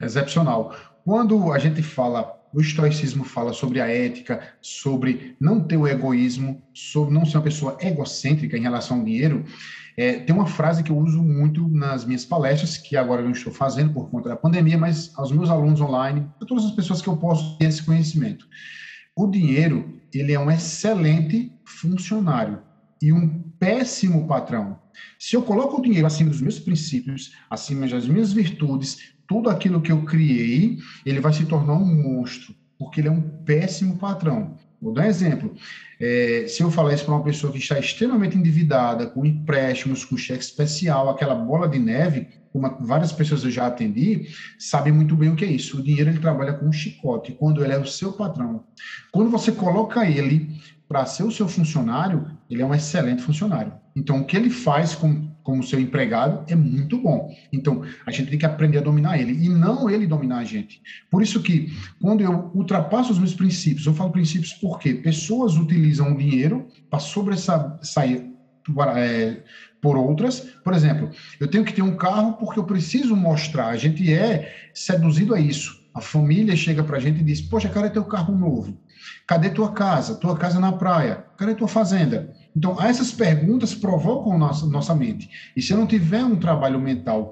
Excepcional. 0.01 0.73
Quando 1.05 1.53
a 1.53 1.59
gente 1.59 1.83
fala, 1.83 2.41
o 2.51 2.59
estoicismo 2.59 3.23
fala 3.23 3.53
sobre 3.53 3.79
a 3.79 3.87
ética, 3.87 4.41
sobre 4.59 5.37
não 5.39 5.61
ter 5.61 5.77
o 5.77 5.87
egoísmo, 5.87 6.63
sobre 6.73 7.13
não 7.13 7.23
ser 7.23 7.37
uma 7.37 7.43
pessoa 7.43 7.77
egocêntrica 7.79 8.57
em 8.57 8.61
relação 8.61 8.97
ao 8.97 9.03
dinheiro, 9.03 9.45
é, 9.95 10.13
tem 10.13 10.35
uma 10.35 10.47
frase 10.47 10.81
que 10.81 10.91
eu 10.91 10.97
uso 10.97 11.21
muito 11.21 11.67
nas 11.67 12.05
minhas 12.05 12.25
palestras, 12.25 12.75
que 12.75 12.97
agora 12.97 13.21
eu 13.21 13.25
não 13.25 13.33
estou 13.33 13.53
fazendo 13.53 13.93
por 13.93 14.09
conta 14.09 14.29
da 14.29 14.35
pandemia, 14.35 14.79
mas 14.79 15.15
aos 15.15 15.31
meus 15.31 15.47
alunos 15.47 15.79
online, 15.79 16.27
a 16.41 16.45
todas 16.45 16.65
as 16.65 16.71
pessoas 16.71 17.03
que 17.03 17.07
eu 17.07 17.17
posso 17.17 17.55
ter 17.59 17.65
esse 17.65 17.83
conhecimento. 17.83 18.47
O 19.19 19.27
dinheiro, 19.27 19.99
ele 20.13 20.31
é 20.31 20.39
um 20.39 20.49
excelente 20.49 21.51
funcionário 21.65 22.61
e 23.01 23.11
um 23.11 23.51
péssimo 23.59 24.25
patrão. 24.25 24.79
Se 25.19 25.35
eu 25.35 25.43
coloco 25.43 25.77
o 25.77 25.81
dinheiro 25.81 26.07
acima 26.07 26.29
dos 26.29 26.39
meus 26.39 26.57
princípios, 26.57 27.33
acima 27.49 27.85
das 27.85 28.07
minhas 28.07 28.31
virtudes, 28.31 29.11
tudo 29.27 29.49
aquilo 29.49 29.81
que 29.81 29.91
eu 29.91 30.05
criei, 30.05 30.77
ele 31.05 31.19
vai 31.19 31.33
se 31.33 31.43
tornar 31.45 31.73
um 31.73 32.01
monstro, 32.01 32.55
porque 32.77 33.01
ele 33.01 33.09
é 33.09 33.11
um 33.11 33.43
péssimo 33.43 33.97
patrão. 33.97 34.55
Vou 34.81 34.93
dar 34.93 35.03
um 35.03 35.05
exemplo. 35.05 35.55
É, 35.99 36.45
se 36.47 36.63
eu 36.63 36.71
falar 36.71 36.93
isso 36.93 37.05
para 37.05 37.13
uma 37.13 37.23
pessoa 37.23 37.51
que 37.51 37.59
está 37.59 37.77
extremamente 37.77 38.37
endividada, 38.37 39.07
com 39.07 39.25
empréstimos, 39.25 40.05
com 40.05 40.15
cheque 40.15 40.43
especial, 40.43 41.09
aquela 41.09 41.35
bola 41.35 41.67
de 41.67 41.77
neve, 41.77 42.27
como 42.51 42.85
várias 42.85 43.11
pessoas 43.11 43.43
eu 43.43 43.51
já 43.51 43.67
atendi, 43.67 44.27
sabem 44.57 44.93
muito 44.93 45.15
bem 45.15 45.29
o 45.29 45.35
que 45.35 45.45
é 45.45 45.51
isso. 45.51 45.79
O 45.79 45.83
dinheiro 45.83 46.09
ele 46.09 46.19
trabalha 46.19 46.53
com 46.53 46.65
um 46.65 46.71
chicote, 46.71 47.33
quando 47.33 47.63
ele 47.63 47.73
é 47.73 47.79
o 47.79 47.85
seu 47.85 48.13
patrão. 48.13 48.63
Quando 49.11 49.29
você 49.29 49.51
coloca 49.51 50.07
ele 50.09 50.49
para 50.87 51.05
ser 51.05 51.23
o 51.23 51.31
seu 51.31 51.47
funcionário, 51.47 52.25
ele 52.49 52.61
é 52.61 52.65
um 52.65 52.73
excelente 52.73 53.21
funcionário. 53.21 53.73
Então, 53.95 54.21
o 54.21 54.25
que 54.25 54.35
ele 54.35 54.49
faz 54.49 54.95
com, 54.95 55.28
como 55.43 55.63
seu 55.63 55.79
empregado 55.79 56.43
é 56.47 56.55
muito 56.55 56.97
bom. 57.01 57.33
Então, 57.51 57.83
a 58.05 58.11
gente 58.11 58.29
tem 58.29 58.39
que 58.39 58.45
aprender 58.45 58.79
a 58.79 58.81
dominar 58.81 59.19
ele 59.19 59.33
e 59.33 59.49
não 59.49 59.89
ele 59.89 60.05
dominar 60.05 60.39
a 60.39 60.43
gente. 60.43 60.81
Por 61.09 61.21
isso 61.21 61.41
que, 61.41 61.73
quando 62.01 62.21
eu 62.21 62.51
ultrapasso 62.53 63.11
os 63.11 63.19
meus 63.19 63.33
princípios, 63.33 63.85
eu 63.85 63.93
falo 63.93 64.11
princípios 64.11 64.53
porque 64.53 64.93
pessoas 64.95 65.55
utilizam 65.55 66.13
o 66.13 66.17
dinheiro 66.17 66.67
para 66.89 66.99
sobressair 66.99 68.29
é, 68.95 69.43
por 69.81 69.97
outras. 69.97 70.41
Por 70.63 70.73
exemplo, 70.73 71.09
eu 71.39 71.47
tenho 71.47 71.65
que 71.65 71.73
ter 71.73 71.81
um 71.81 71.95
carro 71.95 72.33
porque 72.33 72.59
eu 72.59 72.63
preciso 72.65 73.15
mostrar. 73.15 73.67
A 73.67 73.77
gente 73.77 74.13
é 74.13 74.69
seduzido 74.73 75.33
a 75.33 75.39
isso. 75.39 75.79
A 75.93 76.01
família 76.01 76.55
chega 76.55 76.83
para 76.83 76.97
a 76.97 76.99
gente 76.99 77.21
e 77.21 77.23
diz: 77.23 77.41
Poxa, 77.41 77.69
cadê 77.69 77.89
teu 77.89 78.05
carro 78.05 78.37
novo? 78.37 78.77
Cadê 79.25 79.49
tua 79.49 79.71
casa? 79.71 80.15
Tua 80.15 80.37
casa 80.37 80.59
na 80.59 80.71
praia? 80.71 81.25
Cadê 81.37 81.55
tua 81.55 81.67
fazenda? 81.67 82.33
Então, 82.55 82.81
essas 82.81 83.11
perguntas 83.11 83.73
provocam 83.73 84.37
nossa, 84.37 84.65
nossa 84.65 84.95
mente. 84.95 85.29
E 85.55 85.61
se 85.61 85.71
eu 85.71 85.77
não 85.77 85.87
tiver 85.87 86.23
um 86.23 86.35
trabalho 86.35 86.79
mental, 86.79 87.31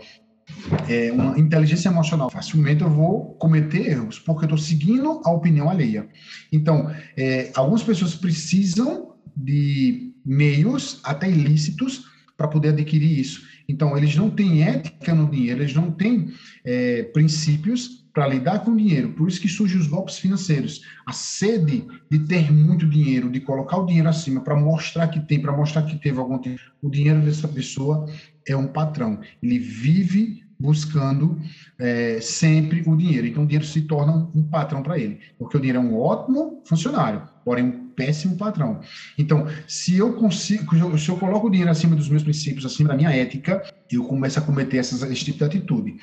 é, 0.87 1.11
uma 1.11 1.37
inteligência 1.37 1.89
emocional, 1.89 2.29
facilmente 2.29 2.81
eu 2.81 2.89
vou 2.89 3.35
cometer 3.35 3.89
erros, 3.89 4.19
porque 4.19 4.45
eu 4.45 4.47
estou 4.47 4.57
seguindo 4.57 5.21
a 5.25 5.31
opinião 5.31 5.69
alheia. 5.69 6.07
Então, 6.51 6.89
é, 7.15 7.51
algumas 7.55 7.83
pessoas 7.83 8.15
precisam 8.15 9.15
de 9.35 10.13
meios, 10.25 10.99
até 11.03 11.29
ilícitos, 11.29 12.05
para 12.35 12.47
poder 12.47 12.69
adquirir 12.69 13.19
isso. 13.19 13.45
Então, 13.67 13.97
eles 13.97 14.15
não 14.15 14.29
têm 14.29 14.63
ética 14.63 15.13
no 15.13 15.29
dinheiro, 15.29 15.61
eles 15.61 15.73
não 15.73 15.91
têm 15.91 16.31
é, 16.63 17.03
princípios 17.03 18.06
para 18.17 18.27
lidar 18.29 18.63
com 18.63 18.71
o 18.71 18.75
dinheiro. 18.75 19.09
Por 19.09 19.27
isso 19.27 19.39
que 19.39 19.47
surgem 19.47 19.77
os 19.77 19.85
golpes 19.85 20.17
financeiros. 20.17 20.81
A 21.05 21.13
sede 21.13 21.85
de 22.09 22.17
ter 22.17 22.51
muito 22.51 22.89
dinheiro, 22.89 23.29
de 23.29 23.39
colocar 23.39 23.77
o 23.77 23.85
dinheiro 23.85 24.09
acima 24.09 24.41
para 24.41 24.55
mostrar 24.55 25.07
que 25.09 25.19
tem, 25.19 25.39
para 25.39 25.55
mostrar 25.55 25.83
que 25.83 26.01
teve 26.01 26.17
algum 26.17 26.39
tempo. 26.39 26.59
O 26.81 26.89
dinheiro 26.89 27.21
dessa 27.21 27.47
pessoa 27.47 28.09
é 28.47 28.57
um 28.57 28.65
patrão. 28.65 29.19
Ele 29.43 29.59
vive 29.59 30.43
buscando 30.59 31.39
é, 31.77 32.19
sempre 32.19 32.81
o 32.87 32.95
dinheiro. 32.95 33.27
Então, 33.27 33.43
o 33.43 33.45
dinheiro 33.45 33.67
se 33.67 33.81
torna 33.83 34.31
um, 34.33 34.41
patrão 34.41 34.81
para 34.81 34.97
ele, 34.97 35.19
porque 35.37 35.55
o 35.55 35.59
dinheiro 35.59 35.77
é 35.77 35.81
um 35.83 35.95
ótimo 35.95 36.63
funcionário, 36.65 37.21
porém 37.45 37.65
um 37.65 37.89
péssimo 37.89 38.35
patrão. 38.35 38.79
Então, 39.15 39.45
se 39.67 39.95
eu 39.95 40.13
consigo, 40.13 40.97
se 40.97 41.09
eu 41.09 41.17
coloco 41.17 41.45
o 41.45 41.51
dinheiro 41.51 41.69
acima 41.69 41.95
dos 41.95 42.09
meus 42.09 42.23
princípios, 42.23 42.65
acima 42.65 42.89
da 42.89 42.95
minha 42.95 43.11
ética, 43.11 43.61
eu 43.91 44.03
começo 44.05 44.39
a 44.39 44.41
cometer 44.41 44.77
essas, 44.77 45.03
esse 45.03 45.25
tipo 45.25 45.37
de 45.37 45.43
atitude. 45.43 45.95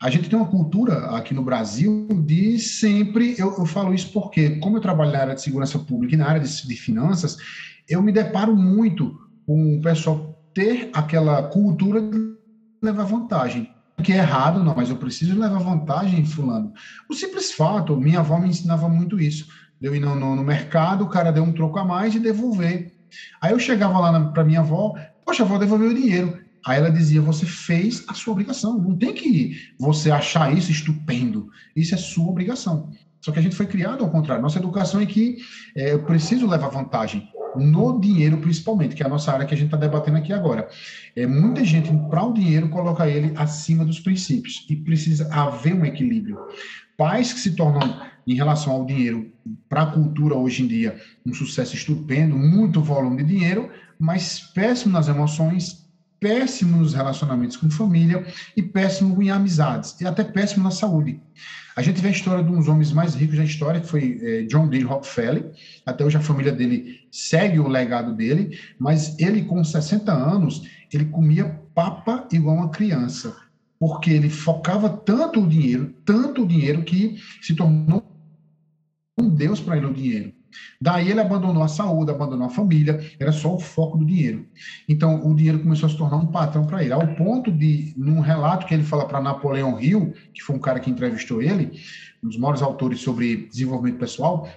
A 0.00 0.10
gente 0.10 0.28
tem 0.28 0.38
uma 0.38 0.48
cultura 0.48 1.16
aqui 1.16 1.34
no 1.34 1.42
Brasil 1.42 2.06
de 2.24 2.58
sempre, 2.58 3.34
eu, 3.38 3.56
eu 3.58 3.66
falo 3.66 3.92
isso 3.92 4.12
porque, 4.12 4.58
como 4.60 4.76
eu 4.76 4.80
trabalho 4.80 5.12
na 5.12 5.18
área 5.18 5.34
de 5.34 5.42
segurança 5.42 5.78
pública 5.78 6.14
e 6.14 6.18
na 6.18 6.28
área 6.28 6.40
de, 6.40 6.66
de 6.66 6.76
finanças, 6.76 7.36
eu 7.88 8.00
me 8.00 8.12
deparo 8.12 8.54
muito 8.56 9.18
com 9.46 9.76
o 9.76 9.80
pessoal 9.80 10.38
ter 10.54 10.90
aquela 10.92 11.42
cultura 11.42 12.00
de 12.00 12.36
levar 12.82 13.04
vantagem 13.04 13.68
que 14.02 14.12
é 14.12 14.18
errado, 14.18 14.62
não, 14.62 14.74
mas 14.74 14.90
eu 14.90 14.96
preciso 14.96 15.38
levar 15.38 15.58
vantagem, 15.58 16.24
fulano. 16.24 16.72
O 17.08 17.14
simples 17.14 17.52
fato, 17.52 17.96
minha 17.96 18.20
avó 18.20 18.38
me 18.38 18.48
ensinava 18.48 18.88
muito 18.88 19.20
isso. 19.20 19.46
Eu 19.80 19.94
ir 19.94 20.00
no, 20.00 20.14
no, 20.14 20.36
no 20.36 20.44
mercado, 20.44 21.04
o 21.04 21.08
cara 21.08 21.32
deu 21.32 21.42
um 21.42 21.52
troco 21.52 21.78
a 21.78 21.84
mais 21.84 22.14
e 22.14 22.20
devolver. 22.20 22.92
Aí 23.40 23.52
eu 23.52 23.58
chegava 23.58 23.98
lá 23.98 24.30
para 24.30 24.44
minha 24.44 24.60
avó, 24.60 24.94
poxa, 25.24 25.42
avó, 25.42 25.58
devolveu 25.58 25.90
o 25.90 25.94
dinheiro. 25.94 26.38
Aí 26.68 26.76
ela 26.76 26.90
dizia, 26.90 27.22
você 27.22 27.46
fez 27.46 28.04
a 28.06 28.12
sua 28.12 28.32
obrigação. 28.32 28.78
Não 28.78 28.94
tem 28.94 29.14
que 29.14 29.56
você 29.78 30.10
achar 30.10 30.54
isso 30.54 30.70
estupendo. 30.70 31.48
Isso 31.74 31.94
é 31.94 31.96
sua 31.96 32.28
obrigação. 32.28 32.90
Só 33.22 33.32
que 33.32 33.38
a 33.38 33.42
gente 33.42 33.56
foi 33.56 33.66
criado 33.66 34.04
ao 34.04 34.10
contrário. 34.10 34.42
Nossa 34.42 34.58
educação 34.58 35.00
é 35.00 35.06
que 35.06 35.38
é, 35.74 35.94
eu 35.94 36.02
preciso 36.02 36.46
levar 36.46 36.68
vantagem 36.68 37.26
no 37.56 37.98
dinheiro, 37.98 38.36
principalmente, 38.36 38.94
que 38.94 39.02
é 39.02 39.06
a 39.06 39.08
nossa 39.08 39.32
área 39.32 39.46
que 39.46 39.54
a 39.54 39.56
gente 39.56 39.68
está 39.68 39.78
debatendo 39.78 40.18
aqui 40.18 40.30
agora. 40.30 40.68
É, 41.16 41.26
muita 41.26 41.64
gente, 41.64 41.90
para 42.10 42.22
o 42.22 42.34
dinheiro, 42.34 42.68
coloca 42.68 43.08
ele 43.08 43.32
acima 43.34 43.82
dos 43.82 43.98
princípios 43.98 44.66
e 44.68 44.76
precisa 44.76 45.26
haver 45.32 45.74
um 45.74 45.86
equilíbrio. 45.86 46.38
Pais 46.98 47.32
que 47.32 47.40
se 47.40 47.56
tornam, 47.56 47.98
em 48.26 48.34
relação 48.34 48.74
ao 48.74 48.84
dinheiro, 48.84 49.32
para 49.70 49.84
a 49.84 49.86
cultura 49.86 50.34
hoje 50.34 50.62
em 50.62 50.66
dia, 50.66 51.00
um 51.24 51.32
sucesso 51.32 51.74
estupendo, 51.74 52.36
muito 52.36 52.82
volume 52.82 53.24
de 53.24 53.32
dinheiro, 53.32 53.70
mas 53.98 54.40
péssimo 54.52 54.92
nas 54.92 55.08
emoções, 55.08 55.87
péssimo 56.20 56.78
nos 56.78 56.94
relacionamentos 56.94 57.56
com 57.56 57.70
família 57.70 58.26
e 58.56 58.62
péssimo 58.62 59.22
em 59.22 59.30
amizades, 59.30 60.00
e 60.00 60.06
até 60.06 60.24
péssimo 60.24 60.64
na 60.64 60.70
saúde. 60.70 61.20
A 61.76 61.82
gente 61.82 62.00
vê 62.00 62.08
a 62.08 62.10
história 62.10 62.42
de 62.42 62.50
um 62.50 62.56
dos 62.56 62.66
homens 62.66 62.92
mais 62.92 63.14
ricos 63.14 63.36
da 63.36 63.44
história, 63.44 63.80
que 63.80 63.86
foi 63.86 64.18
é, 64.20 64.42
John 64.42 64.68
D. 64.68 64.80
Rockefeller. 64.80 65.52
Até 65.86 66.04
hoje 66.04 66.16
a 66.16 66.20
família 66.20 66.50
dele 66.50 67.06
segue 67.12 67.60
o 67.60 67.68
legado 67.68 68.14
dele, 68.14 68.58
mas 68.78 69.16
ele, 69.16 69.44
com 69.44 69.62
60 69.62 70.12
anos, 70.12 70.68
ele 70.92 71.04
comia 71.04 71.60
papa 71.74 72.26
igual 72.32 72.56
uma 72.56 72.70
criança, 72.70 73.36
porque 73.78 74.10
ele 74.10 74.28
focava 74.28 74.88
tanto 74.88 75.40
o 75.40 75.48
dinheiro, 75.48 75.94
tanto 76.04 76.42
o 76.42 76.48
dinheiro, 76.48 76.82
que 76.82 77.16
se 77.40 77.54
tornou 77.54 78.02
um 79.16 79.28
Deus 79.28 79.60
para 79.60 79.76
ele 79.76 79.86
o 79.86 79.94
dinheiro. 79.94 80.32
Daí 80.80 81.10
ele 81.10 81.20
abandonou 81.20 81.62
a 81.62 81.68
saúde, 81.68 82.10
abandonou 82.10 82.46
a 82.46 82.50
família, 82.50 83.00
era 83.18 83.32
só 83.32 83.54
o 83.54 83.58
foco 83.58 83.98
do 83.98 84.06
dinheiro. 84.06 84.46
Então 84.88 85.26
o 85.26 85.34
dinheiro 85.34 85.60
começou 85.60 85.86
a 85.86 85.90
se 85.90 85.96
tornar 85.96 86.16
um 86.16 86.26
patrão 86.26 86.66
para 86.66 86.82
ele, 86.82 86.92
ao 86.92 87.14
ponto 87.14 87.50
de, 87.50 87.94
num 87.96 88.20
relato 88.20 88.66
que 88.66 88.74
ele 88.74 88.82
fala 88.82 89.06
para 89.06 89.20
Napoleão 89.20 89.80
Hill, 89.80 90.12
que 90.32 90.42
foi 90.42 90.56
um 90.56 90.60
cara 90.60 90.80
que 90.80 90.90
entrevistou 90.90 91.42
ele, 91.42 91.72
um 92.22 92.28
dos 92.28 92.38
maiores 92.38 92.62
autores 92.62 93.00
sobre 93.00 93.48
desenvolvimento 93.48 93.98
pessoal, 93.98 94.48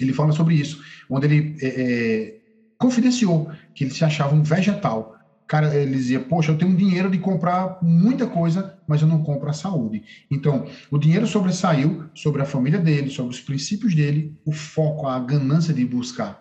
ele 0.00 0.12
fala 0.12 0.32
sobre 0.32 0.54
isso, 0.54 0.80
onde 1.10 1.26
ele 1.26 1.56
é, 1.60 1.66
é, 1.66 2.34
confidenciou 2.78 3.50
que 3.74 3.84
ele 3.84 3.90
se 3.90 4.04
achava 4.04 4.34
um 4.34 4.42
vegetal 4.42 5.14
cara, 5.50 5.74
ele 5.74 5.96
dizia, 5.96 6.20
poxa, 6.20 6.52
eu 6.52 6.56
tenho 6.56 6.76
dinheiro 6.76 7.10
de 7.10 7.18
comprar 7.18 7.80
muita 7.82 8.24
coisa, 8.24 8.78
mas 8.86 9.02
eu 9.02 9.08
não 9.08 9.24
compro 9.24 9.50
a 9.50 9.52
saúde. 9.52 10.04
Então, 10.30 10.64
o 10.92 10.96
dinheiro 10.96 11.26
sobressaiu 11.26 12.04
sobre 12.14 12.40
a 12.40 12.44
família 12.44 12.78
dele, 12.78 13.10
sobre 13.10 13.34
os 13.34 13.40
princípios 13.40 13.92
dele, 13.92 14.32
o 14.46 14.52
foco, 14.52 15.08
a 15.08 15.18
ganância 15.18 15.74
de 15.74 15.84
buscar. 15.84 16.40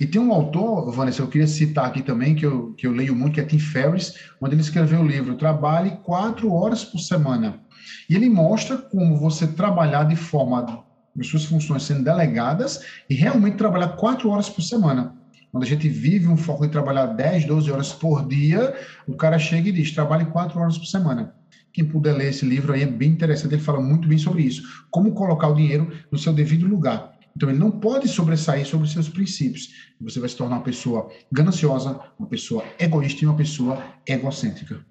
E 0.00 0.06
tem 0.06 0.20
um 0.20 0.32
autor, 0.32 0.88
Vanessa, 0.92 1.20
eu 1.20 1.26
queria 1.26 1.48
citar 1.48 1.86
aqui 1.86 2.00
também, 2.00 2.36
que 2.36 2.46
eu, 2.46 2.74
que 2.74 2.86
eu 2.86 2.92
leio 2.92 3.16
muito, 3.16 3.34
que 3.34 3.40
é 3.40 3.44
Tim 3.44 3.58
Ferriss, 3.58 4.14
onde 4.40 4.54
ele 4.54 4.62
escreveu 4.62 5.00
o 5.00 5.06
livro 5.06 5.34
Trabalhe 5.34 5.98
quatro 6.04 6.52
horas 6.52 6.84
por 6.84 7.00
semana. 7.00 7.60
E 8.08 8.14
ele 8.14 8.30
mostra 8.30 8.76
como 8.76 9.18
você 9.18 9.48
trabalhar 9.48 10.04
de 10.04 10.14
forma, 10.14 10.84
as 11.18 11.26
suas 11.26 11.44
funções 11.44 11.82
sendo 11.82 12.04
delegadas, 12.04 12.78
e 13.10 13.16
realmente 13.16 13.56
trabalhar 13.56 13.96
quatro 13.96 14.30
horas 14.30 14.48
por 14.48 14.62
semana. 14.62 15.23
Quando 15.54 15.62
a 15.62 15.68
gente 15.68 15.88
vive 15.88 16.26
um 16.26 16.36
foco 16.36 16.66
de 16.66 16.72
trabalhar 16.72 17.06
10, 17.06 17.44
12 17.44 17.70
horas 17.70 17.92
por 17.92 18.26
dia, 18.26 18.74
o 19.06 19.16
cara 19.16 19.38
chega 19.38 19.68
e 19.68 19.72
diz: 19.72 19.92
trabalhe 19.92 20.24
4 20.24 20.58
horas 20.58 20.76
por 20.76 20.84
semana. 20.84 21.32
Quem 21.72 21.84
puder 21.84 22.12
ler 22.12 22.30
esse 22.30 22.44
livro 22.44 22.72
aí 22.72 22.82
é 22.82 22.86
bem 22.86 23.10
interessante, 23.10 23.54
ele 23.54 23.62
fala 23.62 23.80
muito 23.80 24.08
bem 24.08 24.18
sobre 24.18 24.42
isso. 24.42 24.84
Como 24.90 25.12
colocar 25.12 25.46
o 25.46 25.54
dinheiro 25.54 25.92
no 26.10 26.18
seu 26.18 26.32
devido 26.32 26.66
lugar. 26.66 27.16
Então, 27.36 27.48
ele 27.48 27.58
não 27.58 27.70
pode 27.70 28.08
sobressair 28.08 28.66
sobre 28.66 28.88
seus 28.88 29.08
princípios. 29.08 29.92
Você 30.00 30.18
vai 30.18 30.28
se 30.28 30.36
tornar 30.36 30.56
uma 30.56 30.64
pessoa 30.64 31.08
gananciosa, 31.30 32.00
uma 32.18 32.28
pessoa 32.28 32.64
egoísta 32.76 33.24
e 33.24 33.28
uma 33.28 33.36
pessoa 33.36 33.80
egocêntrica. 34.08 34.84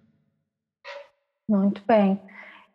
Muito 1.50 1.82
bem. 1.86 2.22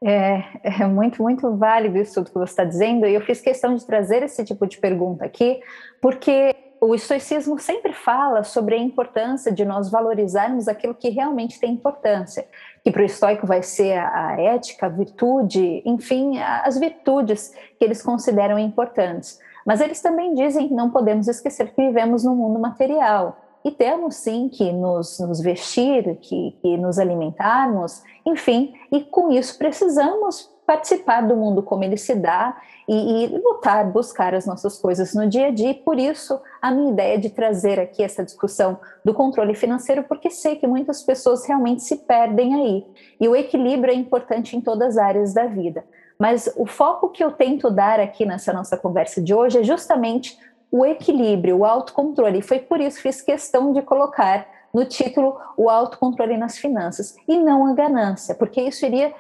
É, 0.05 0.43
é, 0.63 0.87
muito, 0.87 1.23
muito 1.23 1.57
válido 1.57 1.97
isso 1.97 2.17
tudo 2.17 2.27
que 2.27 2.39
você 2.39 2.53
está 2.53 2.65
dizendo, 2.65 3.07
e 3.07 3.15
eu 3.15 3.23
fiz 3.23 3.41
questão 3.41 3.75
de 3.75 3.87
trazer 3.87 4.23
esse 4.23 4.45
tipo 4.45 4.67
de 4.67 4.77
pergunta 4.77 5.25
aqui, 5.25 5.59
porque 6.03 6.55
o 6.81 6.95
estoicismo 6.95 7.59
sempre 7.59 7.93
fala 7.93 8.45
sobre 8.45 8.75
a 8.75 8.79
importância 8.79 9.51
de 9.51 9.65
nós 9.65 9.91
valorizarmos 9.91 10.69
aquilo 10.69 10.95
que 10.95 11.09
realmente 11.09 11.59
tem 11.59 11.73
importância, 11.73 12.47
que 12.85 12.91
para 12.91 13.03
o 13.03 13.05
estoico 13.05 13.47
vai 13.47 13.63
ser 13.63 13.99
a, 13.99 14.41
ética, 14.41 14.87
a 14.87 14.89
virtude, 14.89 15.83
enfim, 15.85 16.39
as 16.39 16.79
virtudes 16.79 17.55
que 17.79 17.85
eles 17.85 18.03
consideram 18.03 18.59
importantes. 18.59 19.39
Mas 19.67 19.81
eles 19.81 20.01
também 20.01 20.35
dizem 20.35 20.69
que 20.69 20.75
não 20.75 20.91
podemos 20.91 21.29
esquecer 21.29 21.73
que 21.73 21.87
vivemos 21.87 22.25
num 22.25 22.35
mundo 22.35 22.59
material 22.59 23.37
e 23.65 23.71
temos 23.71 24.17
sim 24.17 24.49
que 24.49 24.73
nos, 24.73 25.19
nos 25.19 25.41
vestir, 25.41 26.17
que, 26.17 26.57
que 26.63 26.77
nos 26.77 26.99
alimentarmos, 26.99 28.03
enfim, 28.25 28.73
e 28.91 29.03
com 29.03 29.31
isso 29.31 29.59
precisamos 29.59 30.51
participar 30.69 31.23
do 31.23 31.35
mundo 31.35 31.63
como 31.63 31.83
ele 31.83 31.97
se 31.97 32.15
dá 32.15 32.55
e, 32.87 33.25
e, 33.25 33.27
lutar, 33.39 33.91
buscar 33.91 34.35
as 34.35 34.45
nossas 34.45 34.77
coisas 34.77 35.15
no 35.15 35.27
dia 35.27 35.47
a 35.47 35.51
dia. 35.51 35.71
E 35.71 35.75
por 35.75 35.99
isso, 35.99 36.39
a 36.61 36.71
minha 36.71 36.93
ideia 36.93 37.19
de 37.19 37.31
trazer 37.31 37.81
aqui 37.81 38.03
essa 38.03 38.23
discussão 38.23 38.79
do 39.03 39.15
controle 39.15 39.55
financeiro, 39.55 40.03
porque 40.03 40.29
sei 40.29 40.57
que 40.57 40.67
muitas 40.67 41.03
pessoas 41.03 41.47
realmente 41.47 41.83
se 41.83 41.97
perdem 41.97 42.55
aí. 42.55 42.87
E 43.19 43.27
o 43.27 43.35
equilíbrio 43.35 43.91
é 43.91 43.97
importante 43.97 44.59
em 44.59 44.61
todas 44.61 44.99
as 44.99 45.03
áreas 45.03 45.33
da 45.33 45.47
vida. 45.47 45.87
Mas 46.19 46.53
o 46.55 46.67
foco 46.67 47.09
que 47.09 47.25
eu 47.25 47.33
tento 47.33 47.71
dar 47.71 47.99
aqui 47.99 48.27
nessa 48.27 48.53
nossa 48.53 48.77
conversa 48.77 49.23
de 49.23 49.33
hoje 49.33 49.61
é 49.61 49.63
justamente 49.63 50.39
o 50.71 50.85
equilíbrio, 50.85 51.57
o 51.57 51.65
autocontrole. 51.65 52.41
E 52.41 52.43
foi 52.43 52.59
por 52.59 52.79
isso 52.79 52.99
que 52.99 53.05
fiz 53.05 53.23
questão 53.23 53.73
de 53.73 53.81
colocar 53.81 54.47
no 54.75 54.85
título 54.85 55.41
o 55.57 55.71
autocontrole 55.71 56.37
nas 56.37 56.59
finanças 56.59 57.17
e 57.27 57.39
não 57.39 57.67
a 57.67 57.73
ganância, 57.73 58.35
porque 58.35 58.61
isso 58.61 58.85
iria 58.85 59.15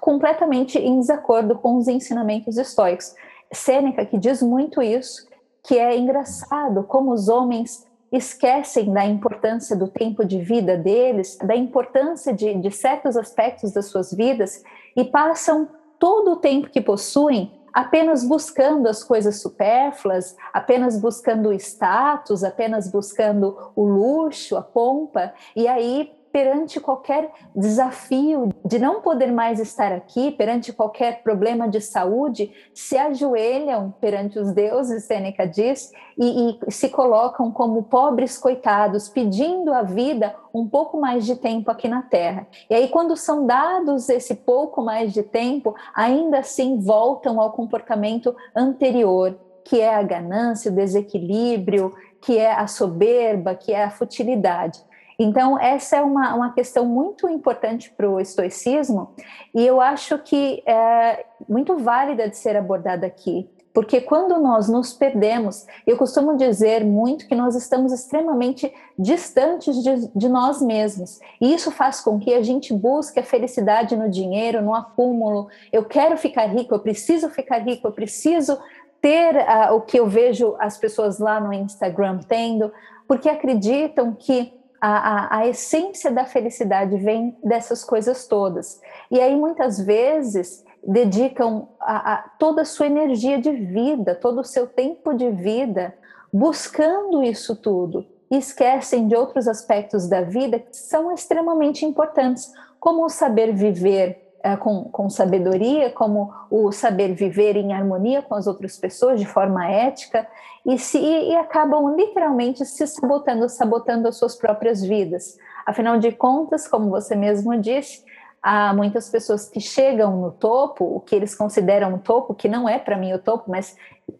completamente 0.00 0.78
em 0.78 0.98
desacordo 0.98 1.56
com 1.56 1.76
os 1.76 1.88
ensinamentos 1.88 2.56
estoicos. 2.56 3.14
Sêneca 3.52 4.04
que 4.04 4.18
diz 4.18 4.42
muito 4.42 4.82
isso, 4.82 5.26
que 5.62 5.78
é 5.78 5.96
engraçado 5.96 6.84
como 6.84 7.12
os 7.12 7.28
homens 7.28 7.86
esquecem 8.10 8.92
da 8.92 9.04
importância 9.04 9.76
do 9.76 9.88
tempo 9.88 10.24
de 10.24 10.38
vida 10.38 10.76
deles, 10.76 11.36
da 11.42 11.56
importância 11.56 12.32
de, 12.32 12.54
de 12.54 12.70
certos 12.70 13.16
aspectos 13.16 13.72
das 13.72 13.86
suas 13.86 14.12
vidas 14.12 14.62
e 14.96 15.04
passam 15.04 15.68
todo 15.98 16.32
o 16.32 16.36
tempo 16.36 16.70
que 16.70 16.80
possuem 16.80 17.52
apenas 17.72 18.24
buscando 18.24 18.88
as 18.88 19.04
coisas 19.04 19.40
supérfluas, 19.42 20.34
apenas 20.50 20.98
buscando 20.98 21.50
o 21.50 21.52
status, 21.52 22.42
apenas 22.42 22.90
buscando 22.90 23.70
o 23.76 23.84
luxo, 23.84 24.56
a 24.56 24.62
pompa, 24.62 25.34
e 25.54 25.68
aí 25.68 26.10
perante 26.36 26.78
qualquer 26.78 27.32
desafio 27.54 28.50
de 28.62 28.78
não 28.78 29.00
poder 29.00 29.32
mais 29.32 29.58
estar 29.58 29.90
aqui, 29.90 30.30
perante 30.30 30.70
qualquer 30.70 31.22
problema 31.22 31.66
de 31.66 31.80
saúde, 31.80 32.52
se 32.74 32.94
ajoelham 32.94 33.94
perante 34.02 34.38
os 34.38 34.52
deuses, 34.52 35.04
Sêneca 35.04 35.46
diz, 35.46 35.90
e, 36.18 36.50
e 36.50 36.70
se 36.70 36.90
colocam 36.90 37.50
como 37.50 37.84
pobres 37.84 38.36
coitados, 38.36 39.08
pedindo 39.08 39.72
a 39.72 39.80
vida 39.80 40.36
um 40.52 40.68
pouco 40.68 41.00
mais 41.00 41.24
de 41.24 41.36
tempo 41.36 41.70
aqui 41.70 41.88
na 41.88 42.02
Terra. 42.02 42.46
E 42.68 42.74
aí, 42.74 42.88
quando 42.88 43.16
são 43.16 43.46
dados 43.46 44.10
esse 44.10 44.34
pouco 44.34 44.82
mais 44.82 45.14
de 45.14 45.22
tempo, 45.22 45.74
ainda 45.94 46.40
assim 46.40 46.78
voltam 46.80 47.40
ao 47.40 47.52
comportamento 47.52 48.36
anterior, 48.54 49.38
que 49.64 49.80
é 49.80 49.94
a 49.94 50.02
ganância, 50.02 50.70
o 50.70 50.74
desequilíbrio, 50.74 51.94
que 52.20 52.36
é 52.36 52.52
a 52.52 52.66
soberba, 52.66 53.54
que 53.54 53.72
é 53.72 53.84
a 53.84 53.90
futilidade. 53.90 54.84
Então, 55.18 55.58
essa 55.58 55.96
é 55.96 56.02
uma, 56.02 56.34
uma 56.34 56.52
questão 56.52 56.84
muito 56.84 57.28
importante 57.28 57.90
para 57.90 58.08
o 58.08 58.20
estoicismo 58.20 59.14
e 59.54 59.66
eu 59.66 59.80
acho 59.80 60.18
que 60.18 60.62
é 60.66 61.24
muito 61.48 61.76
válida 61.78 62.28
de 62.28 62.36
ser 62.36 62.56
abordada 62.56 63.06
aqui. 63.06 63.48
Porque 63.76 64.00
quando 64.00 64.40
nós 64.40 64.70
nos 64.70 64.94
perdemos, 64.94 65.66
eu 65.86 65.98
costumo 65.98 66.34
dizer 66.34 66.82
muito 66.82 67.28
que 67.28 67.34
nós 67.34 67.54
estamos 67.54 67.92
extremamente 67.92 68.72
distantes 68.98 69.82
de, 69.82 70.08
de, 70.16 70.28
nós 70.30 70.62
mesmos. 70.62 71.20
E 71.38 71.52
isso 71.52 71.70
faz 71.70 72.00
com 72.00 72.18
que 72.18 72.32
a 72.32 72.42
gente 72.42 72.72
busque 72.72 73.20
a 73.20 73.22
felicidade 73.22 73.94
no 73.94 74.08
dinheiro, 74.08 74.62
no 74.62 74.74
acúmulo. 74.74 75.48
Eu 75.70 75.84
quero 75.84 76.16
ficar 76.16 76.46
rico, 76.46 76.74
eu 76.74 76.78
preciso 76.78 77.28
ficar 77.28 77.58
rico, 77.58 77.86
eu 77.86 77.92
preciso 77.92 78.58
ter 78.98 79.36
uh, 79.36 79.74
o 79.74 79.82
que 79.82 80.00
eu 80.00 80.06
vejo 80.06 80.56
as 80.58 80.78
pessoas 80.78 81.18
lá 81.18 81.38
no 81.38 81.52
Instagram 81.52 82.20
tendo, 82.26 82.72
porque 83.06 83.28
acreditam 83.28 84.14
que 84.14 84.54
a, 84.86 84.90
a, 84.98 85.38
a, 85.38 85.46
essência 85.48 86.12
da 86.12 86.24
felicidade 86.24 86.96
vem 86.96 87.36
dessas 87.42 87.82
coisas 87.82 88.28
todas. 88.28 88.80
E 89.10 89.20
aí, 89.20 89.34
muitas 89.34 89.80
vezes, 89.80 90.64
dedicam 90.86 91.66
a, 91.80 92.12
a 92.12 92.16
toda 92.38 92.62
a 92.62 92.64
sua 92.64 92.86
energia 92.86 93.40
de 93.40 93.50
vida, 93.50 94.14
todo 94.14 94.42
o 94.42 94.44
seu 94.44 94.68
tempo 94.68 95.12
de 95.12 95.28
vida, 95.28 95.92
buscando 96.32 97.24
isso 97.24 97.56
tudo. 97.56 98.06
E 98.30 98.38
esquecem 98.38 99.08
de 99.08 99.16
outros 99.16 99.48
aspectos 99.48 100.08
da 100.08 100.20
vida 100.20 100.60
que 100.60 100.76
são 100.76 101.12
extremamente 101.12 101.84
importantes, 101.84 102.52
como 102.78 103.04
o 103.04 103.08
saber 103.08 103.52
viver 103.52 104.25
com, 104.54 104.84
com 104.84 105.08
sabedoria, 105.08 105.90
como 105.90 106.30
o 106.50 106.70
saber 106.70 107.14
viver 107.14 107.56
em 107.56 107.72
harmonia 107.72 108.20
com 108.20 108.34
as 108.34 108.46
outras 108.46 108.76
pessoas 108.76 109.18
de 109.18 109.24
forma 109.24 109.66
ética, 109.66 110.28
e, 110.66 110.78
se, 110.78 110.98
e 110.98 111.34
acabam 111.36 111.96
literalmente 111.96 112.64
se 112.66 112.86
sabotando, 112.86 113.48
sabotando 113.48 114.08
as 114.08 114.18
suas 114.18 114.36
próprias 114.36 114.82
vidas. 114.82 115.38
Afinal 115.64 115.98
de 115.98 116.12
contas, 116.12 116.68
como 116.68 116.90
você 116.90 117.16
mesmo 117.16 117.56
disse, 117.56 118.04
há 118.42 118.74
muitas 118.74 119.08
pessoas 119.08 119.48
que 119.48 119.60
chegam 119.60 120.20
no 120.20 120.30
topo, 120.30 120.84
o 120.84 121.00
que 121.00 121.14
eles 121.14 121.34
consideram 121.34 121.94
o 121.94 121.98
topo, 121.98 122.34
que 122.34 122.48
não 122.48 122.68
é 122.68 122.78
para 122.78 122.96
mim 122.96 123.12
o 123.12 123.18
topo, 123.18 123.50
mas 123.50 123.76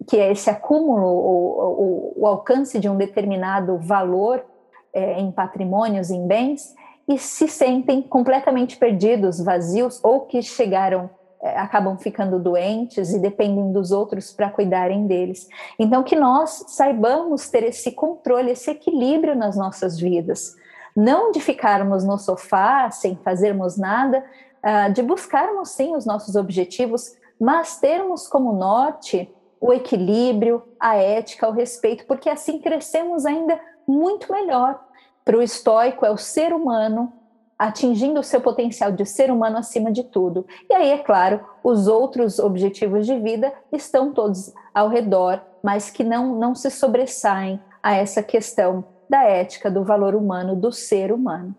que 0.08 0.16
é 0.16 0.32
esse 0.32 0.48
acúmulo, 0.48 1.06
o, 1.06 2.12
o, 2.16 2.22
o 2.22 2.26
alcance 2.26 2.78
de 2.78 2.88
um 2.88 2.96
determinado 2.96 3.78
valor 3.78 4.44
é, 4.92 5.20
em 5.20 5.30
patrimônios, 5.30 6.10
em 6.10 6.26
bens, 6.26 6.74
e 7.08 7.18
se 7.18 7.46
sentem 7.46 8.02
completamente 8.02 8.76
perdidos, 8.76 9.40
vazios, 9.40 10.00
ou 10.02 10.22
que 10.22 10.42
chegaram, 10.42 11.08
é, 11.40 11.56
acabam 11.58 11.96
ficando 11.96 12.38
doentes 12.38 13.12
e 13.12 13.18
dependem 13.18 13.72
dos 13.72 13.92
outros 13.92 14.32
para 14.32 14.50
cuidarem 14.50 15.06
deles. 15.06 15.48
Então, 15.78 16.02
que 16.02 16.16
nós 16.16 16.64
saibamos 16.68 17.48
ter 17.48 17.62
esse 17.62 17.92
controle, 17.92 18.50
esse 18.50 18.70
equilíbrio 18.70 19.36
nas 19.36 19.56
nossas 19.56 19.98
vidas. 19.98 20.56
Não 20.96 21.30
de 21.30 21.40
ficarmos 21.40 22.04
no 22.04 22.18
sofá 22.18 22.90
sem 22.90 23.16
fazermos 23.16 23.76
nada, 23.76 24.24
uh, 24.64 24.92
de 24.92 25.02
buscarmos 25.02 25.70
sim 25.70 25.94
os 25.94 26.06
nossos 26.06 26.34
objetivos, 26.34 27.14
mas 27.38 27.78
termos 27.78 28.26
como 28.26 28.52
norte 28.52 29.30
o 29.60 29.72
equilíbrio, 29.72 30.62
a 30.80 30.96
ética, 30.96 31.48
o 31.48 31.52
respeito, 31.52 32.06
porque 32.06 32.28
assim 32.28 32.58
crescemos 32.58 33.24
ainda 33.24 33.60
muito 33.86 34.32
melhor 34.32 34.85
para 35.26 35.36
o 35.36 35.42
estoico 35.42 36.06
é 36.06 36.10
o 36.10 36.16
ser 36.16 36.52
humano 36.54 37.12
atingindo 37.58 38.20
o 38.20 38.22
seu 38.22 38.40
potencial 38.40 38.92
de 38.92 39.04
ser 39.04 39.28
humano 39.28 39.58
acima 39.58 39.90
de 39.90 40.04
tudo. 40.04 40.46
E 40.70 40.74
aí, 40.74 40.90
é 40.90 40.98
claro, 40.98 41.44
os 41.64 41.88
outros 41.88 42.38
objetivos 42.38 43.04
de 43.04 43.18
vida 43.18 43.52
estão 43.72 44.12
todos 44.12 44.54
ao 44.72 44.88
redor, 44.88 45.42
mas 45.64 45.90
que 45.90 46.04
não, 46.04 46.38
não 46.38 46.54
se 46.54 46.70
sobressaem 46.70 47.60
a 47.82 47.94
essa 47.94 48.22
questão 48.22 48.84
da 49.10 49.24
ética, 49.24 49.68
do 49.68 49.82
valor 49.82 50.14
humano, 50.14 50.54
do 50.54 50.70
ser 50.70 51.10
humano. 51.10 51.56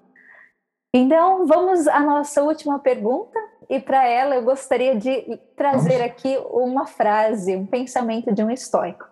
Então, 0.93 1.45
vamos 1.45 1.87
à 1.89 1.99
nossa 1.99 2.43
última 2.43 2.79
pergunta, 2.79 3.37
e 3.69 3.79
para 3.79 4.07
ela 4.07 4.35
eu 4.35 4.43
gostaria 4.43 4.95
de 4.95 5.37
trazer 5.57 6.01
aqui 6.01 6.37
uma 6.51 6.85
frase, 6.85 7.53
um 7.55 7.65
pensamento 7.65 8.31
de 8.31 8.41
um 8.41 8.49
estoico. 8.49 9.05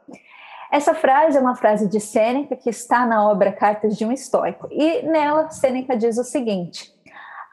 Essa 0.76 0.94
frase 0.94 1.38
é 1.38 1.40
uma 1.40 1.56
frase 1.56 1.88
de 1.88 2.02
Sêneca 2.02 2.54
que 2.54 2.70
está 2.70 3.06
na 3.06 3.30
obra 3.30 3.50
Cartas 3.50 3.98
de 3.98 4.04
um 4.04 4.12
Estoico. 4.12 4.68
E 4.70 5.04
nela, 5.04 5.50
Sêneca 5.50 5.96
diz 5.96 6.18
o 6.18 6.24
seguinte: 6.26 6.94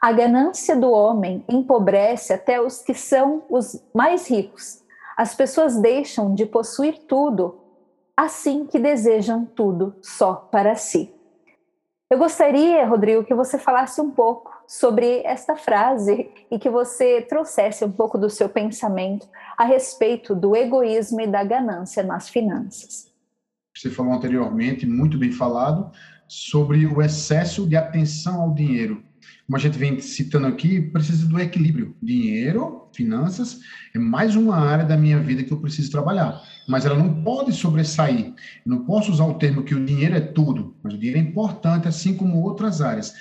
A 0.01 0.11
ganância 0.11 0.75
do 0.75 0.91
homem 0.91 1.41
empobrece 1.47 2.33
até 2.33 2.59
os 2.59 2.81
que 2.81 2.93
são 2.93 3.45
os 3.49 3.81
mais 3.95 4.29
ricos. 4.29 4.83
As 5.15 5.33
pessoas 5.33 5.77
deixam 5.77 6.35
de 6.35 6.45
possuir 6.45 6.99
tudo 7.07 7.61
assim 8.17 8.65
que 8.65 8.77
desejam 8.77 9.45
tudo 9.45 9.95
só 10.01 10.33
para 10.51 10.75
si. 10.75 11.15
Eu 12.09 12.17
gostaria, 12.17 12.85
Rodrigo, 12.85 13.23
que 13.23 13.33
você 13.33 13.57
falasse 13.57 14.01
um 14.01 14.11
pouco 14.11 14.51
sobre 14.67 15.21
esta 15.23 15.55
frase 15.55 16.29
e 16.51 16.59
que 16.59 16.69
você 16.69 17.21
trouxesse 17.21 17.85
um 17.85 17.91
pouco 17.91 18.17
do 18.17 18.29
seu 18.29 18.49
pensamento 18.49 19.29
a 19.57 19.63
respeito 19.63 20.35
do 20.35 20.57
egoísmo 20.57 21.21
e 21.21 21.27
da 21.27 21.41
ganância 21.41 22.03
nas 22.03 22.27
finanças. 22.27 23.12
Você 23.75 23.89
falou 23.89 24.13
anteriormente, 24.13 24.85
muito 24.85 25.17
bem 25.17 25.31
falado, 25.31 25.91
sobre 26.27 26.85
o 26.85 27.01
excesso 27.01 27.67
de 27.67 27.75
atenção 27.75 28.41
ao 28.41 28.53
dinheiro. 28.53 29.03
Como 29.45 29.57
a 29.57 29.59
gente 29.59 29.77
vem 29.77 29.99
citando 29.99 30.47
aqui, 30.47 30.81
precisa 30.81 31.27
do 31.27 31.39
equilíbrio. 31.39 31.95
Dinheiro, 32.01 32.89
finanças, 32.93 33.59
é 33.93 33.99
mais 33.99 34.35
uma 34.35 34.55
área 34.55 34.85
da 34.85 34.95
minha 34.95 35.19
vida 35.19 35.43
que 35.43 35.51
eu 35.51 35.59
preciso 35.59 35.91
trabalhar. 35.91 36.41
Mas 36.67 36.85
ela 36.85 36.95
não 36.95 37.23
pode 37.23 37.51
sobressair. 37.51 38.27
Eu 38.27 38.33
não 38.65 38.85
posso 38.85 39.11
usar 39.11 39.25
o 39.25 39.35
termo 39.35 39.63
que 39.63 39.75
o 39.75 39.85
dinheiro 39.85 40.15
é 40.15 40.21
tudo, 40.21 40.75
mas 40.81 40.93
o 40.93 40.97
dinheiro 40.97 41.19
é 41.19 41.21
importante, 41.21 41.87
assim 41.87 42.15
como 42.15 42.41
outras 42.41 42.81
áreas 42.81 43.13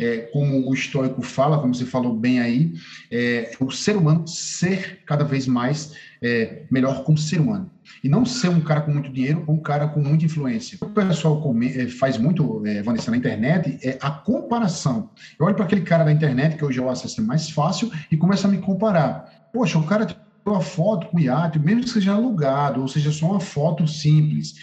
é, 0.00 0.18
como 0.32 0.66
o 0.66 0.72
histórico 0.72 1.20
fala, 1.20 1.60
como 1.60 1.74
você 1.74 1.84
falou 1.84 2.16
bem 2.16 2.40
aí, 2.40 2.72
é, 3.10 3.52
o 3.60 3.70
ser 3.70 3.96
humano 3.96 4.26
ser 4.26 5.00
cada 5.04 5.24
vez 5.24 5.46
mais 5.46 5.92
é, 6.22 6.64
melhor 6.70 7.04
como 7.04 7.18
ser 7.18 7.38
humano. 7.38 7.70
E 8.02 8.08
não 8.08 8.24
ser 8.24 8.48
um 8.48 8.60
cara 8.60 8.80
com 8.80 8.92
muito 8.92 9.10
dinheiro 9.12 9.44
ou 9.46 9.54
um 9.54 9.60
cara 9.60 9.88
com 9.88 10.00
muita 10.00 10.24
influência. 10.24 10.78
O 10.80 10.86
pessoal 10.86 11.40
come, 11.40 11.68
é, 11.68 11.88
faz 11.88 12.16
muito, 12.18 12.64
é, 12.66 12.82
Vanessa, 12.82 13.10
na 13.10 13.16
internet, 13.16 13.78
é 13.82 13.98
a 14.00 14.10
comparação. 14.10 15.10
Eu 15.38 15.46
olho 15.46 15.54
para 15.54 15.64
aquele 15.64 15.82
cara 15.82 16.04
da 16.04 16.12
internet, 16.12 16.56
que 16.56 16.64
hoje 16.64 16.78
é 16.78 16.82
o 16.82 16.88
acesso 16.88 17.22
mais 17.22 17.50
fácil, 17.50 17.90
e 18.10 18.16
começo 18.16 18.46
a 18.46 18.50
me 18.50 18.58
comparar. 18.58 19.48
Poxa, 19.52 19.78
o 19.78 19.86
cara 19.86 20.06
tirou 20.06 20.20
uma 20.46 20.60
foto 20.60 21.08
com 21.08 21.20
iate, 21.20 21.58
mesmo 21.58 21.82
que 21.82 21.90
seja 21.90 22.12
alugado, 22.12 22.80
ou 22.80 22.88
seja, 22.88 23.12
só 23.12 23.26
uma 23.26 23.40
foto 23.40 23.86
simples, 23.86 24.60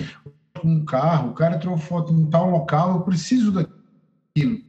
com 0.59 0.67
um 0.67 0.85
carro, 0.85 1.29
o 1.29 1.33
cara 1.33 1.57
tirou 1.57 1.77
foto 1.77 2.13
em 2.13 2.25
tal 2.25 2.49
local, 2.49 2.95
eu 2.95 3.01
preciso 3.01 3.51
daquilo 3.51 4.66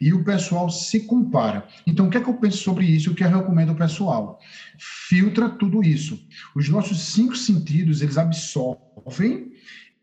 e 0.00 0.12
o 0.12 0.24
pessoal 0.24 0.68
se 0.70 1.00
compara. 1.00 1.66
Então, 1.86 2.06
o 2.06 2.10
que 2.10 2.18
é 2.18 2.20
que 2.20 2.28
eu 2.28 2.34
penso 2.34 2.58
sobre 2.58 2.84
isso? 2.84 3.10
O 3.10 3.14
que 3.14 3.24
eu 3.24 3.28
recomendo 3.28 3.70
ao 3.70 3.76
pessoal? 3.76 4.38
Filtra 4.78 5.48
tudo 5.48 5.82
isso. 5.82 6.18
Os 6.54 6.68
nossos 6.68 7.00
cinco 7.00 7.36
sentidos, 7.36 8.02
eles 8.02 8.18
absorvem 8.18 9.52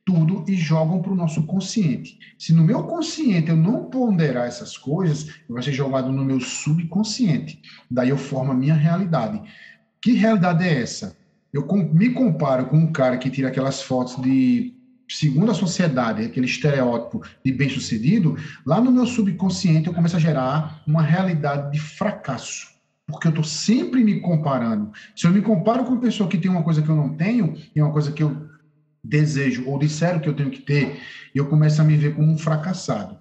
tudo 0.06 0.44
e 0.48 0.56
jogam 0.56 1.02
para 1.02 1.12
o 1.12 1.16
nosso 1.16 1.44
consciente. 1.46 2.18
Se 2.38 2.54
no 2.54 2.64
meu 2.64 2.84
consciente 2.84 3.50
eu 3.50 3.56
não 3.56 3.90
ponderar 3.90 4.48
essas 4.48 4.78
coisas, 4.78 5.30
vai 5.48 5.64
ser 5.64 5.72
jogado 5.72 6.12
no 6.12 6.26
meu 6.26 6.40
subconsciente. 6.42 7.62
Daí 7.90 8.10
eu 8.10 8.18
formo 8.18 8.52
a 8.52 8.56
minha 8.56 8.74
realidade. 8.74 9.42
Que 10.02 10.14
realidade 10.14 10.66
é 10.66 10.82
essa? 10.82 11.18
Eu 11.54 11.66
me 11.94 12.10
comparo 12.10 12.66
com 12.66 12.78
um 12.78 12.92
cara 12.92 13.18
que 13.18 13.30
tira 13.30 13.48
aquelas 13.48 13.82
fotos 13.82 14.22
de 14.22 14.73
segundo 15.18 15.52
a 15.52 15.56
sociedade, 15.56 16.24
aquele 16.24 16.46
estereótipo 16.46 17.22
de 17.44 17.52
bem-sucedido, 17.52 18.36
lá 18.66 18.82
no 18.82 18.92
meu 18.92 19.06
subconsciente 19.06 19.88
eu 19.88 19.94
começo 19.94 20.16
a 20.16 20.20
gerar 20.20 20.82
uma 20.88 21.02
realidade 21.02 21.72
de 21.72 21.80
fracasso. 21.80 22.74
Porque 23.08 23.28
eu 23.28 23.30
estou 23.30 23.44
sempre 23.44 24.04
me 24.04 24.22
comparando. 24.22 24.92
Se 25.16 25.28
eu 25.28 25.32
me 25.32 25.42
comparo 25.42 25.84
com 25.84 25.92
uma 25.92 26.02
pessoa 26.02 26.30
que 26.30 26.38
tem 26.38 26.50
uma 26.50 26.64
coisa 26.64 26.82
que 26.82 26.90
eu 26.90 26.96
não 26.96 27.16
tenho, 27.16 27.54
e 27.76 27.82
uma 27.82 27.92
coisa 27.92 28.12
que 28.12 28.24
eu 28.24 28.48
desejo, 29.04 29.68
ou 29.68 29.78
disseram 29.78 30.20
que 30.20 30.30
eu 30.30 30.36
tenho 30.36 30.50
que 30.50 30.62
ter, 30.62 31.00
eu 31.36 31.48
começo 31.48 31.82
a 31.82 31.84
me 31.84 31.98
ver 31.98 32.16
como 32.16 32.32
um 32.32 32.38
fracassado. 32.38 33.18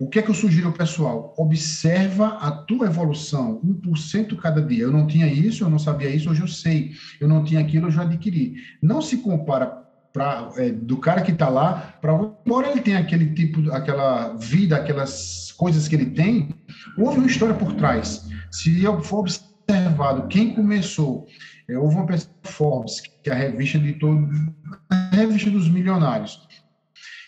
O 0.00 0.08
que 0.08 0.18
é 0.18 0.22
que 0.22 0.30
eu 0.30 0.34
sugiro 0.34 0.68
ao 0.68 0.72
pessoal? 0.72 1.34
Observa 1.36 2.38
a 2.40 2.52
tua 2.52 2.86
evolução, 2.86 3.60
1% 3.64 4.36
cada 4.36 4.62
dia. 4.62 4.84
Eu 4.84 4.92
não 4.92 5.06
tinha 5.06 5.26
isso, 5.26 5.64
eu 5.64 5.68
não 5.68 5.78
sabia 5.78 6.08
isso, 6.08 6.30
hoje 6.30 6.40
eu 6.40 6.48
sei. 6.48 6.92
Eu 7.20 7.28
não 7.28 7.42
tinha 7.42 7.60
aquilo, 7.60 7.88
eu 7.88 7.90
já 7.90 8.02
adquiri. 8.02 8.54
Não 8.80 9.02
se 9.02 9.18
compara 9.18 9.87
é, 10.56 10.70
do 10.70 10.96
cara 10.96 11.22
que 11.22 11.32
está 11.32 11.48
lá, 11.48 11.98
para 12.00 12.12
embora 12.46 12.70
ele 12.70 12.80
tenha 12.80 12.98
aquele 12.98 13.32
tipo, 13.34 13.70
aquela 13.72 14.34
vida, 14.34 14.76
aquelas 14.76 15.52
coisas 15.52 15.88
que 15.88 15.94
ele 15.94 16.06
tem, 16.06 16.50
houve 16.96 17.18
uma 17.18 17.26
história 17.26 17.54
por 17.54 17.72
trás. 17.74 18.28
Se 18.50 18.82
eu 18.82 19.00
for 19.02 19.20
observado 19.20 20.28
quem 20.28 20.54
começou, 20.54 21.26
é, 21.68 21.76
houve 21.76 21.96
uma 21.96 22.06
pessoa 22.06 22.34
Forbes, 22.42 23.00
que 23.00 23.30
é 23.30 23.32
a 23.32 23.36
revista 23.36 23.78
de 23.78 23.96
a 24.90 25.16
revista 25.16 25.50
dos 25.50 25.68
milionários. 25.68 26.46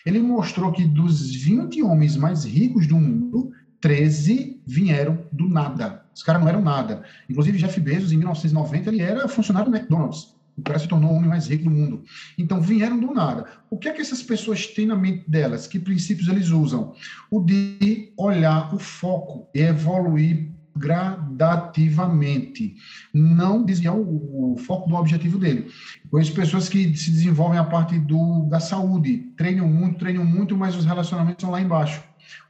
Ele 0.05 0.19
mostrou 0.19 0.71
que 0.71 0.83
dos 0.83 1.35
20 1.35 1.83
homens 1.83 2.17
mais 2.17 2.43
ricos 2.43 2.87
do 2.87 2.95
mundo, 2.95 3.51
13 3.79 4.61
vieram 4.65 5.25
do 5.31 5.47
nada. 5.47 6.05
Os 6.13 6.23
caras 6.23 6.41
não 6.41 6.49
eram 6.49 6.61
nada. 6.61 7.03
Inclusive, 7.29 7.57
Jeff 7.57 7.79
Bezos, 7.79 8.11
em 8.11 8.17
1990, 8.17 8.89
ele 8.89 9.01
era 9.01 9.27
funcionário 9.27 9.71
do 9.71 9.77
McDonald's. 9.77 10.35
O 10.57 10.61
cara 10.61 10.79
se 10.79 10.87
tornou 10.87 11.11
o 11.11 11.15
homem 11.15 11.29
mais 11.29 11.47
rico 11.47 11.63
do 11.63 11.71
mundo. 11.71 12.03
Então, 12.37 12.61
vieram 12.61 12.99
do 12.99 13.13
nada. 13.13 13.45
O 13.69 13.77
que 13.77 13.87
é 13.87 13.93
que 13.93 14.01
essas 14.01 14.21
pessoas 14.21 14.67
têm 14.67 14.85
na 14.85 14.95
mente 14.95 15.29
delas? 15.29 15.67
Que 15.67 15.79
princípios 15.79 16.27
eles 16.27 16.49
usam? 16.49 16.93
O 17.29 17.39
de 17.39 18.11
olhar 18.17 18.73
o 18.73 18.79
foco 18.79 19.47
e 19.55 19.61
evoluir 19.61 20.51
gradativamente, 20.75 22.75
não 23.13 23.63
desviar 23.63 23.95
o, 23.95 24.53
o, 24.53 24.57
foco 24.57 24.89
do 24.89 24.95
objetivo 24.95 25.37
dele. 25.37 25.69
Conheço 26.09 26.33
pessoas 26.33 26.69
que 26.69 26.95
se 26.95 27.11
desenvolvem 27.11 27.59
a 27.59 27.63
parte 27.63 27.99
do, 27.99 28.45
da 28.45 28.59
saúde, 28.59 29.31
treinam 29.35 29.67
muito, 29.67 29.99
treinam 29.99 30.25
muito, 30.25 30.57
mas 30.57 30.75
os 30.75 30.85
relacionamentos 30.85 31.43
estão 31.43 31.51
lá 31.51 31.61
embaixo. 31.61 32.01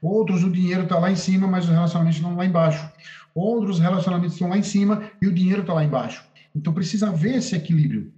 Outros, 0.02 0.44
o 0.44 0.52
dinheiro 0.52 0.84
está 0.84 1.00
lá 1.00 1.12
em 1.12 1.16
cima, 1.16 1.48
mas 1.48 1.66
os 1.66 1.72
relacionamentos 1.72 2.18
estão 2.18 2.36
lá 2.36 2.46
embaixo. 2.46 2.90
Outros 3.34 3.80
relacionamentos 3.80 4.34
estão 4.34 4.50
lá 4.50 4.58
em 4.58 4.64
cima 4.64 5.04
e 5.22 5.28
o 5.28 5.34
dinheiro 5.34 5.62
está 5.62 5.74
lá 5.74 5.84
embaixo. 5.84 6.24
Então 6.56 6.74
precisa 6.74 7.10
haver 7.10 7.36
esse 7.36 7.56
equilíbrio. 7.56 8.12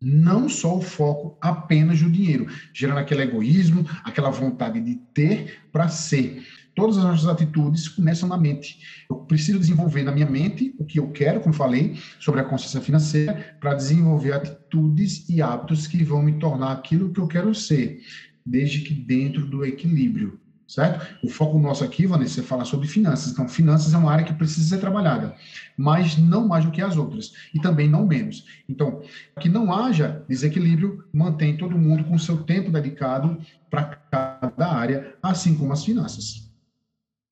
Não 0.00 0.48
só 0.48 0.76
o 0.76 0.82
foco 0.82 1.38
apenas 1.40 2.02
no 2.02 2.10
dinheiro, 2.10 2.46
gerando 2.74 2.98
aquele 2.98 3.22
egoísmo, 3.22 3.86
aquela 4.02 4.30
vontade 4.30 4.80
de 4.80 4.96
ter 5.14 5.60
para 5.70 5.88
ser. 5.88 6.42
Todas 6.74 6.98
as 6.98 7.04
nossas 7.04 7.28
atitudes 7.28 7.86
começam 7.86 8.28
na 8.28 8.36
mente. 8.36 8.78
Eu 9.08 9.16
preciso 9.18 9.58
desenvolver 9.58 10.02
na 10.02 10.10
minha 10.10 10.28
mente 10.28 10.74
o 10.78 10.84
que 10.84 10.98
eu 10.98 11.10
quero, 11.10 11.40
como 11.40 11.54
falei, 11.54 11.96
sobre 12.18 12.40
a 12.40 12.44
consciência 12.44 12.80
financeira, 12.80 13.56
para 13.60 13.74
desenvolver 13.74 14.32
atitudes 14.32 15.28
e 15.28 15.40
hábitos 15.40 15.86
que 15.86 16.02
vão 16.02 16.22
me 16.22 16.38
tornar 16.38 16.72
aquilo 16.72 17.12
que 17.12 17.20
eu 17.20 17.28
quero 17.28 17.54
ser, 17.54 18.00
desde 18.44 18.80
que 18.80 18.94
dentro 18.94 19.46
do 19.46 19.64
equilíbrio 19.64 20.40
certo? 20.72 21.18
O 21.22 21.28
foco 21.28 21.58
nosso 21.58 21.84
aqui, 21.84 22.06
Vanessa, 22.06 22.40
é 22.40 22.42
falar 22.42 22.64
sobre 22.64 22.88
finanças. 22.88 23.30
Então, 23.30 23.46
finanças 23.46 23.92
é 23.92 23.98
uma 23.98 24.10
área 24.10 24.24
que 24.24 24.32
precisa 24.32 24.74
ser 24.74 24.80
trabalhada, 24.80 25.34
mas 25.76 26.16
não 26.16 26.48
mais 26.48 26.64
do 26.64 26.70
que 26.70 26.80
as 26.80 26.96
outras, 26.96 27.34
e 27.52 27.60
também 27.60 27.88
não 27.88 28.06
menos. 28.06 28.46
Então, 28.66 29.02
que 29.38 29.50
não 29.50 29.70
haja 29.70 30.24
desequilíbrio, 30.26 31.04
mantém 31.12 31.58
todo 31.58 31.76
mundo 31.76 32.04
com 32.04 32.16
seu 32.16 32.42
tempo 32.44 32.70
dedicado 32.70 33.38
para 33.68 33.96
cada 34.10 34.72
área, 34.72 35.14
assim 35.22 35.56
como 35.58 35.74
as 35.74 35.84
finanças. 35.84 36.50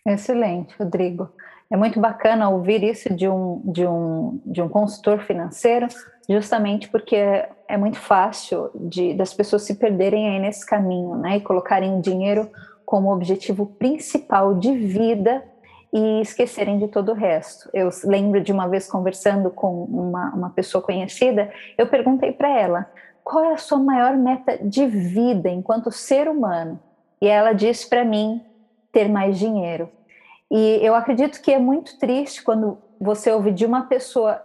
Excelente, 0.07 0.75
Rodrigo. 0.79 1.31
É 1.71 1.77
muito 1.77 1.99
bacana 1.99 2.49
ouvir 2.49 2.83
isso 2.83 3.15
de 3.15 3.29
um, 3.29 3.63
de 3.65 3.87
um, 3.87 4.41
de 4.45 4.61
um 4.61 4.69
consultor 4.69 5.21
financeiro, 5.21 5.87
justamente 6.29 6.89
porque 6.89 7.17
é, 7.17 7.77
muito 7.79 7.97
fácil 7.97 8.71
de, 8.75 9.15
das 9.15 9.33
pessoas 9.33 9.63
se 9.63 9.77
perderem 9.77 10.29
aí 10.29 10.41
nesse 10.41 10.67
caminho, 10.67 11.15
né? 11.17 11.37
E 11.37 11.41
colocarem 11.41 11.97
o 11.97 12.03
dinheiro 12.03 12.51
como 12.91 13.13
objetivo 13.13 13.67
principal 13.67 14.53
de 14.53 14.75
vida 14.75 15.45
e 15.93 16.21
esquecerem 16.23 16.77
de 16.77 16.89
todo 16.89 17.13
o 17.13 17.15
resto. 17.15 17.71
Eu 17.73 17.89
lembro 18.03 18.41
de 18.41 18.51
uma 18.51 18.67
vez 18.67 18.91
conversando 18.91 19.49
com 19.49 19.85
uma, 19.85 20.35
uma 20.35 20.51
pessoa 20.51 20.83
conhecida, 20.83 21.53
eu 21.79 21.87
perguntei 21.87 22.33
para 22.33 22.49
ela 22.49 22.91
qual 23.23 23.45
é 23.45 23.53
a 23.53 23.59
sua 23.59 23.79
maior 23.79 24.17
meta 24.17 24.59
de 24.59 24.89
vida 24.89 25.49
enquanto 25.49 25.93
ser 25.93 26.29
humano. 26.29 26.81
E 27.23 27.29
ela 27.29 27.53
disse 27.53 27.89
para 27.89 28.05
mim 28.05 28.45
ter 28.91 29.09
mais 29.09 29.39
dinheiro. 29.39 29.89
E 30.51 30.81
eu 30.83 30.93
acredito 30.97 31.41
que 31.41 31.53
é 31.53 31.61
muito 31.61 31.97
triste 31.97 32.43
quando 32.43 32.77
você 33.01 33.31
ouve 33.31 33.53
de 33.53 33.65
uma 33.65 33.83
pessoa 33.83 34.45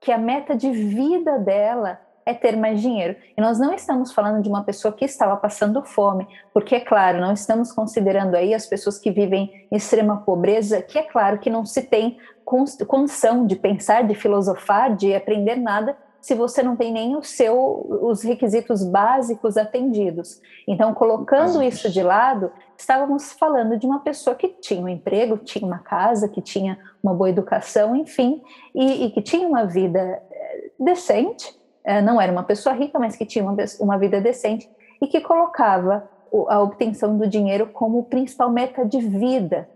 que 0.00 0.12
a 0.12 0.18
meta 0.18 0.54
de 0.54 0.70
vida 0.70 1.40
dela 1.40 2.00
é 2.30 2.34
ter 2.34 2.56
mais 2.56 2.80
dinheiro. 2.80 3.16
E 3.36 3.40
nós 3.40 3.58
não 3.58 3.74
estamos 3.74 4.12
falando 4.12 4.42
de 4.42 4.48
uma 4.48 4.64
pessoa 4.64 4.92
que 4.92 5.04
estava 5.04 5.36
passando 5.36 5.82
fome, 5.82 6.26
porque, 6.52 6.76
é 6.76 6.80
claro, 6.80 7.20
não 7.20 7.32
estamos 7.32 7.72
considerando 7.72 8.34
aí 8.34 8.54
as 8.54 8.66
pessoas 8.66 8.98
que 8.98 9.10
vivem 9.10 9.66
em 9.70 9.76
extrema 9.76 10.18
pobreza, 10.18 10.80
que 10.82 10.98
é 10.98 11.02
claro 11.02 11.38
que 11.38 11.50
não 11.50 11.64
se 11.64 11.82
tem 11.82 12.18
condição 12.44 13.46
de 13.46 13.54
pensar, 13.54 14.02
de 14.02 14.14
filosofar, 14.14 14.96
de 14.96 15.14
aprender 15.14 15.56
nada 15.56 15.96
se 16.20 16.34
você 16.34 16.62
não 16.62 16.76
tem 16.76 16.92
nem 16.92 17.16
o 17.16 17.22
seu, 17.22 17.86
os 18.02 18.22
requisitos 18.22 18.84
básicos 18.84 19.56
atendidos. 19.56 20.40
Então, 20.68 20.92
colocando 20.92 21.62
isso 21.62 21.90
de 21.90 22.02
lado, 22.02 22.52
estávamos 22.76 23.32
falando 23.32 23.78
de 23.78 23.86
uma 23.86 24.00
pessoa 24.00 24.36
que 24.36 24.48
tinha 24.48 24.82
um 24.82 24.88
emprego, 24.88 25.38
tinha 25.38 25.66
uma 25.66 25.78
casa, 25.78 26.28
que 26.28 26.42
tinha 26.42 26.78
uma 27.02 27.14
boa 27.14 27.30
educação, 27.30 27.96
enfim, 27.96 28.42
e, 28.74 29.06
e 29.06 29.10
que 29.10 29.22
tinha 29.22 29.48
uma 29.48 29.64
vida 29.64 30.22
eh, 30.30 30.70
decente, 30.78 31.58
não 32.02 32.20
era 32.20 32.30
uma 32.30 32.42
pessoa 32.42 32.74
rica, 32.74 32.98
mas 32.98 33.16
que 33.16 33.24
tinha 33.24 33.44
uma, 33.44 33.56
uma 33.80 33.98
vida 33.98 34.20
decente 34.20 34.68
e 35.00 35.06
que 35.06 35.20
colocava 35.20 36.08
a 36.48 36.60
obtenção 36.60 37.16
do 37.16 37.26
dinheiro 37.26 37.66
como 37.72 38.04
principal 38.04 38.50
meta 38.50 38.84
de 38.84 39.00
vida. 39.00 39.68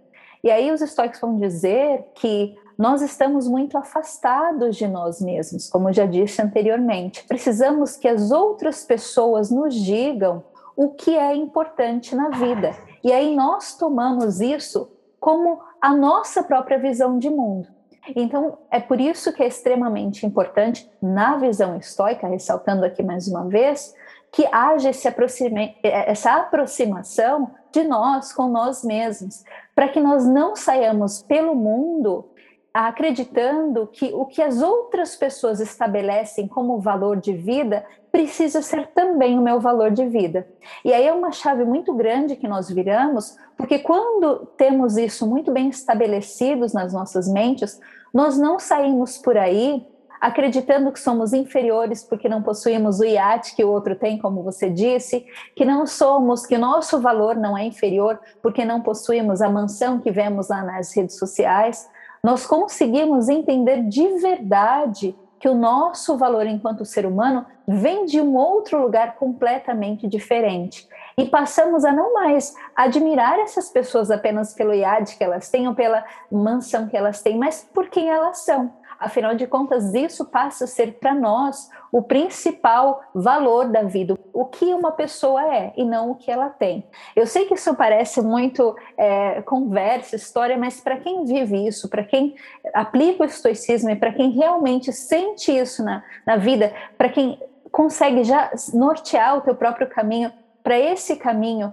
E 0.43 0.51
aí 0.51 0.71
os 0.71 0.83
estoicos 0.83 1.21
vão 1.21 1.37
dizer 1.37 2.05
que 2.15 2.55
nós 2.77 3.01
estamos 3.03 3.49
muito 3.49 3.79
afastados 3.79 4.77
de 4.77 4.87
nós 4.87 5.21
mesmos, 5.21 5.69
como 5.71 5.93
já 5.93 6.07
disse 6.07 6.43
anteriormente. 6.43 7.25
Precisamos 7.25 7.97
que 7.97 8.07
as 8.07 8.31
outras 8.31 8.85
pessoas 8.85 9.51
nos 9.51 9.75
digam 9.75 10.45
o 10.77 10.91
que 10.91 11.17
é 11.17 11.35
importante 11.35 12.15
na 12.15 12.31
vida. 12.31 12.73
E 13.03 13.13
aí 13.13 13.35
nós 13.35 13.77
tomamos 13.77 14.41
isso 14.41 14.91
como 15.21 15.61
a 15.81 15.95
nossa 15.95 16.43
própria 16.43 16.79
visão 16.79 17.19
de 17.19 17.31
mundo. 17.31 17.69
Então, 18.15 18.59
é 18.71 18.81
por 18.81 19.01
isso 19.01 19.33
que 19.33 19.43
é 19.43 19.47
extremamente 19.47 20.27
importante, 20.27 20.91
na 21.01 21.37
visão 21.37 21.77
estoica, 21.77 22.27
ressaltando 22.27 22.85
aqui 22.85 23.03
mais 23.03 23.29
uma 23.29 23.49
vez, 23.49 23.95
que 24.31 24.47
haja 24.51 24.91
essa 24.91 26.33
aproximação 26.35 27.51
de 27.71 27.85
nós 27.85 28.33
com 28.33 28.49
nós 28.49 28.83
mesmos, 28.83 29.45
para 29.75 29.89
que 29.89 30.01
nós 30.01 30.27
não 30.27 30.57
saiamos 30.57 31.23
pelo 31.23 31.55
mundo 31.55 32.29
acreditando 32.75 33.87
que 33.87 34.13
o 34.13 34.25
que 34.27 34.43
as 34.43 34.61
outras 34.61 35.15
pessoas 35.15 35.61
estabelecem 35.61 36.49
como 36.49 36.81
valor 36.81 37.17
de 37.17 37.33
vida 37.33 37.87
precisa 38.11 38.61
ser 38.63 38.89
também 38.89 39.39
o 39.39 39.43
meu 39.43 39.61
valor 39.61 39.93
de 39.93 40.05
vida. 40.07 40.49
E 40.85 40.93
aí 40.93 41.07
é 41.07 41.13
uma 41.13 41.31
chave 41.31 41.65
muito 41.65 41.95
grande 41.95 42.35
que 42.35 42.49
nós 42.49 42.69
viramos, 42.69 43.39
porque 43.57 43.79
quando 43.79 44.47
temos 44.57 44.97
isso 44.97 45.25
muito 45.25 45.53
bem 45.53 45.69
estabelecidos 45.69 46.73
nas 46.73 46.93
nossas 46.93 47.29
mentes, 47.29 47.81
nós 48.13 48.37
não 48.37 48.59
saímos 48.59 49.19
por 49.19 49.39
aí 49.39 49.87
acreditando 50.21 50.91
que 50.91 50.99
somos 50.99 51.33
inferiores 51.33 52.03
porque 52.03 52.29
não 52.29 52.43
possuímos 52.43 52.99
o 52.99 53.05
iate 53.05 53.55
que 53.55 53.63
o 53.63 53.71
outro 53.71 53.95
tem, 53.95 54.19
como 54.19 54.43
você 54.43 54.71
disse, 54.71 55.27
que 55.55 55.65
não 55.65 55.87
somos, 55.87 56.47
que 56.47 56.57
nosso 56.57 56.99
valor 56.99 57.37
não 57.37 57.57
é 57.57 57.65
inferior 57.65 58.19
porque 58.43 58.65
não 58.65 58.81
possuímos 58.81 59.43
a 59.43 59.51
mansão 59.51 60.01
que 60.01 60.11
vemos 60.11 60.49
lá 60.49 60.63
nas 60.63 60.97
redes 60.97 61.19
sociais, 61.19 61.89
nós 62.25 62.47
conseguimos 62.47 63.29
entender 63.29 63.83
de 63.83 64.09
verdade 64.17 65.15
que 65.39 65.47
o 65.47 65.55
nosso 65.55 66.17
valor 66.17 66.47
enquanto 66.47 66.87
ser 66.87 67.05
humano 67.05 67.45
vem 67.69 68.07
de 68.07 68.19
um 68.19 68.35
outro 68.35 68.81
lugar 68.81 69.17
completamente 69.17 70.09
diferente. 70.09 70.89
E 71.19 71.27
passamos 71.27 71.85
a 71.85 71.93
não 71.93 72.15
mais 72.15 72.55
admirar 72.75 73.39
essas 73.39 73.69
pessoas 73.69 74.11
apenas 74.11 74.55
pelo 74.55 74.73
iate 74.73 75.19
que 75.19 75.23
elas 75.23 75.51
têm 75.51 75.69
ou 75.69 75.75
pela 75.75 76.03
mansão 76.33 76.89
que 76.89 76.97
elas 76.97 77.21
têm, 77.21 77.37
mas 77.37 77.69
por 77.75 77.91
quem 77.91 78.09
elas 78.09 78.39
são 78.39 78.73
Afinal 78.99 79.35
de 79.35 79.47
contas, 79.47 79.93
isso 79.93 80.25
passa 80.25 80.65
a 80.65 80.67
ser 80.67 80.95
para 80.95 81.15
nós 81.15 81.69
o 81.95 82.03
principal 82.03 83.05
valor 83.15 83.69
da 83.69 83.85
vida, 83.85 84.19
o 84.33 84.47
que 84.47 84.65
uma 84.75 84.91
pessoa 84.91 85.55
é 85.55 85.73
e 85.77 85.85
não 85.85 86.11
o 86.11 86.15
que 86.17 86.29
ela 86.29 86.49
tem. 86.49 86.85
Eu 87.15 87.25
sei 87.25 87.45
que 87.45 87.55
isso 87.55 87.73
parece 87.77 88.21
muito 88.21 88.75
é, 88.99 89.41
conversa, 89.43 90.17
história, 90.17 90.59
mas 90.59 90.81
para 90.81 90.97
quem 90.97 91.25
vive 91.25 91.69
isso, 91.69 91.89
para 91.89 92.03
quem 92.03 92.35
aplica 92.75 93.23
o 93.23 93.27
estoicismo 93.27 93.91
e 93.91 93.95
para 93.95 94.13
quem 94.13 94.31
realmente 94.31 94.93
sente 94.93 95.57
isso 95.57 95.85
na, 95.85 96.03
na 96.27 96.35
vida, 96.35 96.73
para 96.99 97.11
quem 97.11 97.39
consegue 97.71 98.25
já 98.25 98.51
nortear 98.73 99.39
o 99.39 99.43
teu 99.43 99.55
próprio 99.55 99.87
caminho, 99.87 100.33
para 100.65 100.77
esse 100.77 101.15
caminho 101.15 101.73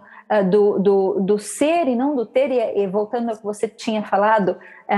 do, 0.50 0.80
do, 0.80 1.20
do, 1.20 1.38
ser 1.38 1.88
e 1.88 1.96
não 1.96 2.16
do 2.16 2.26
ter, 2.26 2.50
e, 2.52 2.84
e 2.84 2.88
voltando 2.88 3.30
ao 3.30 3.38
que 3.38 3.44
você 3.44 3.68
tinha 3.68 4.02
falado 4.04 4.50
uh, 4.50 4.58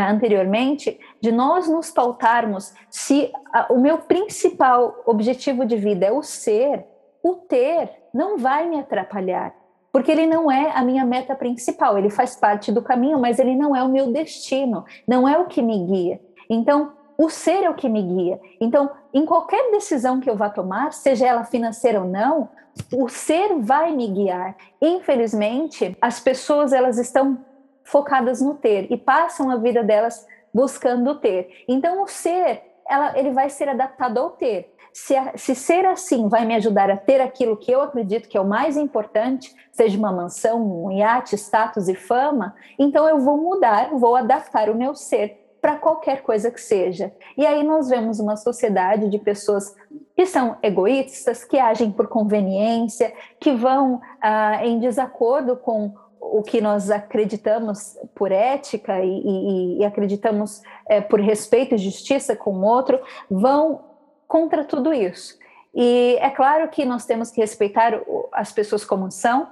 anteriormente, 0.09 0.99
de 1.19 1.31
nós 1.31 1.67
nos 1.67 1.89
pautarmos 1.89 2.73
se 2.89 3.31
uh, 3.33 3.73
o 3.73 3.79
meu 3.79 3.97
principal 3.97 5.01
objetivo 5.05 5.65
de 5.65 5.75
vida 5.75 6.05
é 6.05 6.11
o 6.11 6.21
ser, 6.21 6.85
o 7.23 7.33
ter 7.35 7.89
não 8.13 8.37
vai 8.37 8.69
me 8.69 8.79
atrapalhar, 8.79 9.55
porque 9.91 10.11
ele 10.11 10.27
não 10.27 10.51
é 10.51 10.71
a 10.75 10.83
minha 10.83 11.03
meta 11.03 11.33
principal, 11.33 11.97
ele 11.97 12.09
faz 12.09 12.35
parte 12.35 12.71
do 12.71 12.81
caminho, 12.81 13.19
mas 13.19 13.39
ele 13.39 13.55
não 13.55 13.75
é 13.75 13.81
o 13.81 13.89
meu 13.89 14.11
destino, 14.11 14.85
não 15.07 15.27
é 15.27 15.37
o 15.37 15.45
que 15.45 15.61
me 15.61 15.85
guia. 15.85 16.21
Então, 16.49 16.93
o 17.17 17.29
ser 17.29 17.63
é 17.63 17.69
o 17.69 17.75
que 17.75 17.87
me 17.87 18.01
guia. 18.01 18.39
Então, 18.59 18.89
em 19.13 19.25
qualquer 19.25 19.71
decisão 19.71 20.19
que 20.19 20.29
eu 20.29 20.35
vá 20.35 20.49
tomar, 20.49 20.93
seja 20.93 21.27
ela 21.27 21.43
financeira 21.43 22.01
ou 22.01 22.07
não, 22.07 22.49
o 22.91 23.07
ser 23.07 23.59
vai 23.59 23.91
me 23.91 24.07
guiar. 24.07 24.55
Infelizmente, 24.81 25.95
as 26.01 26.19
pessoas 26.19 26.73
elas 26.73 26.97
estão 26.97 27.37
focadas 27.83 28.41
no 28.41 28.55
ter 28.55 28.91
e 28.91 28.97
passam 28.97 29.49
a 29.49 29.57
vida 29.57 29.83
delas 29.83 30.25
buscando 30.53 31.15
ter. 31.15 31.63
Então, 31.67 32.03
o 32.03 32.07
ser, 32.07 32.61
ela, 32.87 33.17
ele 33.17 33.31
vai 33.31 33.49
ser 33.49 33.69
adaptado 33.69 34.17
ao 34.17 34.31
ter. 34.31 34.73
Se, 34.91 35.15
se, 35.35 35.55
ser 35.55 35.85
assim 35.85 36.27
vai 36.29 36.45
me 36.45 36.55
ajudar 36.55 36.89
a 36.91 36.97
ter 36.97 37.19
aquilo 37.19 37.57
que 37.57 37.71
eu 37.71 37.81
acredito 37.81 38.29
que 38.29 38.37
é 38.37 38.41
o 38.41 38.47
mais 38.47 38.77
importante, 38.77 39.53
seja 39.71 39.97
uma 39.97 40.11
mansão, 40.11 40.85
um 40.85 40.91
iate, 40.91 41.35
status 41.35 41.87
e 41.87 41.95
fama, 41.95 42.55
então 42.77 43.09
eu 43.09 43.17
vou 43.19 43.35
mudar, 43.37 43.89
vou 43.89 44.15
adaptar 44.15 44.69
o 44.69 44.75
meu 44.75 44.93
ser 44.93 45.42
para 45.63 45.77
qualquer 45.77 46.23
coisa 46.23 46.51
que 46.51 46.59
seja. 46.59 47.13
E 47.37 47.45
aí 47.47 47.63
nós 47.63 47.87
vemos 47.87 48.19
uma 48.19 48.35
sociedade 48.35 49.09
de 49.09 49.17
pessoas 49.17 49.73
que 50.13 50.25
são 50.25 50.57
egoístas, 50.61 51.45
que 51.45 51.57
agem 51.57 51.89
por 51.89 52.09
conveniência, 52.09 53.13
que 53.39 53.53
vão 53.53 54.01
ah, 54.21 54.59
em 54.65 54.77
desacordo 54.77 55.55
com 55.55 55.93
o 56.19 56.43
que 56.43 56.59
nós 56.59 56.91
acreditamos 56.91 57.97
por 58.13 58.29
ética 58.29 58.99
e, 58.99 59.07
e, 59.07 59.77
e 59.79 59.85
acreditamos 59.85 60.61
é, 60.85 60.99
por 60.99 61.21
respeito 61.21 61.75
e 61.75 61.77
justiça 61.77 62.35
com 62.35 62.51
o 62.57 62.65
outro, 62.65 62.99
vão 63.31 63.85
contra 64.27 64.65
tudo 64.65 64.93
isso. 64.93 65.37
E 65.73 66.17
é 66.19 66.29
claro 66.29 66.67
que 66.67 66.83
nós 66.83 67.05
temos 67.05 67.31
que 67.31 67.39
respeitar 67.39 68.01
as 68.33 68.51
pessoas 68.51 68.83
como 68.83 69.09
são, 69.09 69.47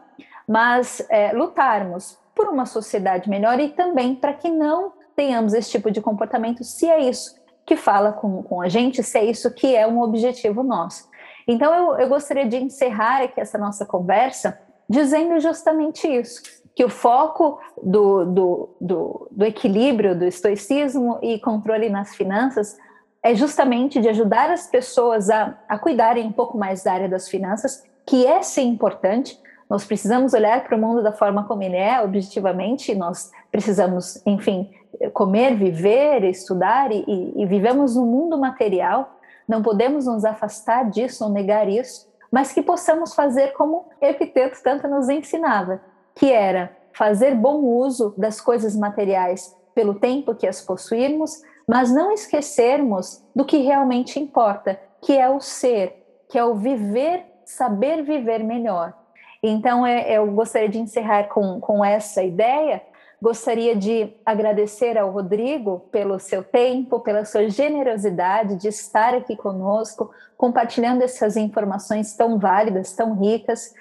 mas 0.45 1.05
é, 1.09 1.31
lutarmos 1.31 2.19
por 2.35 2.49
uma 2.49 2.65
sociedade 2.65 3.29
melhor 3.29 3.61
e 3.61 3.69
também 3.69 4.13
para 4.13 4.33
que 4.33 4.49
não 4.49 4.99
tenhamos 5.15 5.53
esse 5.53 5.69
tipo 5.69 5.91
de 5.91 6.01
comportamento, 6.01 6.63
se 6.63 6.89
é 6.89 6.99
isso 6.99 7.35
que 7.65 7.75
fala 7.75 8.11
com, 8.11 8.43
com 8.43 8.61
a 8.61 8.67
gente, 8.67 9.03
se 9.03 9.17
é 9.17 9.25
isso 9.25 9.53
que 9.53 9.75
é 9.75 9.87
um 9.87 10.01
objetivo 10.01 10.63
nosso. 10.63 11.09
Então, 11.47 11.73
eu, 11.73 11.99
eu 11.99 12.09
gostaria 12.09 12.45
de 12.45 12.57
encerrar 12.57 13.23
aqui 13.23 13.39
essa 13.39 13.57
nossa 13.57 13.85
conversa 13.85 14.59
dizendo 14.89 15.39
justamente 15.39 16.07
isso, 16.07 16.41
que 16.75 16.83
o 16.83 16.89
foco 16.89 17.59
do, 17.81 18.25
do, 18.25 18.69
do, 18.79 19.27
do 19.31 19.45
equilíbrio, 19.45 20.17
do 20.17 20.25
estoicismo 20.25 21.19
e 21.21 21.39
controle 21.39 21.89
nas 21.89 22.15
finanças 22.15 22.77
é 23.23 23.35
justamente 23.35 24.01
de 24.01 24.09
ajudar 24.09 24.49
as 24.49 24.67
pessoas 24.67 25.29
a, 25.29 25.57
a 25.69 25.77
cuidarem 25.77 26.25
um 26.27 26.31
pouco 26.31 26.57
mais 26.57 26.83
da 26.83 26.93
área 26.93 27.07
das 27.07 27.29
finanças, 27.29 27.83
que 28.05 28.25
é 28.25 28.41
sim 28.41 28.67
importante. 28.67 29.39
Nós 29.71 29.85
precisamos 29.85 30.33
olhar 30.33 30.65
para 30.65 30.75
o 30.75 30.77
mundo 30.77 31.01
da 31.01 31.13
forma 31.13 31.45
como 31.45 31.63
ele 31.63 31.77
é, 31.77 32.01
objetivamente, 32.01 32.93
nós 32.93 33.31
precisamos, 33.49 34.21
enfim, 34.25 34.69
comer, 35.13 35.55
viver, 35.55 36.25
estudar 36.25 36.91
e, 36.91 37.05
e, 37.07 37.41
e 37.41 37.45
vivemos 37.45 37.95
um 37.95 38.05
mundo 38.05 38.37
material, 38.37 39.17
não 39.47 39.61
podemos 39.61 40.07
nos 40.07 40.25
afastar 40.25 40.89
disso 40.89 41.23
ou 41.23 41.29
negar 41.29 41.69
isso, 41.69 42.05
mas 42.29 42.51
que 42.51 42.61
possamos 42.61 43.15
fazer 43.15 43.53
como 43.53 43.85
Epiteto 44.01 44.59
tanto 44.61 44.89
nos 44.89 45.07
ensinava, 45.07 45.79
que 46.15 46.29
era 46.29 46.75
fazer 46.91 47.33
bom 47.33 47.61
uso 47.61 48.13
das 48.17 48.41
coisas 48.41 48.75
materiais 48.75 49.55
pelo 49.73 49.93
tempo 49.93 50.35
que 50.35 50.47
as 50.47 50.59
possuirmos, 50.59 51.41
mas 51.65 51.89
não 51.89 52.11
esquecermos 52.11 53.23
do 53.33 53.45
que 53.45 53.59
realmente 53.59 54.19
importa, 54.19 54.77
que 55.01 55.17
é 55.17 55.29
o 55.29 55.39
ser, 55.39 56.25
que 56.27 56.37
é 56.37 56.43
o 56.43 56.55
viver, 56.55 57.23
saber 57.45 58.03
viver 58.03 58.43
melhor. 58.43 58.99
Então, 59.43 59.85
é, 59.85 60.11
eu 60.11 60.27
gostaria 60.31 60.69
de 60.69 60.79
encerrar 60.79 61.25
com, 61.25 61.59
com 61.59 61.83
essa 61.83 62.23
ideia, 62.23 62.81
Gostaria 63.21 63.75
de 63.75 64.11
agradecer 64.25 64.97
ao 64.97 65.11
Rodrigo 65.11 65.81
pelo 65.91 66.17
seu 66.17 66.43
tempo, 66.43 67.01
pela 67.01 67.23
sua 67.23 67.47
generosidade 67.47 68.55
de 68.55 68.67
estar 68.67 69.13
aqui 69.13 69.35
conosco, 69.35 70.09
compartilhando 70.35 71.03
essas 71.03 71.37
informações 71.37 72.15
tão 72.15 72.39
válidas, 72.39 72.93
tão 72.93 73.13
ricas. 73.13 73.75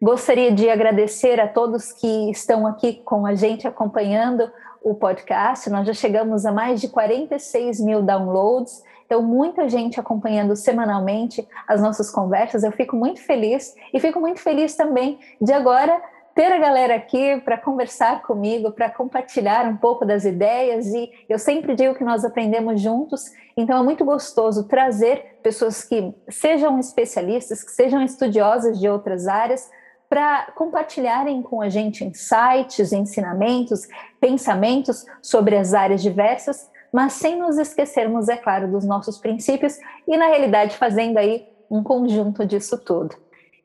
Gostaria 0.00 0.50
de 0.50 0.70
agradecer 0.70 1.38
a 1.38 1.46
todos 1.46 1.92
que 1.92 2.30
estão 2.30 2.66
aqui 2.66 2.94
com 3.04 3.26
a 3.26 3.34
gente 3.34 3.68
acompanhando 3.68 4.50
o 4.82 4.94
podcast. 4.94 5.68
Nós 5.68 5.86
já 5.86 5.92
chegamos 5.92 6.46
a 6.46 6.52
mais 6.52 6.80
de 6.80 6.88
46 6.88 7.80
mil 7.80 8.00
downloads, 8.00 8.82
então 9.06 9.22
muita 9.22 9.68
gente 9.68 9.98
acompanhando 9.98 10.54
semanalmente 10.54 11.46
as 11.66 11.80
nossas 11.80 12.10
conversas. 12.10 12.62
Eu 12.62 12.72
fico 12.72 12.94
muito 12.94 13.22
feliz 13.22 13.74
e 13.94 14.00
fico 14.00 14.20
muito 14.20 14.40
feliz 14.40 14.76
também 14.76 15.18
de 15.40 15.52
agora 15.52 16.02
ter 16.34 16.52
a 16.52 16.58
galera 16.58 16.96
aqui 16.96 17.40
para 17.40 17.56
conversar 17.56 18.20
comigo, 18.20 18.70
para 18.70 18.90
compartilhar 18.90 19.66
um 19.66 19.76
pouco 19.78 20.04
das 20.04 20.26
ideias. 20.26 20.86
E 20.88 21.10
eu 21.30 21.38
sempre 21.38 21.74
digo 21.74 21.94
que 21.94 22.04
nós 22.04 22.26
aprendemos 22.26 22.78
juntos, 22.78 23.24
então 23.56 23.78
é 23.78 23.82
muito 23.82 24.04
gostoso 24.04 24.68
trazer 24.68 25.38
pessoas 25.42 25.82
que 25.82 26.12
sejam 26.28 26.78
especialistas, 26.78 27.64
que 27.64 27.70
sejam 27.70 28.02
estudiosas 28.02 28.78
de 28.78 28.86
outras 28.86 29.26
áreas 29.26 29.70
para 30.10 30.52
compartilharem 30.54 31.42
com 31.42 31.62
a 31.62 31.68
gente 31.70 32.04
insights, 32.04 32.92
ensinamentos, 32.92 33.88
pensamentos 34.20 35.06
sobre 35.22 35.56
as 35.56 35.72
áreas 35.72 36.02
diversas, 36.02 36.70
mas 36.96 37.12
sem 37.12 37.38
nos 37.38 37.58
esquecermos, 37.58 38.26
é 38.26 38.38
claro, 38.38 38.68
dos 38.68 38.82
nossos 38.86 39.18
princípios 39.18 39.78
e 40.08 40.16
na 40.16 40.28
realidade 40.28 40.78
fazendo 40.78 41.18
aí 41.18 41.46
um 41.70 41.82
conjunto 41.82 42.46
disso 42.46 42.78
tudo. 42.78 43.14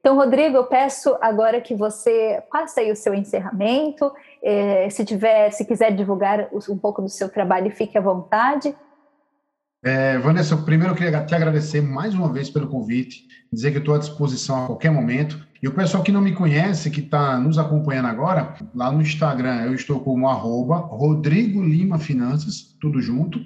Então, 0.01 0.17
Rodrigo, 0.17 0.57
eu 0.57 0.65
peço 0.65 1.15
agora 1.21 1.61
que 1.61 1.73
você 1.73 2.43
passe 2.51 2.81
aí 2.81 2.91
o 2.91 2.95
seu 2.95 3.13
encerramento. 3.13 4.11
É, 4.43 4.89
se 4.89 5.05
tiver, 5.05 5.49
se 5.51 5.63
quiser 5.63 5.95
divulgar 5.95 6.49
um 6.69 6.77
pouco 6.77 7.01
do 7.01 7.07
seu 7.07 7.29
trabalho, 7.29 7.71
fique 7.71 7.97
à 7.97 8.01
vontade. 8.01 8.75
É, 9.83 10.15
Vanessa, 10.19 10.55
primeiro 10.57 10.93
eu 10.93 10.97
queria 10.97 11.23
te 11.23 11.33
agradecer 11.33 11.81
mais 11.81 12.13
uma 12.13 12.31
vez 12.31 12.51
pelo 12.51 12.67
convite, 12.67 13.27
dizer 13.51 13.71
que 13.71 13.79
estou 13.79 13.95
à 13.95 13.97
disposição 13.97 14.63
a 14.63 14.67
qualquer 14.67 14.91
momento. 14.91 15.43
E 15.61 15.67
o 15.67 15.73
pessoal 15.73 16.03
que 16.03 16.11
não 16.11 16.21
me 16.21 16.33
conhece, 16.33 16.91
que 16.91 16.99
está 16.99 17.39
nos 17.39 17.57
acompanhando 17.57 18.07
agora, 18.07 18.55
lá 18.75 18.91
no 18.91 19.01
Instagram 19.01 19.63
eu 19.63 19.73
estou 19.73 19.99
como 19.99 20.29
arroba 20.29 20.77
Rodrigo 20.77 21.63
Lima 21.63 21.97
Finanças, 21.97 22.75
tudo 22.79 23.01
junto, 23.01 23.39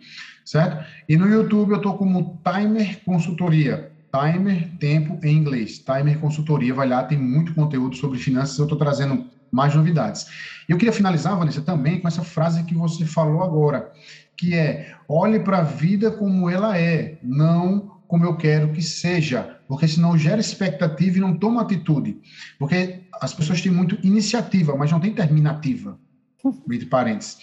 certo? 0.44 0.86
E 1.08 1.16
no 1.16 1.28
YouTube 1.28 1.72
eu 1.72 1.78
estou 1.78 1.98
como 1.98 2.42
Timer 2.44 3.02
Consultoria. 3.06 3.92
Timer 4.12 4.78
Tempo 4.78 5.18
em 5.24 5.38
inglês. 5.38 5.80
Timer 5.80 6.20
Consultoria, 6.20 6.74
vai 6.74 6.88
lá, 6.88 7.04
tem 7.04 7.18
muito 7.18 7.54
conteúdo 7.54 7.96
sobre 7.96 8.18
finanças, 8.18 8.58
eu 8.58 8.66
estou 8.66 8.78
trazendo 8.78 9.26
mais 9.56 9.74
novidades. 9.74 10.28
Eu 10.68 10.78
queria 10.78 10.92
finalizar, 10.92 11.38
Vanessa, 11.38 11.62
também 11.62 12.02
com 12.02 12.08
essa 12.08 12.24
frase 12.24 12.64
que 12.64 12.76
você 12.76 13.06
falou 13.06 13.42
agora, 13.42 13.92
que 14.36 14.54
é: 14.54 14.94
olhe 15.08 15.40
para 15.40 15.60
a 15.60 15.64
vida 15.64 16.12
como 16.12 16.50
ela 16.50 16.78
é, 16.78 17.18
não 17.24 17.96
como 18.08 18.26
eu 18.26 18.36
quero 18.36 18.72
que 18.72 18.84
seja, 18.84 19.58
porque 19.68 19.88
senão 19.88 20.18
gera 20.18 20.40
expectativa 20.40 21.18
e 21.18 21.22
não 21.22 21.36
toma 21.36 21.62
atitude. 21.62 22.20
Porque 22.60 23.02
as 23.20 23.34
pessoas 23.34 23.62
têm 23.62 23.72
muito 23.72 23.98
iniciativa, 24.06 24.76
mas 24.76 24.92
não 24.92 25.00
tem 25.00 25.14
terminativa. 25.14 25.98
Entre 26.70 26.86
parênteses 26.86 27.40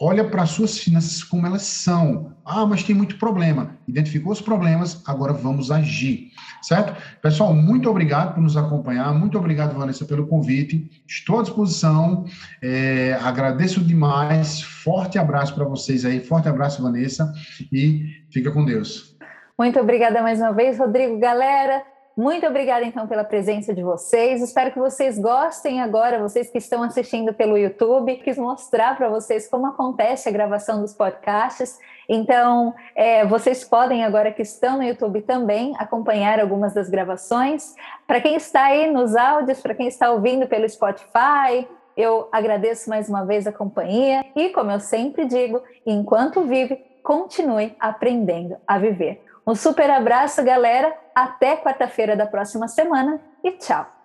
olha 0.00 0.24
para 0.24 0.42
as 0.42 0.50
suas 0.50 0.78
finanças 0.78 1.22
como 1.22 1.46
elas 1.46 1.62
são. 1.62 2.32
Ah, 2.44 2.64
mas 2.64 2.82
tem 2.82 2.94
muito 2.94 3.18
problema. 3.18 3.76
Identificou 3.86 4.32
os 4.32 4.40
problemas, 4.40 5.02
agora 5.06 5.32
vamos 5.32 5.70
agir. 5.70 6.30
Certo? 6.62 6.94
Pessoal, 7.20 7.54
muito 7.54 7.88
obrigado 7.88 8.34
por 8.34 8.40
nos 8.40 8.56
acompanhar. 8.56 9.12
Muito 9.12 9.38
obrigado, 9.38 9.78
Vanessa, 9.78 10.04
pelo 10.06 10.26
convite. 10.26 10.90
Estou 11.06 11.40
à 11.40 11.42
disposição. 11.42 12.24
É, 12.62 13.18
agradeço 13.22 13.80
demais. 13.80 14.62
Forte 14.62 15.18
abraço 15.18 15.54
para 15.54 15.64
vocês 15.64 16.04
aí. 16.04 16.20
Forte 16.20 16.48
abraço, 16.48 16.82
Vanessa. 16.82 17.32
E 17.70 18.24
fica 18.30 18.50
com 18.50 18.64
Deus. 18.64 19.16
Muito 19.58 19.78
obrigada 19.78 20.22
mais 20.22 20.40
uma 20.40 20.52
vez, 20.52 20.78
Rodrigo. 20.78 21.18
Galera, 21.18 21.82
muito 22.16 22.46
obrigada, 22.46 22.84
então, 22.84 23.06
pela 23.06 23.24
presença 23.24 23.72
de 23.72 23.82
vocês. 23.82 24.42
Espero 24.42 24.72
que 24.72 24.78
vocês 24.78 25.18
gostem 25.18 25.80
agora, 25.80 26.18
vocês 26.18 26.50
que 26.50 26.58
estão 26.58 26.82
assistindo 26.82 27.32
pelo 27.32 27.56
YouTube. 27.56 28.16
Quis 28.16 28.36
mostrar 28.36 28.96
para 28.96 29.08
vocês 29.08 29.48
como 29.48 29.66
acontece 29.66 30.28
a 30.28 30.32
gravação 30.32 30.80
dos 30.80 30.92
podcasts. 30.92 31.78
Então, 32.08 32.74
é, 32.94 33.24
vocês 33.24 33.64
podem, 33.64 34.04
agora 34.04 34.32
que 34.32 34.42
estão 34.42 34.76
no 34.76 34.82
YouTube 34.82 35.22
também, 35.22 35.72
acompanhar 35.78 36.40
algumas 36.40 36.74
das 36.74 36.90
gravações. 36.90 37.74
Para 38.06 38.20
quem 38.20 38.34
está 38.34 38.64
aí 38.64 38.90
nos 38.90 39.14
áudios, 39.14 39.60
para 39.60 39.74
quem 39.74 39.86
está 39.86 40.10
ouvindo 40.10 40.46
pelo 40.48 40.68
Spotify, 40.68 41.68
eu 41.96 42.28
agradeço 42.32 42.90
mais 42.90 43.08
uma 43.08 43.24
vez 43.24 43.46
a 43.46 43.52
companhia 43.52 44.24
e, 44.34 44.50
como 44.50 44.70
eu 44.70 44.80
sempre 44.80 45.24
digo, 45.24 45.62
enquanto 45.86 46.42
vive, 46.42 46.76
continue 47.02 47.74
aprendendo 47.78 48.56
a 48.66 48.78
viver. 48.78 49.22
Um 49.50 49.54
super 49.56 49.90
abraço, 49.90 50.44
galera. 50.44 50.96
Até 51.12 51.56
quarta-feira 51.56 52.14
da 52.14 52.24
próxima 52.24 52.68
semana 52.68 53.20
e 53.42 53.50
tchau. 53.50 53.99